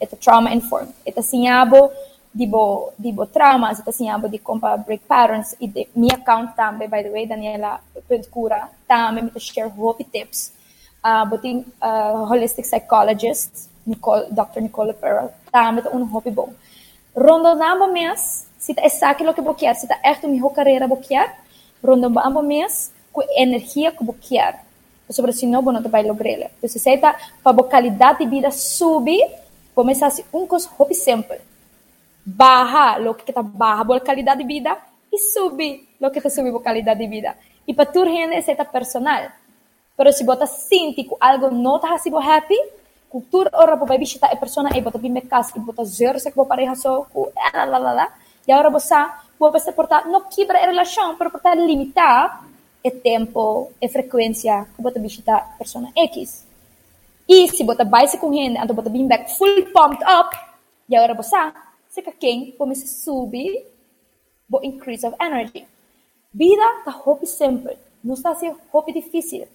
eta 0.00 0.16
trauma 0.16 0.50
informed 0.56 0.92
eta 1.04 1.20
sinhabo 1.20 1.92
dibo 2.32 2.92
dibo 2.98 3.26
traumas 3.26 3.80
eta 3.80 3.92
sinhabo 3.92 4.28
di 4.28 4.38
compa 4.38 4.76
break 4.76 5.02
patterns 5.06 5.56
e 5.58 5.68
de, 5.68 5.88
mi 5.94 6.10
account 6.10 6.54
tambe 6.54 6.88
by 6.88 7.02
the 7.02 7.10
way 7.10 7.26
Daniela 7.26 7.80
Pentcura 8.08 8.68
tambe 8.86 9.22
mi 9.22 9.30
ta 9.30 9.38
share 9.38 9.68
hope 9.68 10.04
tips. 10.12 10.52
Uh, 11.04 11.24
buting 11.24 11.64
uh, 11.80 12.26
holistic 12.26 12.66
psychologist 12.66 13.70
Nicole, 13.86 14.26
Dr. 14.30 14.60
Nicole 14.60 14.92
Pearl 14.94 15.30
tambe 15.52 15.82
ta 15.82 15.90
un 15.90 16.02
hope 16.02 16.30
bom. 16.30 16.52
Rondo 17.14 17.54
namba 17.54 17.86
mes 17.86 18.48
se 18.58 18.74
tá 18.74 18.82
exact 18.84 19.22
lo 19.22 19.32
que 19.32 19.40
vou 19.40 19.54
querer 19.54 19.74
se 19.74 19.86
tá 19.86 19.98
echt 20.02 20.24
o 20.24 20.28
minha 20.28 20.50
carreira 20.50 20.86
vou 20.86 20.98
querer 20.98 21.30
rondo 21.82 22.10
namba 22.10 22.42
mes 22.42 22.92
com 23.12 23.22
energia 23.36 23.94
vou 24.00 24.14
querer 24.14 24.56
sobre 25.10 25.32
se 25.32 25.46
não 25.46 25.62
não 25.62 25.82
vai 25.82 26.02
lograr 26.02 26.50
então 26.58 26.68
se 26.68 26.78
tá 26.98 27.16
para 27.42 27.60
a 27.60 27.64
qualidade 27.64 28.18
de 28.18 28.26
vida 28.26 28.50
começar 29.74 30.08
assim 30.08 30.24
um 30.32 30.46
coisa 30.46 30.68
hope 30.76 30.94
simple 30.94 31.38
baja 32.36 32.98
lo 32.98 33.14
que 33.14 33.30
está 33.30 33.42
baja 33.42 33.82
a 33.82 34.00
qualidade 34.00 34.42
de 34.42 34.46
vida 34.46 34.76
e 35.12 35.18
subir 35.18 35.88
lo 36.00 36.10
que 36.10 36.18
está 36.18 36.28
subir 36.28 36.54
a 36.54 36.60
qualidade 36.60 37.00
de 37.00 37.06
vida. 37.06 37.36
E 37.66 37.72
para 37.74 37.86
tu 37.86 38.04
gente 38.04 38.34
essa 38.34 38.52
é 38.52 38.64
personal 38.64 39.30
pero 39.96 40.12
se 40.12 40.22
bota 40.22 40.46
sente 40.46 41.02
que 41.02 41.16
algo 41.18 41.50
não 41.50 41.76
está 41.76 41.94
assim 41.94 42.14
happy 42.14 42.56
cultura 43.10 43.50
ora 43.52 43.76
para 43.76 43.98
visitar 43.98 44.32
a 44.32 44.36
pessoa 44.36 44.70
e 44.76 44.80
bota 44.80 44.98
bem 44.98 45.10
me 45.10 45.22
casa 45.22 45.52
e 45.56 45.58
bota 45.58 45.84
zero 45.84 46.20
se 46.20 46.30
que 46.30 46.36
vou 46.36 46.46
pareja 46.46 46.74
com 47.12 47.32
la 47.52 47.64
la 47.64 47.78
la 47.78 47.92
la 47.92 48.12
e 48.46 48.52
agora 48.52 48.70
você 48.70 48.94
vou 49.38 49.50
você 49.50 49.72
portar 49.72 50.06
não 50.06 50.22
quebra 50.28 50.58
a 50.58 50.66
relação 50.66 51.16
pero 51.16 51.30
portar 51.30 51.56
limitar 51.56 52.44
o 52.84 52.90
tempo 52.90 53.72
e 53.82 53.88
frequência 53.88 54.66
que 54.76 54.80
bota 54.80 55.00
visitar 55.00 55.36
a 55.36 55.58
pessoa 55.58 55.88
X. 55.96 56.46
E 57.28 57.48
se 57.48 57.64
bota 57.64 57.84
base 57.84 58.18
com 58.18 58.32
gente 58.32 58.56
então 58.56 58.76
bota 58.76 58.88
bem 58.88 59.06
back 59.08 59.36
full 59.36 59.64
pumped 59.72 60.04
up 60.04 60.38
e 60.88 60.94
agora 60.94 61.14
você 61.14 61.36
se 61.98 62.10
que 62.10 62.12
quem 62.12 62.52
começa 62.52 62.84
a 62.84 62.88
subir 62.88 63.66
vou 64.48 64.64
increase 64.64 65.06
of 65.06 65.16
energy 65.20 65.66
vida 66.32 66.62
tá 66.84 67.02
hope 67.04 67.26
simple 67.26 67.76
não 68.02 68.14
está 68.14 68.30
assim 68.30 68.54
hope 68.72 68.92
difícil 68.92 69.46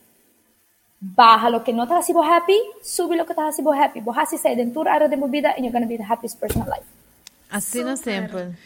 baja 1.03 1.49
lo 1.49 1.63
que 1.63 1.73
no 1.73 1.85
te 1.85 1.93
hace 1.93 2.13
happy, 2.13 2.57
sube 2.81 3.17
lo 3.17 3.25
que 3.25 3.35
te 3.35 3.41
hace 3.41 3.61
happy. 3.61 3.99
Vos 3.99 4.17
haces 4.17 4.39
esa 4.39 4.55
dentro 4.55 4.89
área 4.89 5.09
de 5.09 5.17
movida 5.17 5.49
and 5.49 5.65
you're 5.65 5.71
going 5.71 5.83
to 5.83 5.87
be 5.87 5.97
the 5.97 6.03
happiest 6.03 6.39
person 6.39 6.61
alive. 6.61 6.85
Assim 7.51 7.79
Super. 7.79 7.97
sempre. 7.97 8.57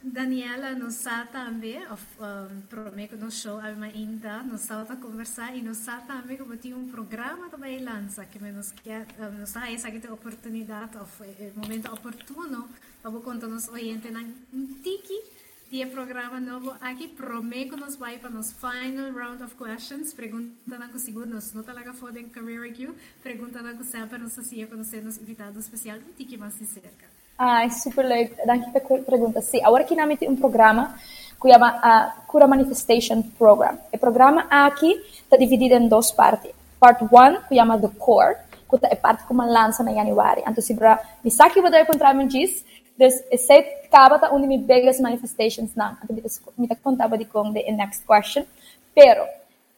Daniela 0.00 0.76
nos 0.76 0.94
sa 0.94 1.26
também, 1.26 1.84
of, 1.88 2.04
um, 2.20 2.60
prometo 2.68 3.16
no 3.16 3.30
show, 3.30 3.58
a 3.58 3.72
minha 3.72 3.92
ainda, 3.92 4.44
sa 4.56 4.82
a 4.82 4.96
conversar 4.96 5.56
e 5.56 5.60
nos 5.60 5.78
sa 5.78 5.98
também 6.02 6.36
como 6.36 6.56
tinha 6.56 6.76
um 6.76 6.88
programa 6.88 7.48
também 7.50 7.82
lança, 7.82 8.24
que 8.24 8.38
nos 8.38 8.70
quer, 8.70 9.06
um, 9.18 9.40
nos 9.40 9.50
sa 9.50 9.68
essa 9.68 9.90
que 9.90 9.98
tem 9.98 10.10
oportunidade, 10.10 10.96
eh, 11.22 11.52
momento 11.56 11.92
oportuno, 11.92 12.68
para 13.02 13.10
contar 13.10 13.48
nos 13.48 13.68
oriente 13.68 14.08
na 14.12 14.20
um 14.52 14.66
tiki, 14.84 15.20
dia 15.68 15.88
programa 15.88 16.38
novo 16.38 16.76
aqui, 16.80 17.08
prometo 17.08 17.76
nos 17.76 17.96
vai 17.96 18.18
para 18.20 18.30
nos 18.30 18.52
final 18.52 19.12
round 19.12 19.42
of 19.42 19.56
questions, 19.56 20.14
pergunta 20.14 20.78
na 20.78 20.88
que 20.88 21.00
seguro 21.00 21.26
nos 21.26 21.52
não 21.52 21.64
talaga 21.64 21.92
fodem 21.92 22.28
career 22.28 22.66
IQ, 22.66 22.94
pergunta 23.20 23.60
na 23.62 23.74
que 23.74 23.82
sempre 23.82 24.18
nos 24.18 24.38
assim, 24.38 24.64
conhecer 24.64 25.02
nos 25.02 25.18
invitado 25.18 25.58
especial, 25.58 25.98
um 25.98 26.12
tiki 26.12 26.36
mais 26.36 26.56
de 26.56 26.66
cerca. 26.66 27.17
Ai, 27.40 27.70
super 27.70 28.04
leuk. 28.04 28.34
Dank 28.46 28.64
je 28.64 28.80
voor 28.86 28.98
de 28.98 29.04
pergunta. 29.04 29.40
Sim, 29.40 29.62
agora 29.62 29.84
que 29.84 29.94
nós 29.94 30.18
temos 30.18 30.34
um 30.34 30.40
programa 30.40 30.96
que 31.40 31.48
chama 31.48 31.78
a 31.80 32.12
Cura 32.26 32.48
Manifestation 32.48 33.22
Program. 33.38 33.78
O 33.92 33.98
programa 33.98 34.46
aqui 34.50 35.00
está 35.22 35.36
dividido 35.36 35.74
em 35.76 35.86
duas 35.86 36.10
partes. 36.10 36.50
Part 36.80 37.00
1, 37.04 37.08
que 37.48 37.54
chama 37.54 37.78
The 37.78 37.90
Core, 37.96 38.38
que 38.68 38.86
é 38.86 38.96
parte 38.96 39.22
como 39.22 39.44
lança 39.46 39.84
na 39.84 39.94
januário. 39.94 40.42
Então, 40.48 40.60
se 40.60 40.74
para 40.74 41.00
me 41.22 41.30
saque 41.30 41.60
vou 41.60 41.70
dar 41.70 41.80
encontrar 41.80 42.12
me 42.12 42.26
diz, 42.26 42.64
dus 42.98 43.14
esse 43.30 43.52
acaba 43.86 44.18
tá 44.18 44.30
onde 44.32 44.48
me 44.48 44.58
biggest 44.58 45.00
manifestations 45.00 45.76
não. 45.76 45.96
Então, 46.02 46.16
me 46.58 46.66
tá 46.66 46.74
contava 46.74 47.16
de 47.16 47.24
como 47.24 47.54
the 47.54 47.70
next 47.70 48.04
question. 48.04 48.44
Pero, 48.92 49.24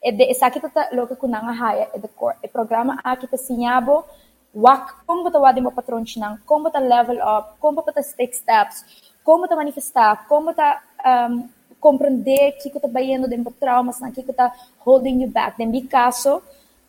e 0.02 0.12
de 0.12 0.30
essa 0.30 0.46
aqui 0.46 0.60
tá 0.60 0.88
logo 0.92 1.14
que 1.14 1.26
não 1.26 1.46
haya 1.46 1.90
é 1.92 1.98
The 1.98 2.08
Core. 2.08 2.36
O 2.42 2.48
programa 2.48 2.98
aqui 3.04 3.26
tá 3.26 3.36
sinhabo 3.36 4.02
wak 4.54 5.06
como 5.06 5.24
bata 5.24 5.38
wadi 5.38 5.60
mo 5.60 5.70
patron 5.70 6.04
sinang, 6.06 6.38
como 6.46 6.64
bata 6.64 6.80
level 6.80 7.18
up, 7.22 7.56
como 7.60 7.82
bata 7.82 8.02
take 8.02 8.34
steps, 8.34 8.84
como 9.22 9.42
bata 9.42 9.56
manifestar, 9.56 10.26
como 10.26 10.46
bata 10.46 10.82
um, 11.04 11.48
compreender 11.78 12.58
que 12.60 12.70
que 12.70 12.80
tá 12.80 12.88
bayendo 12.88 13.28
de 13.28 13.36
traumas, 13.58 14.00
na 14.00 14.10
que 14.10 14.22
que 14.22 14.32
tá 14.32 14.52
holding 14.84 15.22
you 15.22 15.30
back. 15.30 15.56
De 15.56 15.66
mi 15.66 15.86
caso, 15.86 16.42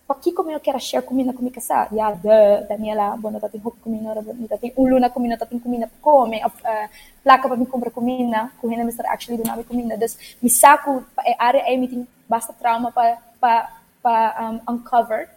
pa 0.08 0.16
que 0.16 0.34
como 0.34 0.52
eu 0.52 0.60
quero 0.60 0.80
share 0.80 1.06
comigo 1.06 1.34
com 1.34 1.50
casa, 1.50 1.88
ya 1.92 2.12
de 2.12 2.68
Daniela, 2.68 3.16
bueno, 3.18 3.40
tá 3.40 3.48
tem 3.48 3.62
hop 3.64 3.76
comigo, 3.80 4.10
tá 4.50 4.58
tem 4.58 4.74
ulo 4.76 5.00
na 5.00 5.10
comigo, 5.10 5.38
tá 5.38 5.46
tem 5.46 5.60
comigo 5.60 5.88
come, 6.02 6.44
uh, 6.44 6.90
placa 7.24 7.48
para 7.48 7.58
me 7.58 7.66
comprar 7.66 7.92
comigo, 7.92 8.34
com 8.60 8.68
renda 8.68 8.84
Mr. 8.84 9.06
actually 9.08 9.42
do 9.42 9.48
nave 9.48 9.64
comigo. 9.64 9.98
Dus 9.98 10.18
mi 10.42 10.50
saco 10.50 11.06
é 11.24 11.36
área 11.40 11.60
é 11.60 11.78
meeting 11.78 12.06
basta 12.28 12.54
trauma 12.54 12.92
para 12.92 13.18
para 13.40 13.70
para 14.02 14.60
um, 14.68 14.74
uncover 14.74 15.30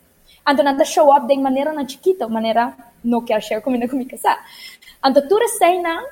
Anto 0.45 0.63
nanda 0.63 0.85
show 0.85 1.11
up 1.11 1.27
de 1.27 1.37
maneira 1.37 1.73
na 1.73 1.87
chiquita, 1.87 2.29
maneira 2.29 2.75
no 3.03 3.23
quer 3.23 3.43
share 3.43 3.63
comigo 3.63 3.89
com 3.89 4.05
casa. 4.05 4.39
Anto 5.03 5.27
tu 5.29 5.37
reseina 5.39 6.03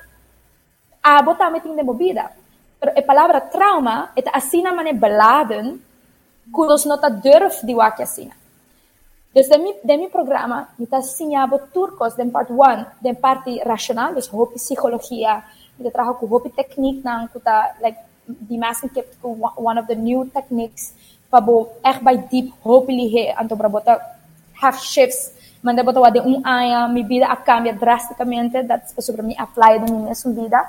a 1.01 1.21
botar 1.21 1.51
meeting 1.51 1.75
de 1.75 1.83
movida. 1.83 2.31
Pero 2.79 2.91
a 2.97 3.01
palavra 3.01 3.41
trauma 3.41 4.11
é 4.15 4.23
assim 4.33 4.61
na 4.61 4.73
maneira 4.73 4.99
beladen, 4.99 5.79
kudos 6.51 6.85
nota 6.85 7.09
durf 7.09 7.63
di 7.63 7.73
waki 7.73 8.03
assim. 8.03 8.31
Dus 9.33 9.49
de 9.49 9.57
mi, 9.57 9.73
de 9.83 9.97
mi 9.97 10.09
programa, 10.09 10.69
mi 10.77 10.85
ta 10.85 11.01
sinhabo 11.01 11.59
turcos 11.73 12.15
den 12.15 12.29
part 12.29 12.49
1, 12.49 12.85
den 13.01 13.15
parte 13.15 13.61
racional, 13.65 14.13
dus 14.13 14.27
hopi 14.27 14.55
psicologia, 14.55 15.43
ta 15.81 15.89
trajo 15.89 16.13
ku 16.19 16.27
hopi 16.27 16.49
technique 16.49 17.03
nang 17.03 17.27
kuta 17.33 17.73
like 17.81 17.97
die 18.27 18.57
massen 18.57 18.89
kept 18.89 19.17
one 19.23 19.77
of 19.77 19.87
the 19.87 19.95
new 19.95 20.29
techniques 20.29 20.93
pabo 21.33 21.81
bij 22.05 22.27
deep 22.29 22.53
hopefully 22.61 23.33
anto 23.33 23.57
para 23.57 23.69
botar 23.69 23.97
have 24.61 24.77
shifts. 24.77 25.33
Manda 25.61 25.81
botar 25.83 26.01
wade 26.01 26.21
um 26.21 26.45
aya 26.45 26.87
mi 26.87 27.01
vida 27.01 27.25
a 27.25 27.35
cambia 27.35 27.73
drasticamente. 27.73 28.61
That's 28.67 28.93
sobre 29.01 29.23
mi 29.23 29.33
apply 29.33 29.79
de 29.81 29.91
minha 29.91 30.13
vida. 30.13 30.59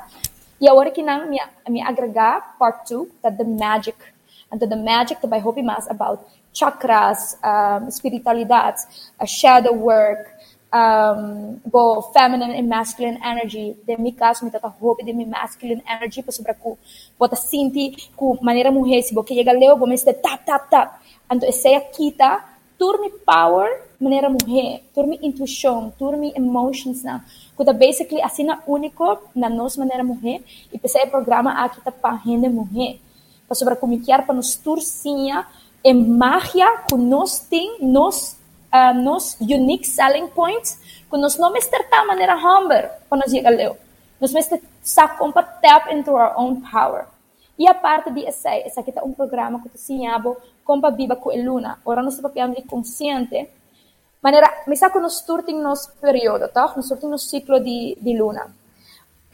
E 0.61 0.69
agora 0.69 0.91
que 0.91 1.03
não 1.03 1.29
me 1.29 1.39
me 1.69 1.83
agregar 1.83 2.57
part 2.59 2.89
2 2.89 3.21
that 3.21 3.37
the 3.37 3.45
magic 3.45 3.97
and 4.51 4.59
the 4.59 4.77
magic 4.77 5.21
that 5.21 5.29
by 5.29 5.39
hope 5.39 5.61
mas 5.63 5.87
about 5.91 6.25
chakras 6.55 7.37
um, 7.43 7.91
spiritualidade 7.91 8.79
a 9.19 9.27
shadow 9.27 9.75
work 9.75 10.31
um, 10.75 11.61
bo 11.65 12.11
feminine 12.11 12.51
and 12.59 12.69
masculine 12.69 13.19
energy. 13.23 13.77
De 13.87 13.97
mi 13.97 14.13
caso 14.13 14.45
mi 14.45 14.51
tata 14.51 14.69
hope 14.69 15.05
de 15.07 15.13
mi 15.13 15.25
masculine 15.25 15.83
energy 15.87 16.21
pa 16.23 16.33
sobre 16.35 16.55
ku 16.59 16.77
bota 17.19 17.37
sinti 17.37 17.95
ku 18.19 18.35
maneira 18.43 18.75
mulher 18.75 19.01
se 19.03 19.15
bo 19.15 19.23
que 19.23 19.35
chega 19.35 19.55
leo 19.55 19.79
bo 19.79 19.87
me 19.87 19.95
este 19.95 20.13
tap 20.19 20.45
tap 20.45 20.69
tap. 20.71 20.89
Anto 21.31 21.47
esse 21.47 21.71
kita 21.95 22.43
turmi 22.79 23.09
power 23.25 23.71
maneira 24.01 24.29
mulher 24.29 24.83
turmi 24.93 25.17
intuição 25.23 25.95
turmi 25.97 26.35
emotions 26.35 27.03
na 27.07 27.23
kuta 27.57 27.73
basically 27.73 28.21
assim 28.21 28.45
na 28.45 28.59
único 28.67 29.31
na 29.35 29.49
nos 29.49 29.77
maneira 29.77 30.03
mulher 30.03 30.43
e 30.73 30.77
pensei 30.79 31.07
programa 31.07 31.65
aqui 31.65 31.81
tá 31.81 31.93
pa 31.93 32.11
rende 32.13 32.49
mulher 32.51 32.99
pa 33.47 33.55
sobre 33.55 33.77
como 33.77 33.95
que 34.03 34.11
para 34.11 34.35
nos 34.35 34.57
turcinha 34.57 35.47
e 35.85 35.95
magia 35.95 36.83
que 36.89 36.97
nós 36.97 37.39
tem 37.39 37.79
nos 37.81 38.37
uh, 38.75 38.93
nos 38.93 39.39
unique 39.41 39.87
selling 39.87 40.27
points 40.29 40.79
que 41.09 41.17
nós 41.17 41.39
não 41.39 41.53
mestre 41.53 41.87
maneira 42.07 42.35
humble 42.35 42.91
quando 43.09 43.31
chega 43.31 43.51
leo 43.51 43.77
nós 44.21 44.33
mestre 44.33 44.61
sa 44.83 45.07
compa 45.07 45.43
tap 45.43 45.95
into 45.95 46.11
our 46.11 46.35
own 46.37 46.61
power 46.61 47.07
E 47.57 47.69
a 47.69 47.75
parte 47.75 48.11
de 48.11 48.27
essa, 48.27 48.51
essa 48.51 48.81
aqui 48.81 48.93
é 48.97 49.03
um 49.03 49.13
programa 49.13 49.61
que 49.63 49.69
eu 49.69 50.37
como 50.65 50.91
viva 50.91 51.15
com 51.15 51.31
a 51.31 51.35
luna. 51.35 51.79
Ora, 51.85 52.03
nós 52.03 52.15
estamos 52.15 52.65
consciente 52.67 53.49
maneira, 54.21 54.65
mi 54.67 54.77
sa 54.77 54.91
que 54.91 54.99
nós 54.99 55.21
turting 55.21 55.61
nos 55.61 55.87
período, 56.01 56.49
tá? 56.49 56.73
Nós 56.75 56.89
turting 56.89 57.09
no 57.09 57.19
ciclo 57.19 57.61
de, 57.61 57.97
de 58.01 58.19
luna. 58.19 58.57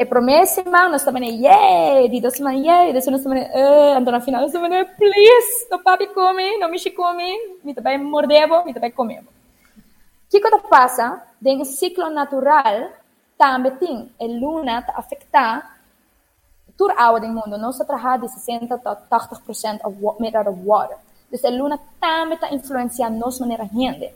E 0.01 0.07
promessa, 0.07 0.62
nós 0.64 1.05
também, 1.05 1.44
yay, 1.44 2.09
di 2.09 2.22
duas 2.22 2.34
semanas, 2.34 2.64
yay, 2.64 2.86
depois 2.90 3.07
nós 3.12 3.22
também, 3.22 3.42
uh, 3.42 3.98
então 4.01 4.11
na 4.11 4.20
final, 4.22 4.40
nós 4.40 4.51
também, 4.51 4.82
please, 4.96 5.68
no 5.70 5.78
papi 5.80 6.07
come, 6.07 6.57
no 6.59 6.70
michi 6.70 6.90
come, 6.90 7.59
mi 7.62 7.74
também 7.74 7.98
mordebo, 7.98 8.64
mi 8.64 8.72
também 8.72 8.90
comebo. 8.92 9.28
O 9.28 10.30
que 10.30 10.40
que 10.40 10.68
passa? 10.70 11.22
Dentro 11.38 11.64
do 11.64 11.64
ciclo 11.66 12.09
natural, 12.09 12.92
também 13.36 13.72
tem, 13.72 14.11
a 14.18 14.24
luna 14.24 14.80
tá 14.80 14.94
afetar 14.96 15.78
toda 16.78 16.94
a 16.94 17.05
água 17.05 17.20
do 17.20 17.28
mundo, 17.28 17.59
nós 17.59 17.76
trabalhamos 17.76 18.32
de 18.32 18.40
60 18.40 18.74
a 18.82 18.96
80% 19.18 19.80
of 19.84 20.18
made 20.18 20.34
out 20.34 20.48
of 20.48 20.59
water. 20.64 20.96
Então 21.30 21.51
a 21.51 21.55
luna 21.55 21.78
também 22.01 22.36
está 22.36 22.51
influenciando 22.55 23.18
nossa 23.18 23.40
maneira 23.40 23.66
de 23.66 23.76
render. 23.76 24.14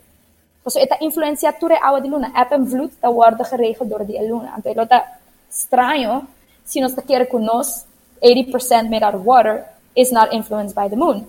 So 0.67 0.79
ita 0.81 0.97
influenciatura 1.03 1.77
agua 1.83 2.01
de 2.01 2.09
luna. 2.09 2.31
Apen 2.33 2.65
vloed, 2.65 2.93
dat 3.01 3.13
wordt 3.13 3.47
geregeld 3.47 3.91
door 3.91 4.07
die 4.07 4.27
luna. 4.27 4.55
Então, 4.57 4.73
lo 4.75 4.87
tá 4.87 5.21
estranho 5.55 6.27
se 6.65 6.81
nós 6.81 6.95
quer 6.95 7.27
que 7.27 7.39
nós 7.39 7.87
80% 8.23 8.89
made 8.91 9.05
out 9.05 9.17
of 9.17 9.27
water 9.27 9.65
is 9.97 10.11
not 10.11 10.35
influenced 10.35 10.75
by 10.75 10.89
the 10.89 10.97
moon. 10.97 11.27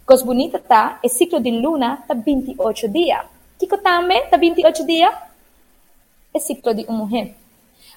Because 0.00 0.24
bonita 0.24 0.58
tá, 0.58 0.98
o 1.04 1.08
ciclo 1.08 1.40
de 1.40 1.50
luna 1.50 2.02
tá 2.08 2.14
28 2.14 2.88
dias. 2.88 3.24
Kiko 3.58 3.78
também 3.78 4.26
tá 4.28 4.36
28 4.36 4.84
dias? 4.86 5.14
É 6.34 6.38
ciclo 6.38 6.74
de 6.74 6.84
uma 6.86 7.04
mulher. 7.06 7.34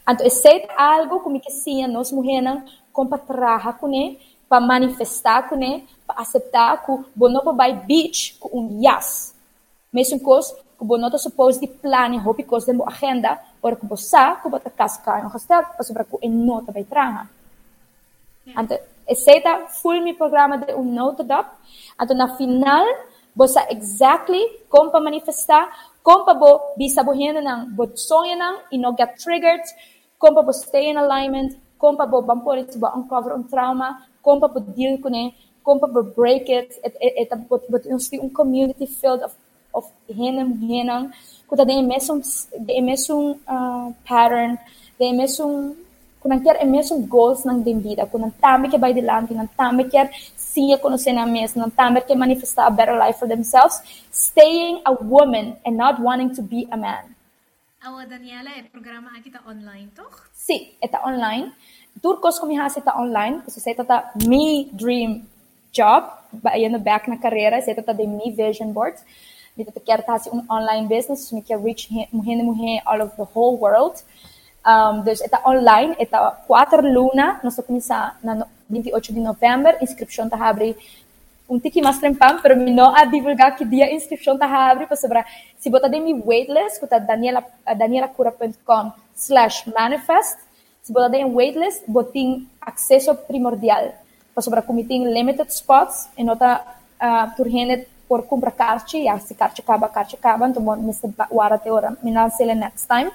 Então, 0.08 0.26
é 0.26 0.68
algo 0.78 1.22
como 1.22 1.40
que 1.40 1.52
sim, 1.52 1.88
nós 1.88 2.12
mulheres, 2.12 2.62
como 2.92 3.10
para 3.10 3.20
trabalhar 3.20 3.80
com 3.80 3.92
ele, 3.92 4.20
para 4.50 4.60
manifestar 4.60 5.50
com 5.50 5.56
ele, 5.56 5.88
para 6.06 6.22
aceitar 6.22 6.86
que 6.86 6.92
o 6.92 7.06
bonobo 7.16 7.54
by 7.54 7.74
beach 7.74 8.38
com 8.40 8.60
um 8.60 8.82
yes. 8.84 9.34
Mesmo 9.92 10.20
coisa 10.20 10.56
kubo 10.78 10.98
nota 10.98 11.18
suppose 11.18 11.60
di 11.60 11.68
plani 11.68 12.18
ho 12.18 12.34
because 12.34 12.66
demo 12.66 12.84
agenda 12.84 13.32
or 13.32 13.38
kubo 13.38 13.53
sa 13.98 14.36
kubo 14.42 14.58
ta 14.60 14.70
kaska 14.70 15.24
no 15.24 15.30
hastel 15.30 15.62
pa 15.78 15.84
sobra 15.84 16.04
ku 16.04 16.18
en 16.22 16.34
nota 16.46 16.72
by 16.72 16.84
traha. 16.92 17.24
Ante 18.60 18.76
eseta 19.08 19.68
full 19.80 20.00
mi 20.02 20.14
programa 20.14 20.58
de 20.58 20.74
un 20.74 20.94
nota 20.96 21.24
dap 21.24 21.48
anto 22.00 22.14
na 22.14 22.28
final 22.38 22.86
bo 23.36 23.46
sa 23.48 23.62
exactly 23.76 24.44
como 24.70 24.92
pa 24.92 25.00
manifestar 25.00 25.64
como 26.04 26.26
pa 26.28 26.34
bo 26.34 26.52
bisa 26.78 27.04
bo 27.08 27.14
hena 27.14 27.42
nang 27.42 27.62
bo 27.78 27.84
sonha 27.96 28.36
nang 28.44 28.56
e 28.74 28.78
no 28.78 28.92
get 29.00 29.12
triggered 29.24 29.66
como 30.20 30.36
pa 30.38 30.42
bo 30.48 30.52
stay 30.52 30.90
in 30.92 30.98
alignment 30.98 31.52
como 31.78 31.98
pa 31.98 32.06
bo 32.06 32.22
bampore 32.22 32.64
to 32.72 32.78
bo 32.80 32.88
uncover 32.98 33.32
un 33.34 33.44
trauma 33.52 33.90
como 34.24 34.40
pa 34.44 34.48
bo 34.54 34.60
deal 34.76 34.96
com 35.04 35.12
ne 35.12 35.24
como 35.64 35.80
pa 35.84 35.88
bo 35.88 36.02
break 36.04 36.46
it 36.50 36.70
et 36.86 36.94
et, 37.06 37.14
et, 37.22 37.30
et 37.32 37.40
bo, 37.50 37.56
bo, 37.72 37.78
um 37.90 38.30
community 38.30 38.86
filled 39.00 39.22
of 39.28 39.34
of 39.74 39.86
hinam 40.08 40.50
hinang 40.62 41.06
kuta 41.48 41.66
de 41.66 41.82
mesum 41.82 42.22
de 42.60 42.82
mesum 42.82 43.40
uh, 43.48 43.94
pattern 44.06 44.58
de 45.00 45.12
mesum 45.14 45.76
kunang 46.24 46.40
quer 46.40 46.64
mesmo 46.64 47.04
goals 47.04 47.44
nang 47.44 47.60
din 47.60 47.84
vida 47.84 48.08
kunang 48.08 48.32
tame 48.40 48.72
que 48.72 48.80
vai 48.80 48.96
dilante 48.96 49.36
nang 49.36 49.52
tame 49.60 49.92
quer 49.92 50.08
sim 50.40 50.72
conhecer 50.80 51.12
na 51.12 51.28
mesa 51.28 51.60
nang 51.60 51.70
tame 51.70 52.00
quer 52.00 52.16
manifestar 52.16 52.68
a 52.68 52.72
better 52.72 52.96
life 52.96 53.20
for 53.20 53.28
themselves 53.28 53.84
staying 54.08 54.80
a 54.88 54.92
woman 55.04 55.60
and 55.68 55.76
not 55.76 56.00
wanting 56.00 56.32
to 56.32 56.42
be 56.42 56.64
a 56.72 56.78
man 56.80 57.12
Awa 57.84 58.08
Daniela, 58.08 58.48
é 58.56 58.64
programa 58.64 59.12
aqui 59.12 59.30
tá 59.30 59.44
online, 59.46 59.92
toch? 59.92 60.24
Sim, 60.32 60.72
está 60.82 61.04
online. 61.06 61.52
Turcos 62.02 62.40
como 62.40 62.56
está 62.56 62.98
online, 62.98 63.44
porque 63.44 63.60
você 63.60 63.72
está 63.72 64.14
me 64.24 64.72
dream 64.72 65.28
job, 65.74 66.08
no 66.72 66.80
back 66.80 67.10
na 67.10 67.18
carreira, 67.18 67.62
você 67.62 67.72
está 67.72 67.92
de 67.92 68.08
me 68.08 68.32
vision 68.32 68.72
board 68.72 68.96
dito 69.58 69.72
quer 69.80 70.00
estar 70.00 70.20
um 70.32 70.44
online 70.50 70.88
business, 70.88 71.32
me 71.32 71.42
quer 71.42 71.60
reach 71.60 71.90
mulher 72.12 72.40
e 72.40 72.44
mulher 72.44 72.82
all 72.86 73.02
of 73.02 73.16
the 73.16 73.28
whole 73.36 73.58
world. 73.58 74.04
Um, 74.66 75.02
dus 75.02 75.20
está 75.20 75.42
online, 75.46 75.96
está 76.00 76.32
quatro 76.48 76.82
luna, 76.82 77.40
nós 77.44 77.56
começar 77.68 78.18
na 78.24 78.48
28 78.70 79.14
de 79.14 79.20
novembro, 79.20 79.76
inscrição 79.82 80.26
está 80.26 80.38
abre 80.38 80.78
um 81.50 81.60
tiki 81.60 81.82
mais 81.82 82.00
trempam, 82.00 82.40
pero 82.42 82.56
me 82.56 82.72
não 82.72 82.96
a 82.96 83.06
divulgar 83.06 83.56
que 83.56 83.66
dia 83.66 83.86
a 83.86 83.92
inscrição 83.92 84.36
está 84.36 84.48
abre 84.48 84.88
para 84.88 84.96
sobre 84.96 85.24
se 85.60 85.70
botar 85.70 85.90
de 85.90 86.00
mi 86.00 86.14
waitlist, 86.14 86.80
que 86.80 86.88
tá 86.88 86.98
daniela 86.98 87.44
danielacura.com 87.78 88.92
slash 89.16 89.70
manifest, 89.70 90.40
se 90.82 90.94
botar 90.94 91.10
de 91.10 91.24
waitlist, 91.26 91.84
botem 91.88 92.48
acesso 92.62 93.14
primordial, 93.16 93.94
para 94.34 94.42
sobre 94.42 94.62
como 94.62 94.84
tem 94.86 95.06
limited 95.14 95.52
spots, 95.52 96.10
e 96.18 96.24
nota 96.24 96.62
uh, 97.02 97.36
turgene 97.36 97.78
por 97.78 97.82
compra 97.82 97.93
carci, 98.56 99.04
ja, 99.04 99.18
se 99.20 99.34
carci 99.34 99.62
acaba, 99.62 99.90
carci 99.90 100.16
acaba, 100.16 100.48
então 100.48 100.64
bom, 100.64 100.76
me 100.76 100.94
guarda 101.32 101.56
até 101.56 101.72
hora, 101.72 101.98
me 102.04 102.12
não 102.12 102.30
sei 102.30 102.54
next 102.54 102.88
time. 102.88 103.12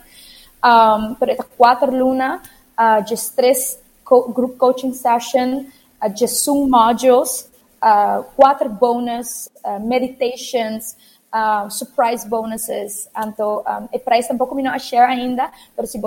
Um, 0.65 1.17
esta 1.29 1.45
quatro 1.57 1.91
luna, 1.91 2.43
uh, 2.79 3.07
just 3.07 3.37
três 3.37 3.79
co 4.05 4.29
group 4.33 4.57
coaching 4.57 4.93
session, 4.93 5.67
uh, 6.03 6.27
Zoom 6.27 6.69
modules, 6.69 7.49
uh, 7.83 8.25
quatro 8.37 8.69
bonus, 8.69 9.49
uh, 9.65 9.79
meditations, 9.79 10.97
uh, 11.33 11.71
surprise 11.71 12.27
bonuses. 12.27 13.09
Então, 13.17 13.63
um, 13.67 13.89
e 13.93 14.19
isso 14.19 14.29
tampouco 14.29 14.55
me 14.55 14.63
não 14.63 14.73
a 14.73 14.79
share 14.79 15.11
ainda, 15.11 15.51
pero 15.77 15.87
se 15.87 15.99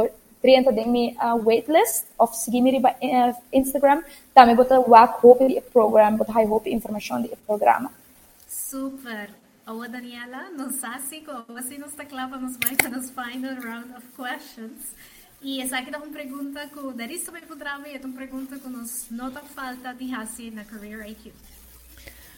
trienta 0.42 0.74
de 0.74 0.86
mi 0.86 1.16
uh, 1.22 1.38
waitlist 1.46 2.06
of 2.18 2.36
seguir 2.36 2.62
me 2.62 2.78
uh, 2.78 3.36
Instagram, 3.54 4.02
também 4.34 4.56
botar 4.56 4.80
o 4.80 4.92
hope 4.92 5.62
program, 5.72 6.18
botar 6.18 6.34
high 6.34 6.48
hope 6.48 6.70
informação 6.74 7.22
de 7.22 7.30
programa. 7.48 7.92
Super! 8.52 9.30
Awa 9.66 9.88
Daniela, 9.88 10.50
sabe 10.74 11.22
como 11.22 11.46
você 11.58 11.78
nos 11.78 11.94
está 11.98 12.04
vamos 12.26 12.58
mais 12.58 12.78
nos 12.92 13.10
final 13.10 13.56
round 13.62 13.94
of 13.94 14.06
questions. 14.14 14.94
E 15.42 15.62
essa 15.62 15.78
aqui 15.78 15.90
é 15.90 15.98
uma 15.98 16.08
pergunta 16.08 16.68
que 16.68 16.94
daí 16.94 17.18
também 17.20 17.44
poderá 17.44 17.78
ver, 17.78 17.96
é 17.96 18.06
uma 18.06 18.14
pergunta 18.14 18.60
que 18.60 18.68
nos 18.68 19.10
nota 19.10 19.40
falta 19.40 19.94
de 19.94 20.14
fazer 20.14 20.52
na 20.52 20.66
Career 20.66 21.10
IQ. 21.12 21.32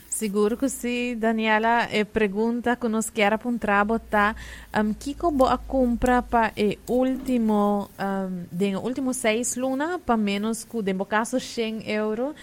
Seguro 0.07 0.55
que 0.55 0.69
sim, 0.69 1.17
Daniela, 1.17 1.87
é 1.91 2.03
pergunta 2.03 2.75
que 2.75 2.87
nos 2.87 3.09
quer 3.09 3.33
apontar 3.33 3.83
botar 3.83 4.35
um, 4.79 4.93
que 4.93 5.15
como 5.15 5.47
a 5.47 5.57
compra 5.57 6.21
para 6.21 6.53
o 6.87 6.93
último 6.93 7.89
um, 7.97 8.45
de 8.55 8.75
último 8.75 9.11
seis 9.15 9.55
luna 9.55 9.97
para 9.97 10.15
menos 10.15 10.63
que 10.63 10.83
de 10.83 10.93
caso 11.05 11.39
100 11.39 11.89
euros 11.89 12.35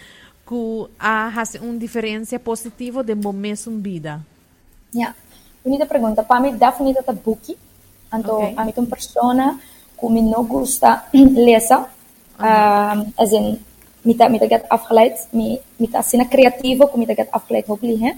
que 0.51 0.89
há 0.99 1.31
uma 1.61 1.77
diferença 1.77 2.37
positiva 2.37 3.01
de 3.01 3.15
momento 3.15 3.71
vida? 3.79 4.19
Yeah. 4.93 5.15
Bonita 5.63 5.85
pergunta. 5.85 6.23
Para 6.23 6.41
mim, 6.41 6.57
definitivamente 6.57 7.09
é 7.09 7.13
book. 7.13 7.57
Então, 8.13 8.37
okay. 8.37 8.53
a 8.57 8.65
mim 8.65 8.73
uma 8.75 8.87
pessoa 8.87 9.57
que 9.97 10.09
me 10.09 10.21
não 10.21 10.43
gosta 10.43 11.05
lezen. 11.13 11.85
Uh 12.41 12.43
-huh. 12.43 12.97
um, 12.97 13.13
as 13.21 13.31
in, 13.33 13.59
me 14.03 14.15
tá, 14.15 14.27
me 14.27 14.39
tá 14.39 14.47
get 14.47 14.65
afgeleid, 14.67 15.13
me, 15.31 15.61
me 15.77 15.87
tá 15.87 16.01
sendo 16.01 16.25
criativo, 16.25 16.87
que 16.87 16.97
me 16.97 17.05
tá 17.05 17.13
get 17.13 17.29
afgeleid 17.31 17.67
hooplie, 17.67 18.17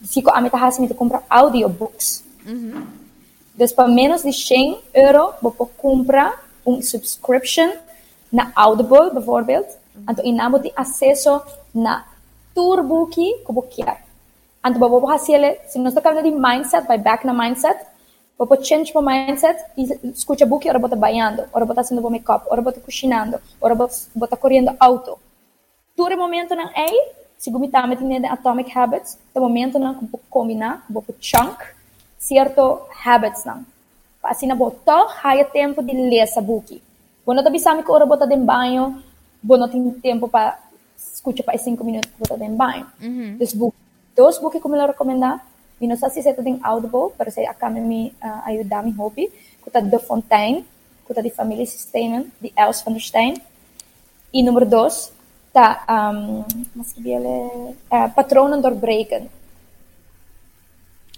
Dus 0.00 0.16
ik 0.16 0.28
aan 0.28 0.42
met 0.42 0.52
haast 0.52 0.80
met 0.80 0.96
comprar 0.96 1.22
audiobooks. 1.28 2.22
Mm 2.44 2.58
-hmm. 2.58 2.82
Dus 3.54 3.72
para 3.72 3.88
menos 3.88 4.22
de 4.22 4.32
100 4.32 4.78
euro, 4.92 5.34
vou 5.40 5.68
comprar 5.76 6.42
um 6.64 6.82
subscription 6.82 7.70
na 8.30 8.50
Audible, 8.54 9.12
bijvoorbeeld. 9.12 9.78
Então, 10.08 10.24
inamo 10.24 10.58
de 10.58 10.72
acesso 10.76 11.42
na 11.74 12.04
turbuki 12.54 13.42
kubukiar. 13.44 14.02
Anto 14.64 14.78
babo 14.78 15.06
hasile, 15.10 15.58
se 15.66 15.78
nós 15.78 15.94
tocamos 15.94 16.22
de 16.22 16.30
mindset, 16.30 16.86
vai 16.86 16.98
back 16.98 17.26
na 17.26 17.32
mindset, 17.32 17.84
babo 18.38 18.56
change 18.62 18.92
mo 18.94 19.02
mindset, 19.02 19.58
escuta 20.14 20.46
buki, 20.46 20.68
ora 20.68 20.78
bota 20.78 20.96
banhando, 20.96 21.44
ora 21.52 21.64
bota 21.64 21.82
fazendo 21.82 22.08
make-up, 22.10 22.46
ora 22.48 22.62
bota 22.62 22.80
cozinhando, 22.80 23.40
ora 23.60 23.74
bota 23.74 24.36
correndo 24.36 24.74
auto. 24.78 25.18
Todo 25.96 26.16
momento 26.16 26.54
não 26.54 26.68
é, 26.68 27.12
se 27.36 27.50
gumitame 27.50 27.96
tem 27.96 28.26
atomic 28.26 28.70
habits, 28.76 29.18
o 29.34 29.40
momento 29.40 29.78
não 29.78 29.94
que 29.94 30.08
combinar, 30.30 30.84
babo 30.88 31.14
chunk, 31.20 31.64
certo 32.18 32.82
habits 33.04 33.44
não. 33.44 33.66
Assim 34.22 34.46
na 34.46 34.54
botou, 34.54 35.08
haya 35.24 35.44
tempo 35.44 35.82
de 35.82 35.92
ler 35.92 36.20
essa 36.20 36.40
buki. 36.40 36.80
Quando 37.24 37.44
eu 37.44 37.50
bisame 37.50 37.82
que 37.82 37.90
ora 37.90 38.06
bota 38.06 38.26
de 38.26 38.36
banho, 38.36 39.02
bom 39.42 39.56
não 39.56 39.68
tem 39.68 39.90
tempo 40.00 40.28
para 40.28 40.58
escucha 40.96 41.42
para 41.42 41.58
cinco 41.58 41.84
minutos 41.84 42.10
que 42.10 42.18
você 42.18 42.38
tem 42.38 42.54
banho. 42.54 42.86
Uhum. 43.00 43.36
Dos 43.36 43.52
book, 43.52 43.74
dos 44.16 44.38
books 44.38 44.60
que 44.60 44.66
eu 44.66 44.86
recomendar, 44.86 45.44
e 45.80 45.86
não 45.86 45.96
sei 45.96 46.10
se 46.10 46.22
você 46.22 46.32
tem 46.34 46.60
Audible, 46.62 47.10
para 47.16 47.30
você 47.30 47.44
acaba 47.44 47.80
me 47.80 48.14
uh, 48.22 48.48
ajudar 48.50 48.84
me 48.84 48.92
hobby, 48.92 49.30
que 49.62 49.70
tá 49.70 49.80
de 49.80 49.98
Fontaine, 49.98 50.64
que 51.06 51.14
tá 51.14 51.20
de 51.20 51.30
Family 51.30 51.66
Systemen, 51.66 52.30
de 52.40 52.52
Els 52.56 52.82
van 52.82 52.92
der 52.92 53.00
Steen. 53.00 53.34
E 54.32 54.42
número 54.42 54.64
dois, 54.64 55.12
tá, 55.52 55.84
um, 56.14 56.44
mas 56.74 56.92
que 56.92 57.10
ele 57.10 57.74
uh, 57.90 58.10
Patronen 58.14 58.60
doorbreken. 58.60 59.28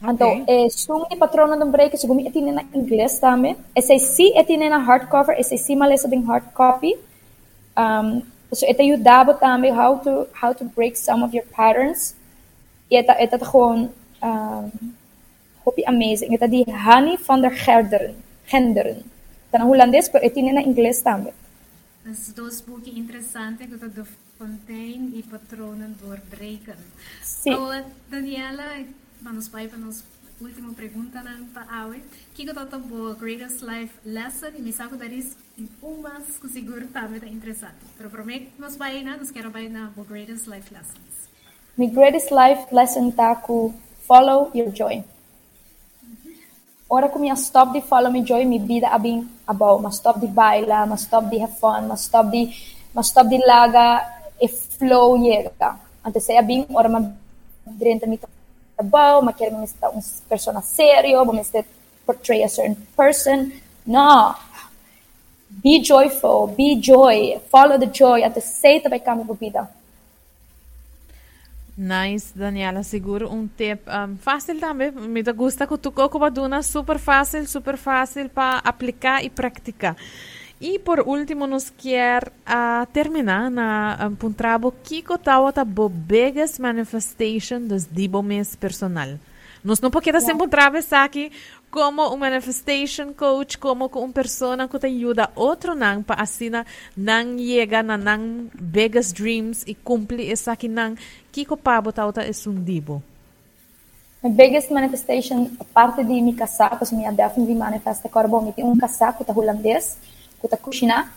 Okay. 0.02 0.12
Então, 0.12 0.44
é, 0.48 0.68
sung 0.68 1.08
de 1.08 1.16
patronen 1.16 1.58
doorbreken, 1.58 1.98
segundo 1.98 2.16
me, 2.16 2.28
é 2.28 2.52
na 2.52 2.64
inglês 2.74 3.18
também. 3.18 3.56
Esse 3.74 3.98
sim 3.98 4.32
é 4.34 4.68
na 4.68 4.78
hardcover, 4.78 5.38
esse 5.38 5.56
sim 5.56 5.76
malesa 5.76 6.12
em 6.12 6.22
hard 6.22 6.52
copy. 6.52 6.98
Um, 7.76 8.22
So 8.54 8.66
het 8.66 8.78
ajudava 8.78 9.34
também 9.34 9.72
how 9.72 9.98
to 10.02 10.26
how 10.40 10.54
to 10.54 10.64
break 10.64 10.96
some 10.96 11.24
of 11.24 11.32
your 11.32 11.46
patterns. 11.56 12.14
E 12.88 12.96
het 12.96 13.06
het 13.06 13.30
het 13.30 13.46
gewoon 13.46 13.90
um, 14.22 14.96
hopi 15.62 15.82
amazing. 15.84 16.38
Het 16.38 16.50
die 16.50 16.72
Hani 16.72 17.16
van 17.18 17.40
der 17.40 17.50
Gerderen. 17.50 18.14
Genderen. 18.44 19.02
Dan 19.50 19.60
Hollandes, 19.60 20.10
pero 20.10 20.24
het 20.24 20.36
in 20.36 20.56
inglês 20.56 21.02
também. 21.02 21.32
As 22.10 22.34
dois 22.34 22.64
boeken 22.64 22.94
interessante 22.94 23.66
que 23.66 23.78
de 23.78 24.04
fontein 24.36 25.12
e 25.16 25.22
patronen 25.30 25.96
doorbreken. 26.00 26.76
Sim. 27.22 27.52
Agora, 27.52 27.84
Daniela, 28.10 28.84
vamos 29.18 29.48
para 29.48 29.68
para 29.68 29.78
nos 29.78 30.02
última 30.40 30.72
pergunta 30.74 31.22
na 31.22 31.38
Aue. 31.82 32.02
Que 32.34 32.44
que 32.44 32.54
tá 32.54 32.66
greatest 33.18 33.62
life 33.62 33.94
lesson 34.04 34.50
e 34.56 34.62
me 34.62 34.72
saco 34.72 34.96
dar 34.96 35.12
isso 35.12 35.36
em 35.58 35.68
umas 35.82 36.38
que 36.40 36.48
seguro 36.48 36.86
também 36.88 37.20
tá 37.20 37.26
interessante. 37.26 37.76
Pero 37.96 38.10
prometo 38.10 38.50
nos 38.58 38.76
vai 38.76 39.02
na 39.02 39.16
nos 39.16 39.30
quero 39.30 39.50
vai 39.50 39.68
na 39.68 39.92
greatest 40.08 40.46
life 40.46 40.72
lessons. 40.72 41.28
My 41.76 41.86
greatest 41.86 42.30
life 42.30 42.74
lesson 42.74 43.10
tá 43.10 43.34
ku 43.36 43.74
follow 44.06 44.50
your 44.54 44.70
joy. 44.70 45.04
Ora 46.88 47.08
que 47.08 47.18
eu 47.18 47.34
stop 47.34 47.72
de 47.72 47.80
follow 47.80 48.12
my 48.12 48.22
joy, 48.22 48.44
mi 48.44 48.58
vida 48.58 48.88
abin 48.88 49.28
abaw, 49.46 49.80
mas 49.80 49.96
stop 49.96 50.20
de 50.20 50.26
baila, 50.26 50.86
mas 50.86 51.00
stop 51.02 51.28
de 51.28 51.42
have 51.42 51.58
fun, 51.58 51.88
mas 51.88 52.02
stop 52.02 52.30
de 52.30 52.54
mas 52.94 53.06
stop 53.06 53.28
de 53.28 53.38
laga 53.44 54.06
e 54.40 54.46
flow 54.48 55.16
yega. 55.16 55.80
Antes 56.04 56.24
saya 56.24 56.40
abin 56.40 56.66
ora 56.72 56.88
ma 56.88 57.00
drenta 57.66 58.06
mi 58.06 58.18
abaw, 58.78 59.22
ma 59.22 59.32
quero 59.32 59.56
me 59.58 59.66
um 59.92 60.00
persona 60.28 60.60
sério, 60.60 61.24
vamos 61.24 61.46
estar 61.46 61.64
portray 62.04 62.42
a 62.42 62.48
certain 62.48 62.76
person. 62.96 63.50
No. 63.86 64.34
Be 65.62 65.80
joyful, 65.80 66.48
be 66.48 66.80
joy, 66.80 67.40
follow 67.50 67.78
the 67.78 67.86
joy, 67.86 68.28
the 68.30 68.40
say 68.40 68.80
também 68.80 69.00
kami 69.00 69.24
vida. 69.38 69.68
Nice, 71.76 72.32
Daniela, 72.34 72.84
seguro 72.84 73.28
um 73.32 73.48
tip 73.48 73.82
um, 73.88 74.16
fácil 74.16 74.60
também. 74.60 74.92
Me 74.92 75.22
gusta 75.22 75.66
que 75.66 75.76
tu 75.76 75.92
ocupa 75.96 76.30
super 76.62 76.98
fácil, 76.98 77.46
super 77.48 77.76
fácil 77.76 78.28
para 78.28 78.58
aplicar 78.58 79.24
e 79.24 79.30
praticar. 79.30 79.96
E 80.60 80.78
por 80.78 81.00
último, 81.00 81.46
nos 81.46 81.68
quer 81.68 82.28
uh, 82.46 82.86
terminar 82.92 83.50
na 83.50 83.98
um, 84.06 84.14
puntrabo 84.14 84.72
Kiko 84.84 85.18
tawa 85.18 85.52
ta 85.52 85.64
bo 85.64 85.88
biggest 85.88 86.60
manifestation 86.60 87.66
dos 87.66 87.84
dibo 87.84 88.22
mes 88.22 88.54
personal. 88.54 89.18
Nós 89.64 89.80
não 89.80 89.90
podemos 89.90 90.22
yeah. 90.22 90.44
atravessar 90.44 91.04
aqui 91.04 91.32
como 91.70 92.14
um 92.14 92.16
manifestation 92.16 93.12
coach, 93.12 93.58
como 93.58 93.86
uma 93.86 94.12
pessoa 94.12 94.68
que 94.68 94.78
te 94.78 94.86
ajuda 94.86 95.30
outro 95.34 95.74
nang 95.74 96.02
para 96.02 96.22
assim 96.22 96.50
nang 96.96 97.36
chega 97.36 97.82
na 97.82 97.96
nang 97.96 98.48
biggest 98.54 99.16
dreams 99.16 99.64
e 99.66 99.74
cumpre 99.74 100.30
essa 100.30 100.52
aqui 100.52 100.68
nang 100.68 100.94
kiko 101.32 101.56
pabo 101.56 101.90
tauta 101.90 102.22
é 102.22 102.30
um 102.46 102.62
dibo. 102.62 103.02
My 104.22 104.30
biggest 104.30 104.70
manifestation, 104.70 105.50
parte 105.74 106.04
de 106.04 106.32
casar, 106.32 106.78
porque 106.78 106.94
minha 106.94 107.12
definitely 107.12 107.54
manifesta 107.54 108.08
corbo, 108.08 108.52
tem 108.56 108.64
um 108.64 108.78
casaco 108.78 109.24
tá 109.24 109.32
holandês, 109.34 109.98
que 110.44 110.48
tá 110.48 110.58
cozinha, 110.58 111.08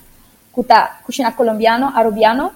que 0.56 0.64
tá 0.64 1.00
cozinha 1.04 1.32
colombiano, 1.34 1.92
arabiano, 1.94 2.54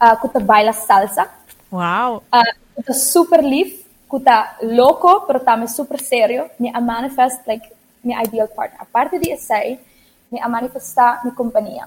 uh, 0.00 0.16
que 0.20 0.28
tá 0.28 0.40
baila 0.40 0.72
salsa. 0.72 1.28
Wow. 1.70 2.24
Uh, 2.32 2.52
que 2.74 2.82
tá 2.82 2.94
super 2.94 3.44
live, 3.44 3.84
kuta 4.08 4.56
loco, 4.62 5.26
pero 5.26 5.40
también 5.40 5.68
super 5.68 6.00
serio, 6.00 6.48
me 6.58 6.72
a 6.72 6.80
manifest 6.80 7.46
like 7.46 7.68
mi 8.02 8.14
ideal 8.14 8.48
partner. 8.48 8.80
Aparte 8.80 9.18
de 9.18 9.32
isso, 9.32 9.52
me 10.30 10.40
a 10.40 10.48
manifestar 10.48 11.20
mi 11.24 11.30
companhia. 11.32 11.86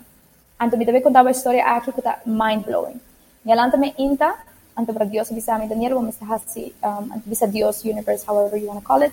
Anto 0.60 0.78
me 0.78 0.86
deve 0.86 1.02
contar 1.02 1.24
uma 1.24 1.32
história 1.32 1.66
aqui 1.66 1.92
que 1.92 2.00
está 2.00 2.22
mind 2.24 2.64
blowing. 2.64 3.02
Me 3.44 3.52
alanta 3.52 3.78
me 3.78 3.96
inta, 3.98 4.36
anto 4.76 4.94
para 4.94 5.06
Dios 5.06 5.32
bisa 5.32 5.58
me 5.58 5.68
Daniel, 5.68 5.96
vamos 5.96 6.16
a 6.22 6.36
hasi, 6.36 6.76
um, 6.84 7.12
anto 7.12 7.28
bisa 7.28 7.48
Dios, 7.48 7.84
universe, 7.84 8.24
however 8.28 8.60
you 8.60 8.68
want 8.68 8.80
to 8.80 8.86
call 8.86 9.02
it, 9.02 9.12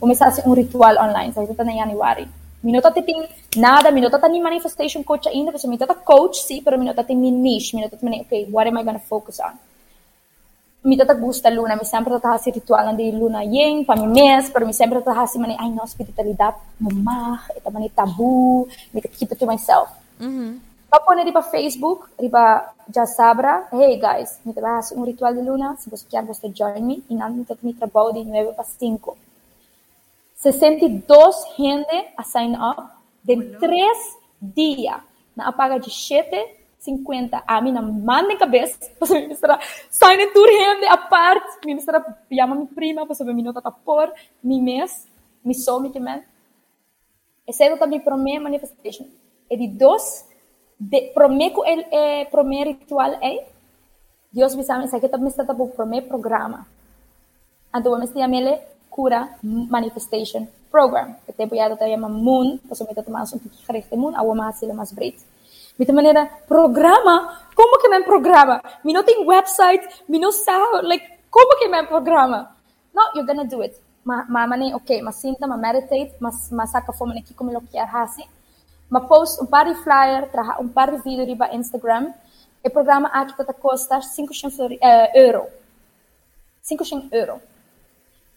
vamos 0.00 0.22
a 0.22 0.26
hacer 0.26 0.44
un 0.46 0.54
ritual 0.54 0.96
online. 0.98 1.34
So 1.34 1.42
ito 1.42 1.64
na 1.64 1.72
January. 1.72 2.43
Minuto 2.64 2.90
ting 2.90 3.28
nada, 3.60 3.92
minuto 3.92 4.18
ta 4.18 4.26
ni 4.26 4.40
manifestation 4.40 5.04
coach 5.04 5.28
ainda, 5.28 5.52
kasi 5.52 5.68
minuto 5.68 5.86
ta 5.86 5.94
coach, 5.94 6.40
sí, 6.40 6.62
pero 6.64 6.78
minuto 6.78 7.04
ta 7.04 7.12
mi 7.12 7.30
niche, 7.30 7.76
minuto 7.76 7.96
ta 7.96 8.06
okay, 8.24 8.48
what 8.48 8.66
am 8.66 8.78
I 8.78 8.84
to 8.84 8.98
focus 9.04 9.38
on? 9.38 9.52
mi 10.84 10.96
tata 10.96 11.14
gusta 11.14 11.48
luna, 11.48 11.76
mi 11.76 11.84
sempre 11.84 12.12
tata 12.12 12.36
hasi 12.36 12.50
ritual 12.50 12.94
di 12.94 13.10
luna 13.10 13.40
yeng, 13.42 13.84
pa 13.84 13.96
mi 13.96 14.06
mes, 14.06 14.50
pero 14.50 14.66
mi 14.66 14.72
sempre 14.72 15.00
tata 15.00 15.16
hasi 15.20 15.38
mani, 15.38 15.56
ay 15.56 15.70
no, 15.72 15.86
spiritualidad, 15.86 16.54
mamah, 16.76 17.48
ita 17.56 17.70
mani 17.70 17.88
tabu, 17.88 18.68
mi 18.92 19.00
tata 19.00 19.16
keep 19.16 19.32
it 19.32 19.38
to 19.38 19.46
myself. 19.46 19.88
Mm-hmm. 20.20 20.60
Papone 20.92 21.24
riba 21.24 21.42
Facebook, 21.42 22.10
riba 22.20 22.68
já 22.92 23.06
sabra, 23.06 23.66
hey 23.72 23.96
guys, 23.96 24.36
mi 24.44 24.52
tata 24.52 24.76
hasi 24.76 24.94
un 24.94 25.04
ritual 25.04 25.34
de 25.34 25.40
luna, 25.40 25.74
se 25.80 25.88
você 25.88 26.04
quer, 26.04 26.22
você 26.22 26.52
join 26.52 26.84
me, 26.84 27.02
nada 27.08 27.32
mi 27.32 27.44
tata 27.44 27.60
mi 27.64 27.72
trabalho 27.72 28.12
de 28.12 28.24
9 28.24 28.52
para 28.52 28.68
5. 28.68 29.23
62 30.44 31.56
gente 31.56 32.12
a 32.16 32.22
sign 32.22 32.54
up, 32.54 32.82
de 33.24 33.56
3 33.58 34.18
dias, 34.42 35.00
na 35.34 35.48
apaga 35.48 35.80
de 35.80 35.90
7 35.90 36.60
50 36.78 37.42
a 37.46 37.60
mim 37.62 37.72
na 37.72 37.80
manda 37.80 38.36
cabeça 38.36 38.78
para 39.00 39.14
ministrar 39.14 39.58
sai 39.88 40.18
na 40.18 40.30
tour 40.32 40.46
rende 40.46 40.84
a 40.84 40.98
parte. 40.98 41.64
Ministra 41.64 42.04
chama 42.30 42.54
minha 42.54 42.66
prima 42.66 43.06
para 43.06 43.14
saber 43.14 43.32
minuto 43.32 43.62
tá 43.62 43.70
por 43.70 44.12
mi 44.42 44.60
mês 44.60 45.08
mi 45.42 45.54
sou 45.54 45.80
mi 45.80 45.88
temen 45.88 46.22
esse 47.46 47.64
é 47.64 47.76
também 47.76 48.00
para 48.00 48.16
minha 48.16 48.40
manifestation. 48.40 49.06
E 49.50 49.56
de 49.56 49.68
dois 49.68 50.28
de 50.78 51.12
prometo 51.14 51.64
el 51.64 51.86
é 51.90 52.26
primeiro 52.26 52.70
ritual 52.70 53.12
é 53.22 53.46
Deus 54.30 54.54
me 54.54 54.62
sabe 54.62 54.88
que 55.00 55.08
também 55.08 55.28
está 55.28 55.44
para 55.44 55.56
o 55.62 55.68
primeiro 55.68 56.06
programa. 56.06 56.66
Então 57.74 57.92
vamos 57.92 58.10
chamar 58.10 58.73
cura 58.96 59.20
manifestation 59.76 60.42
program 60.70 61.16
que 61.26 61.32
tempo 61.32 61.54
já 61.56 61.66
está 61.72 61.86
chamando 61.86 62.18
moon 62.26 62.58
para 62.66 62.76
saber 62.76 62.94
que 62.94 63.02
tomar 63.02 63.24
um 63.24 63.38
pouquinho 63.42 63.66
gerichte 63.66 63.96
moon 63.96 64.14
a 64.14 64.22
uma 64.22 64.52
sila 64.52 64.74
mais 64.74 64.92
breed 64.92 65.16
de 65.78 65.92
maneira, 65.92 66.30
programa? 66.46 67.40
Como 67.54 67.78
que 67.80 67.92
é 67.92 68.00
programa? 68.02 68.62
Me 68.84 68.92
não 68.92 69.02
tem 69.02 69.26
website, 69.26 69.84
me 70.08 70.20
não 70.20 70.30
sabe, 70.30 70.86
like, 70.86 71.04
como 71.30 71.58
que 71.58 71.64
é 71.64 71.82
programa? 71.82 72.54
No, 72.94 73.02
you're 73.14 73.26
gonna 73.26 73.44
do 73.44 73.60
it. 73.62 73.76
Ma, 74.04 74.24
ma 74.28 74.46
mani, 74.46 74.72
ok, 74.72 75.02
ma 75.02 75.10
sinta, 75.10 75.46
ma 75.46 75.56
meditate, 75.56 76.14
ma, 76.20 76.30
ma 76.52 76.66
saca 76.66 76.92
fome 76.92 77.18
aqui 77.18 77.34
como 77.34 77.50
eu 77.50 77.62
quero 77.72 77.96
assim. 77.96 78.24
Ma 78.88 79.00
post 79.00 79.42
um 79.42 79.46
par 79.46 79.66
de 79.66 79.74
flyer, 79.82 80.30
traha 80.30 80.60
um 80.60 80.68
par 80.68 80.92
de 80.92 81.02
vídeo 81.02 81.24
riba 81.24 81.52
Instagram. 81.54 82.12
E 82.62 82.70
programa 82.70 83.08
aqui 83.08 83.34
tá 83.44 83.52
custa 83.52 83.98
500 83.98 84.58
uh, 84.58 84.78
euro. 85.14 85.46
500 86.62 87.12
euro. 87.12 87.40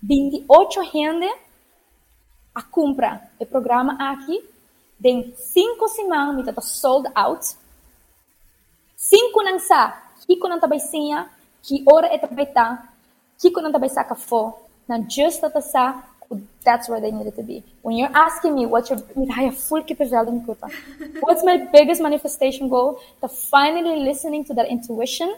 28 0.07 0.83
gente 0.83 1.39
a 2.55 2.61
compra 2.63 3.29
o 3.39 3.45
programa 3.45 3.97
aqui 4.11 4.43
Den 4.99 5.33
cinco 5.37 5.87
semanas, 5.87 6.35
me 6.35 6.43
tata 6.43 6.61
sold 6.61 7.07
out. 7.15 7.55
Cinco 8.95 9.43
nang 9.43 9.59
sa, 9.59 9.93
hiko 10.27 10.49
nang 10.49 10.59
tabaysinha, 10.59 11.29
que 11.61 11.83
ora 11.85 12.07
é 12.07 12.17
tabayta, 12.17 12.81
hiko 13.37 13.61
nang 13.61 13.71
tabaysa 13.71 14.03
ka 14.03 14.15
fo, 14.15 14.57
na 14.89 14.97
just 14.97 15.39
tata 15.39 15.61
sa, 15.61 16.01
that's 16.65 16.89
where 16.89 16.99
they 16.99 17.11
needed 17.11 17.35
to 17.35 17.43
be. 17.43 17.63
When 17.83 17.95
you're 17.95 18.11
asking 18.11 18.55
me 18.55 18.65
what's 18.65 18.89
your, 18.89 18.97
I 19.37 19.51
full 19.51 19.85
What's 21.21 21.45
my 21.45 21.57
biggest 21.71 22.01
manifestation 22.01 22.69
goal? 22.69 22.99
To 23.21 23.29
finally 23.29 24.01
listening 24.01 24.45
to 24.45 24.55
that 24.55 24.67
intuition 24.67 25.37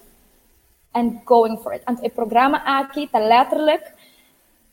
and 0.96 1.20
going 1.26 1.58
for 1.58 1.74
it. 1.74 1.84
And 1.86 2.00
a 2.00 2.10
programa 2.10 2.64
aqui, 2.66 3.08
tá 3.08 3.20
letterlijk, 3.20 3.84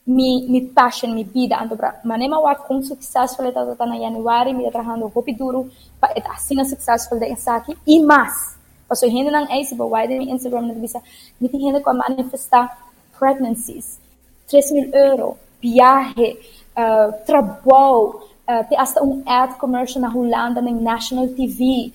mi, 0.06 0.46
mi 0.48 0.62
passion, 0.62 1.12
mi 1.14 1.24
vida, 1.24 1.58
ando 1.58 1.74
bra. 1.76 2.00
Manema 2.04 2.38
wa 2.38 2.54
kung 2.54 2.82
successful 2.82 3.46
ita 3.46 3.66
tata 3.66 3.86
na 3.86 3.98
January, 3.98 4.54
mi 4.54 4.62
trabajando 4.70 5.10
hopi 5.10 5.34
duro, 5.34 5.66
pa 5.98 6.14
ita 6.14 6.30
asina 6.30 6.64
successful 6.64 7.18
da 7.18 7.26
isaki, 7.26 7.74
e 7.84 7.98
mas. 7.98 8.54
Paso 8.86 9.06
hindi 9.10 9.30
nang 9.30 9.50
ay, 9.50 9.66
siba, 9.66 9.82
why 9.82 10.06
mi 10.06 10.30
Instagram 10.30 10.70
na 10.70 10.74
bisa, 10.78 11.02
mi 11.42 11.50
hindi 11.50 11.82
ko 11.82 11.90
manifesta 11.90 12.70
pregnancies, 13.18 13.98
3 14.46 14.70
mil 14.70 14.88
euro, 14.94 15.38
viaje, 15.58 16.38
uh, 16.78 17.10
trabalho, 17.26 18.22
uh, 18.46 18.62
te 18.68 18.76
hasta 18.78 19.02
um 19.02 19.26
ad 19.26 19.58
commercial 19.58 20.06
na 20.06 20.10
Holanda 20.12 20.62
ng 20.62 20.78
national 20.78 21.34
TV. 21.34 21.90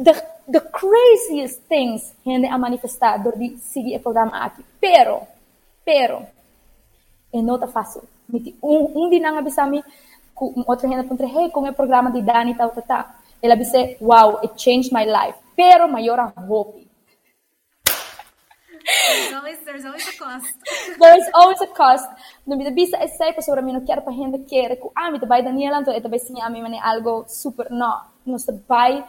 The, 0.00 0.14
the 0.48 0.60
craziest 0.72 1.68
things 1.68 2.12
hindi 2.24 2.48
a 2.48 2.56
manifestar 2.56 3.20
door 3.20 3.36
di 3.36 3.56
sige 3.60 3.92
e 3.92 3.98
programa 4.00 4.44
aqui. 4.44 4.64
Pero, 4.80 5.33
Pero, 5.84 6.26
é 7.32 7.42
não 7.42 7.56
está 7.56 7.66
fácil. 7.68 8.02
Um, 8.62 9.04
um 9.04 9.10
dia 9.10 9.20
não 9.20 9.38
abisami, 9.38 9.84
outra 10.66 10.88
gente 10.88 11.06
perguntou, 11.06 11.26
hey, 11.28 11.50
como 11.50 11.66
é 11.66 11.70
o 11.70 11.74
programa 11.74 12.10
de 12.10 12.22
Dani, 12.22 12.54
tal, 12.54 12.70
tal, 12.70 12.82
tal. 12.82 13.04
Ela 13.42 13.56
disse, 13.56 13.96
wow, 14.00 14.38
it 14.42 14.54
changed 14.56 14.92
my 14.92 15.04
life. 15.04 15.38
Pero, 15.54 15.86
maior 15.88 16.18
a 16.18 16.32
hope. 16.48 16.84
There's 18.84 19.34
always, 19.34 19.58
there's 19.64 19.84
always 19.84 20.08
a 20.08 20.18
cost. 20.18 20.54
There's 21.00 21.28
always 21.32 21.60
a 21.62 21.66
cost. 21.68 22.08
No 22.46 22.56
me 22.56 22.70
bisa 22.70 22.98
é 22.98 23.06
sempre 23.06 23.42
sobre 23.42 23.62
mim, 23.62 23.72
não 23.72 23.84
quero 23.84 24.02
para 24.02 24.12
gente 24.12 24.38
que 24.44 24.78
ah, 24.94 25.10
me 25.10 25.18
vai 25.20 25.42
Daniela, 25.42 25.80
então 25.80 25.94
eu 25.94 26.18
sim 26.18 26.40
a 26.42 26.50
mim 26.50 26.60
é 26.76 26.80
algo 26.80 27.24
super, 27.26 27.70
não, 27.70 28.02
não 28.26 28.38
se 28.38 28.52
vai 28.68 29.06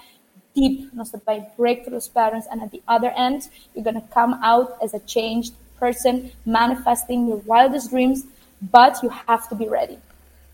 deep, 0.55 0.89
nós 0.93 1.11
vai 1.26 1.45
break 1.57 1.84
through 1.84 1.95
those 1.95 2.09
patterns, 2.09 2.47
and 2.47 2.63
at 2.63 2.71
the 2.71 2.82
other 2.88 3.11
end, 3.17 3.49
you're 3.76 3.84
going 3.84 3.99
to 3.99 4.07
come 4.13 4.34
out 4.41 4.82
as 4.82 4.93
a 4.93 4.99
changed 4.99 5.53
person, 5.80 6.32
manifesting 6.45 7.28
your 7.28 7.38
wildest 7.38 7.89
dreams, 7.89 8.26
but 8.71 9.01
you 9.03 9.09
have 9.09 9.47
to 9.49 9.55
be 9.55 9.67
ready. 9.67 9.97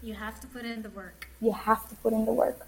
You 0.01 0.13
have 0.15 0.39
to 0.41 0.47
put 0.47 0.65
in 0.65 0.82
the 0.82 0.89
work. 0.89 1.28
You 1.41 1.51
have 1.51 1.88
to 1.89 1.95
put 1.95 2.13
in 2.13 2.26
the 2.26 2.34
work. 2.34 2.67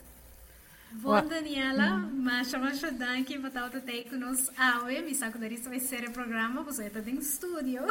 Bom, 1.01 1.27
Daniela, 1.27 1.97
masha 1.97 2.57
masha 2.59 2.91
danke 2.91 3.37
para 3.39 3.65
o 3.65 3.81
ter 3.81 4.03
conosco 4.09 4.53
awe, 4.57 5.01
mi 5.01 5.15
sa 5.15 5.31
que 5.31 5.45
isso 5.47 5.67
vai 5.67 5.79
ser 5.79 6.07
o 6.07 6.11
programa, 6.11 6.61
você 6.63 6.85
está 6.85 6.99
em 6.99 7.17
estúdio. 7.17 7.81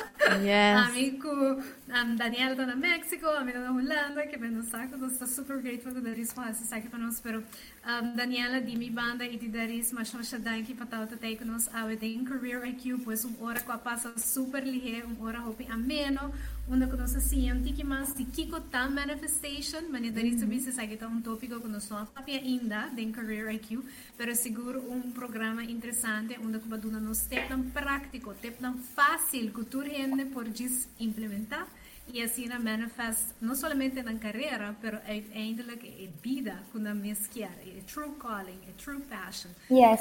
Yes. 0.42 0.88
Amigo, 0.88 1.28
um, 1.28 2.16
Daniela 2.16 2.52
está 2.52 2.64
na 2.64 2.76
México, 2.76 3.26
a 3.26 3.44
minha 3.44 3.58
na 3.58 3.72
Holanda, 3.72 4.26
que 4.26 4.38
vem 4.38 4.50
no 4.50 4.62
saco, 4.62 4.96
nós 4.96 5.12
está 5.12 5.26
super 5.26 5.60
grateful 5.60 5.92
que 5.92 6.00
para 6.32 6.50
esse 6.50 6.66
saco 6.66 6.88
para 6.88 6.98
nós, 6.98 7.20
pero 7.20 7.40
um, 7.40 8.14
Daniela 8.14 8.60
di 8.60 8.76
mi 8.76 8.88
banda 8.88 9.24
e 9.26 9.36
di 9.36 9.48
daris 9.48 9.92
masha 9.92 10.16
masha 10.16 10.38
danke 10.38 10.72
para 10.72 11.02
o 11.02 11.06
ter 11.06 11.36
conosco 11.36 11.76
awe 11.76 11.96
tem 11.96 12.24
career 12.24 12.64
IQ, 12.64 13.00
pois 13.04 13.24
uma 13.24 13.48
hora 13.48 13.60
que 13.60 13.78
passa 13.78 14.16
super 14.16 14.62
ligeiro, 14.64 15.08
uma 15.08 15.26
hora 15.26 15.42
hopi 15.42 15.66
ameno, 15.68 16.32
onde 16.68 16.86
que 16.86 17.02
assim, 17.02 17.52
um 17.52 17.62
tiki 17.62 17.84
mas 17.84 18.14
de 18.14 18.24
kiko 18.24 18.60
tam 18.60 18.90
manifestation, 18.90 19.82
mas 19.90 20.12
daris 20.12 20.40
sabi 20.40 20.60
sa 20.60 20.72
saco 20.72 21.04
um 21.06 21.20
tópico 21.20 21.60
que 21.60 21.68
nós 21.68 21.88
não 21.90 22.06
papia 22.06 22.38
ainda, 22.40 22.88
den 22.94 23.12
Career 23.12 23.52
IQ, 23.54 23.82
pero 24.16 24.34
seguro 24.34 24.80
um 24.90 25.10
programa 25.12 25.64
interessante 25.64 26.38
onde 26.38 26.58
que 26.60 26.68
baduna 26.68 27.00
nos 27.00 27.18
step 27.18 27.48
tão 27.48 27.62
prático, 27.70 28.32
step 28.34 28.58
tão 28.60 28.78
fácil 28.78 29.52
que 29.52 29.64
tu 29.64 29.80
rende 29.80 30.24
por 30.26 30.48
diz 30.48 30.88
implementar 30.98 31.66
e 32.12 32.22
assim 32.22 32.46
na 32.46 32.58
manifest 32.58 33.34
não 33.40 33.54
somente 33.54 34.02
na 34.02 34.14
carreira, 34.18 34.76
pero 34.80 34.98
eindelijk 35.06 35.86
é 35.86 36.08
vida 36.22 36.62
quando 36.70 36.94
mesquer, 36.94 37.52
é 37.66 37.80
true 37.86 38.12
calling, 38.18 38.58
é 38.68 38.72
true 38.76 39.00
passion. 39.02 39.50
Yes. 39.70 40.00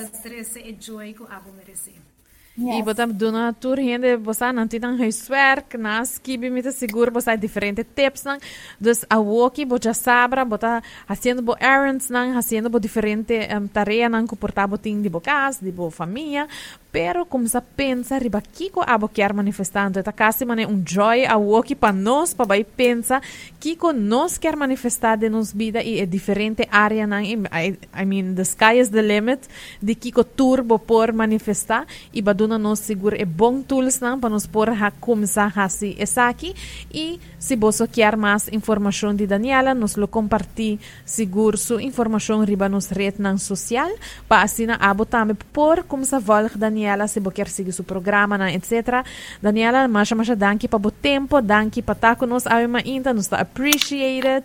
É 0.55 0.73
joy 0.79 1.13
que 1.13 1.23
abo 1.23 1.51
merecer. 1.53 2.01
Yes. 2.57 2.83
botam 2.83 3.13
dona 3.15 3.53
tour 3.53 3.77
rende 3.79 4.17
bosa 4.19 4.51
nanti 4.51 4.75
nang 4.75 4.99
huiswerk 4.99 5.79
na 5.79 6.03
skibi 6.03 6.51
mita 6.51 6.71
seguro 6.71 7.07
bosa 7.07 7.39
diferente 7.39 7.79
tips 7.83 8.25
nang 8.27 8.39
dus 8.75 9.05
a 9.07 9.15
woki 9.23 9.63
boja 9.63 9.95
sabra 9.95 10.43
bota 10.43 10.83
haciendo 11.07 11.41
bo 11.41 11.55
errands 11.55 12.11
nang 12.11 12.35
haciendo 12.35 12.67
bo 12.67 12.77
diferente 12.77 13.47
um, 13.55 13.71
tarea 13.71 14.09
nang 14.09 14.27
comportar 14.27 14.67
bo 14.67 14.75
ting 14.75 14.99
di 15.01 15.07
bo 15.07 15.23
casa 15.23 15.63
di 15.63 15.71
bo 15.71 15.87
família 15.89 16.43
pero 16.91 17.25
como 17.25 17.47
sa 17.47 17.61
pensa 17.61 18.19
riba 18.19 18.41
kiko 18.41 18.83
abo 18.85 19.07
quer 19.07 19.33
manifestando 19.33 19.99
eta 19.99 20.11
kasi 20.11 20.43
mane 20.45 20.67
un 20.67 20.83
joy 20.83 21.23
a 21.25 21.37
woki 21.37 21.73
pa 21.75 21.91
nos 21.91 22.35
pa 22.35 22.43
bai 22.43 22.63
pensa 22.63 23.21
kiko 23.59 23.93
nos 23.93 24.37
quer 24.37 24.59
manifestar 24.59 25.17
de 25.17 25.29
nos 25.29 25.53
vida 25.53 25.81
e 25.81 25.99
é 25.99 26.05
diferente 26.05 26.67
área 26.69 27.07
nang 27.07 27.23
I, 27.23 27.79
I 27.95 28.05
mean 28.05 28.35
the 28.35 28.43
sky 28.43 28.79
is 28.79 28.91
the 28.91 29.01
limit 29.01 29.47
di 29.81 29.95
kiko 29.95 30.23
turbo 30.23 30.79
por 30.79 31.13
manifestar 31.13 31.87
e 32.13 32.21
baduna 32.21 32.59
nos 32.59 32.79
seguro 32.79 33.15
é 33.15 33.25
bom 33.25 33.63
tools 33.63 34.03
nang 34.03 34.19
pa 34.19 34.27
nos 34.27 34.45
por 34.45 34.67
ha 34.69 34.91
começar 34.91 35.47
hasi 35.55 35.95
esaki 35.97 36.53
e 36.91 37.19
se 37.39 37.55
você 37.55 37.87
quer 37.87 38.17
mais 38.17 38.49
informação 38.51 39.15
de 39.15 39.25
Daniela 39.25 39.73
nos 39.73 39.95
lo 39.95 40.07
compartilhe 40.07 40.79
seguro 41.05 41.57
su 41.57 41.79
informação 41.79 42.43
riba 42.43 42.67
nos 42.67 42.89
rede 42.89 43.21
nang 43.21 43.37
social. 43.37 43.89
Pa 44.27 44.41
asina 44.41 44.75
abo 44.75 45.05
também 45.05 45.37
por 45.53 45.83
começar 45.83 46.19
volg 46.19 46.57
Daniela 46.57 46.80
se 47.07 47.19
você 47.19 47.35
quer 47.35 47.47
seguir 47.47 47.71
su 47.71 47.83
programa 47.83 48.37
na 48.37 48.51
etc 48.51 49.03
Daniela 49.41 49.87
masha 49.87 50.15
masha 50.15 50.35
danki 50.35 50.67
pa 50.67 50.77
bo 50.77 50.91
tempo 50.91 51.41
danki 51.41 51.81
pa 51.81 51.95
ta 51.95 52.15
conosco 52.15 52.49
ave 52.49 52.67
ma 52.67 52.79
inta 52.85 53.13
nos 53.13 53.27
tá 53.27 53.37
appreciated 53.37 54.43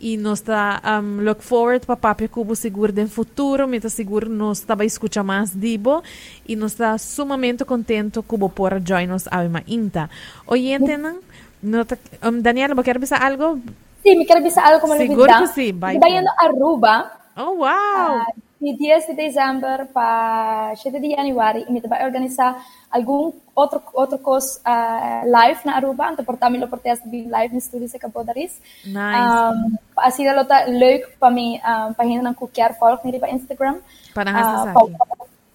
e 0.00 0.16
nos 0.16 0.40
tá 0.40 0.80
um, 0.84 1.20
look 1.22 1.42
forward 1.42 1.86
pa 1.86 1.96
papia 1.96 2.28
cubo 2.28 2.54
seguro 2.54 2.92
de 2.92 3.06
futuro 3.06 3.66
meta 3.66 3.88
seguro 3.88 4.28
nos 4.28 4.60
tá 4.60 4.74
vai 4.74 4.86
escutar 4.86 5.22
mais 5.24 5.50
dibo 5.54 6.02
e 6.46 6.56
nos 6.56 6.74
tá 6.74 6.96
sumamente 6.98 7.64
contento 7.64 8.22
cubo 8.22 8.48
por 8.48 8.80
join 8.80 9.06
nos 9.06 9.26
ave 9.30 9.48
ma 9.48 9.62
inta. 9.66 10.08
Oyente 10.46 10.96
nang 10.96 11.18
no 11.62 11.84
ta, 11.84 11.96
um, 12.22 12.40
Daniela 12.40 12.74
você 12.74 12.84
quer 12.84 12.98
pensar 13.00 13.22
algo? 13.22 13.60
Sí, 14.02 14.16
me 14.16 14.24
quero 14.24 14.42
dizer 14.42 14.60
algo 14.60 14.80
como 14.80 14.96
Seguro 14.96 15.26
novidade. 15.26 15.48
que 15.48 15.54
sí, 15.54 15.72
vai, 15.72 15.96
Estou 15.96 16.10
pô. 16.10 16.16
indo 16.16 16.28
a 16.30 16.44
Aruba, 16.44 17.12
oh 17.36 17.56
wow. 17.58 17.66
Ah, 17.66 18.26
de 18.60 18.76
10 18.76 19.06
de 19.06 19.14
dezembro 19.14 19.86
para 19.92 20.74
7 20.76 20.98
de 20.98 21.14
januário, 21.14 21.64
e 21.68 21.72
me 21.72 21.80
vai 21.80 22.04
organizar 22.04 22.64
algum 22.90 23.32
outro 23.54 23.82
outro 23.94 24.18
coisa 24.18 24.60
ah, 24.64 25.22
live 25.24 25.60
na 25.64 25.76
Aruba, 25.76 26.10
então 26.12 26.24
portanto 26.24 26.52
me 26.52 26.64
oportunidade 26.64 27.08
de 27.08 27.28
live 27.28 27.54
no 27.54 27.58
estúdio 27.58 27.88
se 27.88 27.96
acabou 27.96 28.24
isso. 28.36 28.60
nice 28.84 29.18
Um, 29.18 29.76
assim, 29.96 30.26
ela 30.26 30.44
tá 30.44 30.64
leuk 30.64 31.06
para 31.18 31.30
mim, 31.30 31.58
um, 31.58 31.92
para 31.92 32.04
gente 32.04 32.22
não 32.22 32.34
qualquer 32.34 32.76
follow 32.78 32.98
nele 33.04 33.18
para 33.18 33.30
Instagram. 33.30 33.76
Para 34.12 34.30
Ah, 34.30 34.72
nós 34.72 34.72
para 34.72 35.08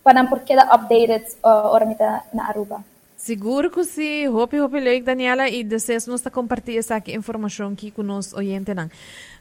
para 0.03 0.27
porque 0.27 0.55
da 0.55 0.63
updated 0.75 1.25
uh, 1.43 1.67
ora 1.71 1.85
mita 1.85 2.23
na 2.33 2.47
Aruba. 2.47 2.83
Seguro 3.23 3.71
que 3.71 3.85
sim. 3.85 4.27
Hope, 4.27 4.59
hope 4.59 4.77
leuk, 4.81 5.01
Daniela. 5.01 5.47
E 5.47 5.63
desejo 5.63 6.11
nos 6.11 6.21
compartilhar 6.23 6.79
essa 6.79 7.01
informação 7.07 7.71
aqui 7.71 7.89
com 7.89 8.03
oyente 8.35 8.73
nang. 8.73 8.89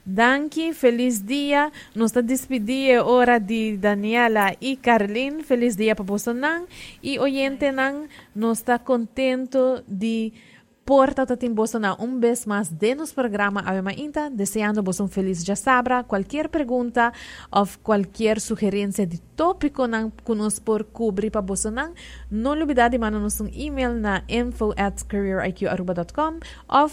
Danke, 0.04 0.74
feliz 0.74 1.22
dia. 1.22 1.70
Nos 1.94 2.12
despedir 2.12 3.00
hora 3.00 3.38
de 3.38 3.76
Daniela 3.76 4.54
e 4.60 4.76
Carlin. 4.76 5.42
Feliz 5.42 5.76
dia 5.76 5.94
para 5.94 6.04
você 6.04 6.32
nang. 6.32 6.66
E 7.02 7.18
oyente 7.18 7.70
nang, 7.70 8.08
nos 8.34 8.58
está 8.58 8.78
contento 8.78 9.82
de 9.86 10.32
Porta 10.84 11.24
tatim 11.24 11.54
Bolsonaro 11.54 12.02
um 12.02 12.18
vez 12.18 12.44
mais 12.44 12.68
de 12.68 12.96
nos 12.96 13.12
programa 13.12 13.60
Avema 13.60 13.92
Inta, 13.92 14.28
deseando 14.28 14.82
vos 14.82 14.98
um 14.98 15.06
feliz 15.06 15.44
já 15.44 15.54
sabra. 15.54 16.02
Qualquer 16.02 16.48
pergunta 16.48 17.12
ou 17.52 17.68
qualquer 17.84 18.40
sugerência 18.40 19.06
de 19.06 19.20
tópico 19.36 19.86
nan 19.86 20.10
conosco 20.24 20.64
por 20.64 20.82
cobrir 20.82 21.30
para 21.30 21.40
Bolsonaro, 21.40 21.94
não 22.28 22.50
olvidar 22.50 22.88
de 22.88 22.98
mandar-nos 22.98 23.40
um 23.40 23.48
e-mail 23.52 23.94
na 23.94 24.24
info 24.28 24.74
at 24.76 25.04
careeriqaruba.com 25.04 26.40
ou 26.68 26.90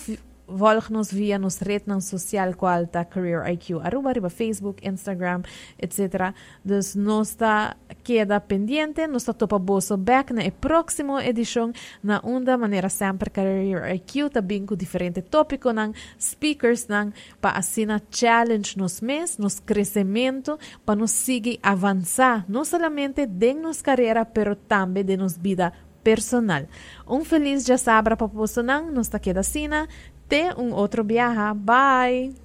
volg-nos 0.49 1.11
via 1.11 1.37
nos 1.39 1.59
rede 1.59 1.85
nan 1.87 2.01
social 2.01 2.55
qual 2.55 2.87
tá 2.87 3.05
Career 3.05 3.47
IQ 3.53 3.79
Aruba, 3.81 4.11
riba 4.13 4.29
Facebook, 4.29 4.85
Instagram, 4.87 5.43
etc. 5.77 6.33
Dus 6.63 6.95
nos 6.95 7.29
está 7.29 7.75
queda 8.03 8.39
pendiente, 8.39 9.07
nos 9.07 9.23
está 9.23 9.33
topa 9.33 9.59
boso 9.59 9.97
back 9.97 10.33
na 10.33 10.43
e 10.43 10.51
próximo 10.51 11.19
edição 11.19 11.71
na 12.03 12.19
onda 12.23 12.57
maneira 12.57 12.89
sempre 12.89 13.29
Career 13.29 13.95
IQ 13.95 14.29
também 14.29 14.65
com 14.65 14.75
diferente 14.75 15.21
tópico 15.21 15.71
nan 15.71 15.93
speakers 16.19 16.87
nan 16.87 17.13
pa 17.41 17.51
assina 17.51 18.01
challenge 18.11 18.77
nos 18.77 19.01
mês, 19.01 19.37
nos 19.37 19.59
crescimento, 19.59 20.57
para 20.85 20.95
nos 20.95 21.11
seguir 21.11 21.59
avançar, 21.61 22.45
não 22.47 22.65
somente 22.65 23.25
de 23.25 23.53
nos 23.53 23.81
carreira, 23.81 24.25
pero 24.25 24.55
também 24.55 25.03
de 25.03 25.17
nos 25.17 25.37
vida 25.37 25.73
personal. 26.03 26.63
Um 27.07 27.23
feliz 27.23 27.65
já 27.65 27.77
sabra 27.77 28.15
para 28.15 28.27
você 28.27 28.61
nan, 28.61 28.91
nos 28.91 29.07
está 29.07 29.19
queda 29.19 29.43
sina, 29.43 29.87
te 30.29 30.53
um 30.55 30.71
outro 30.73 31.03
viaja. 31.03 31.53
Bye! 31.53 32.35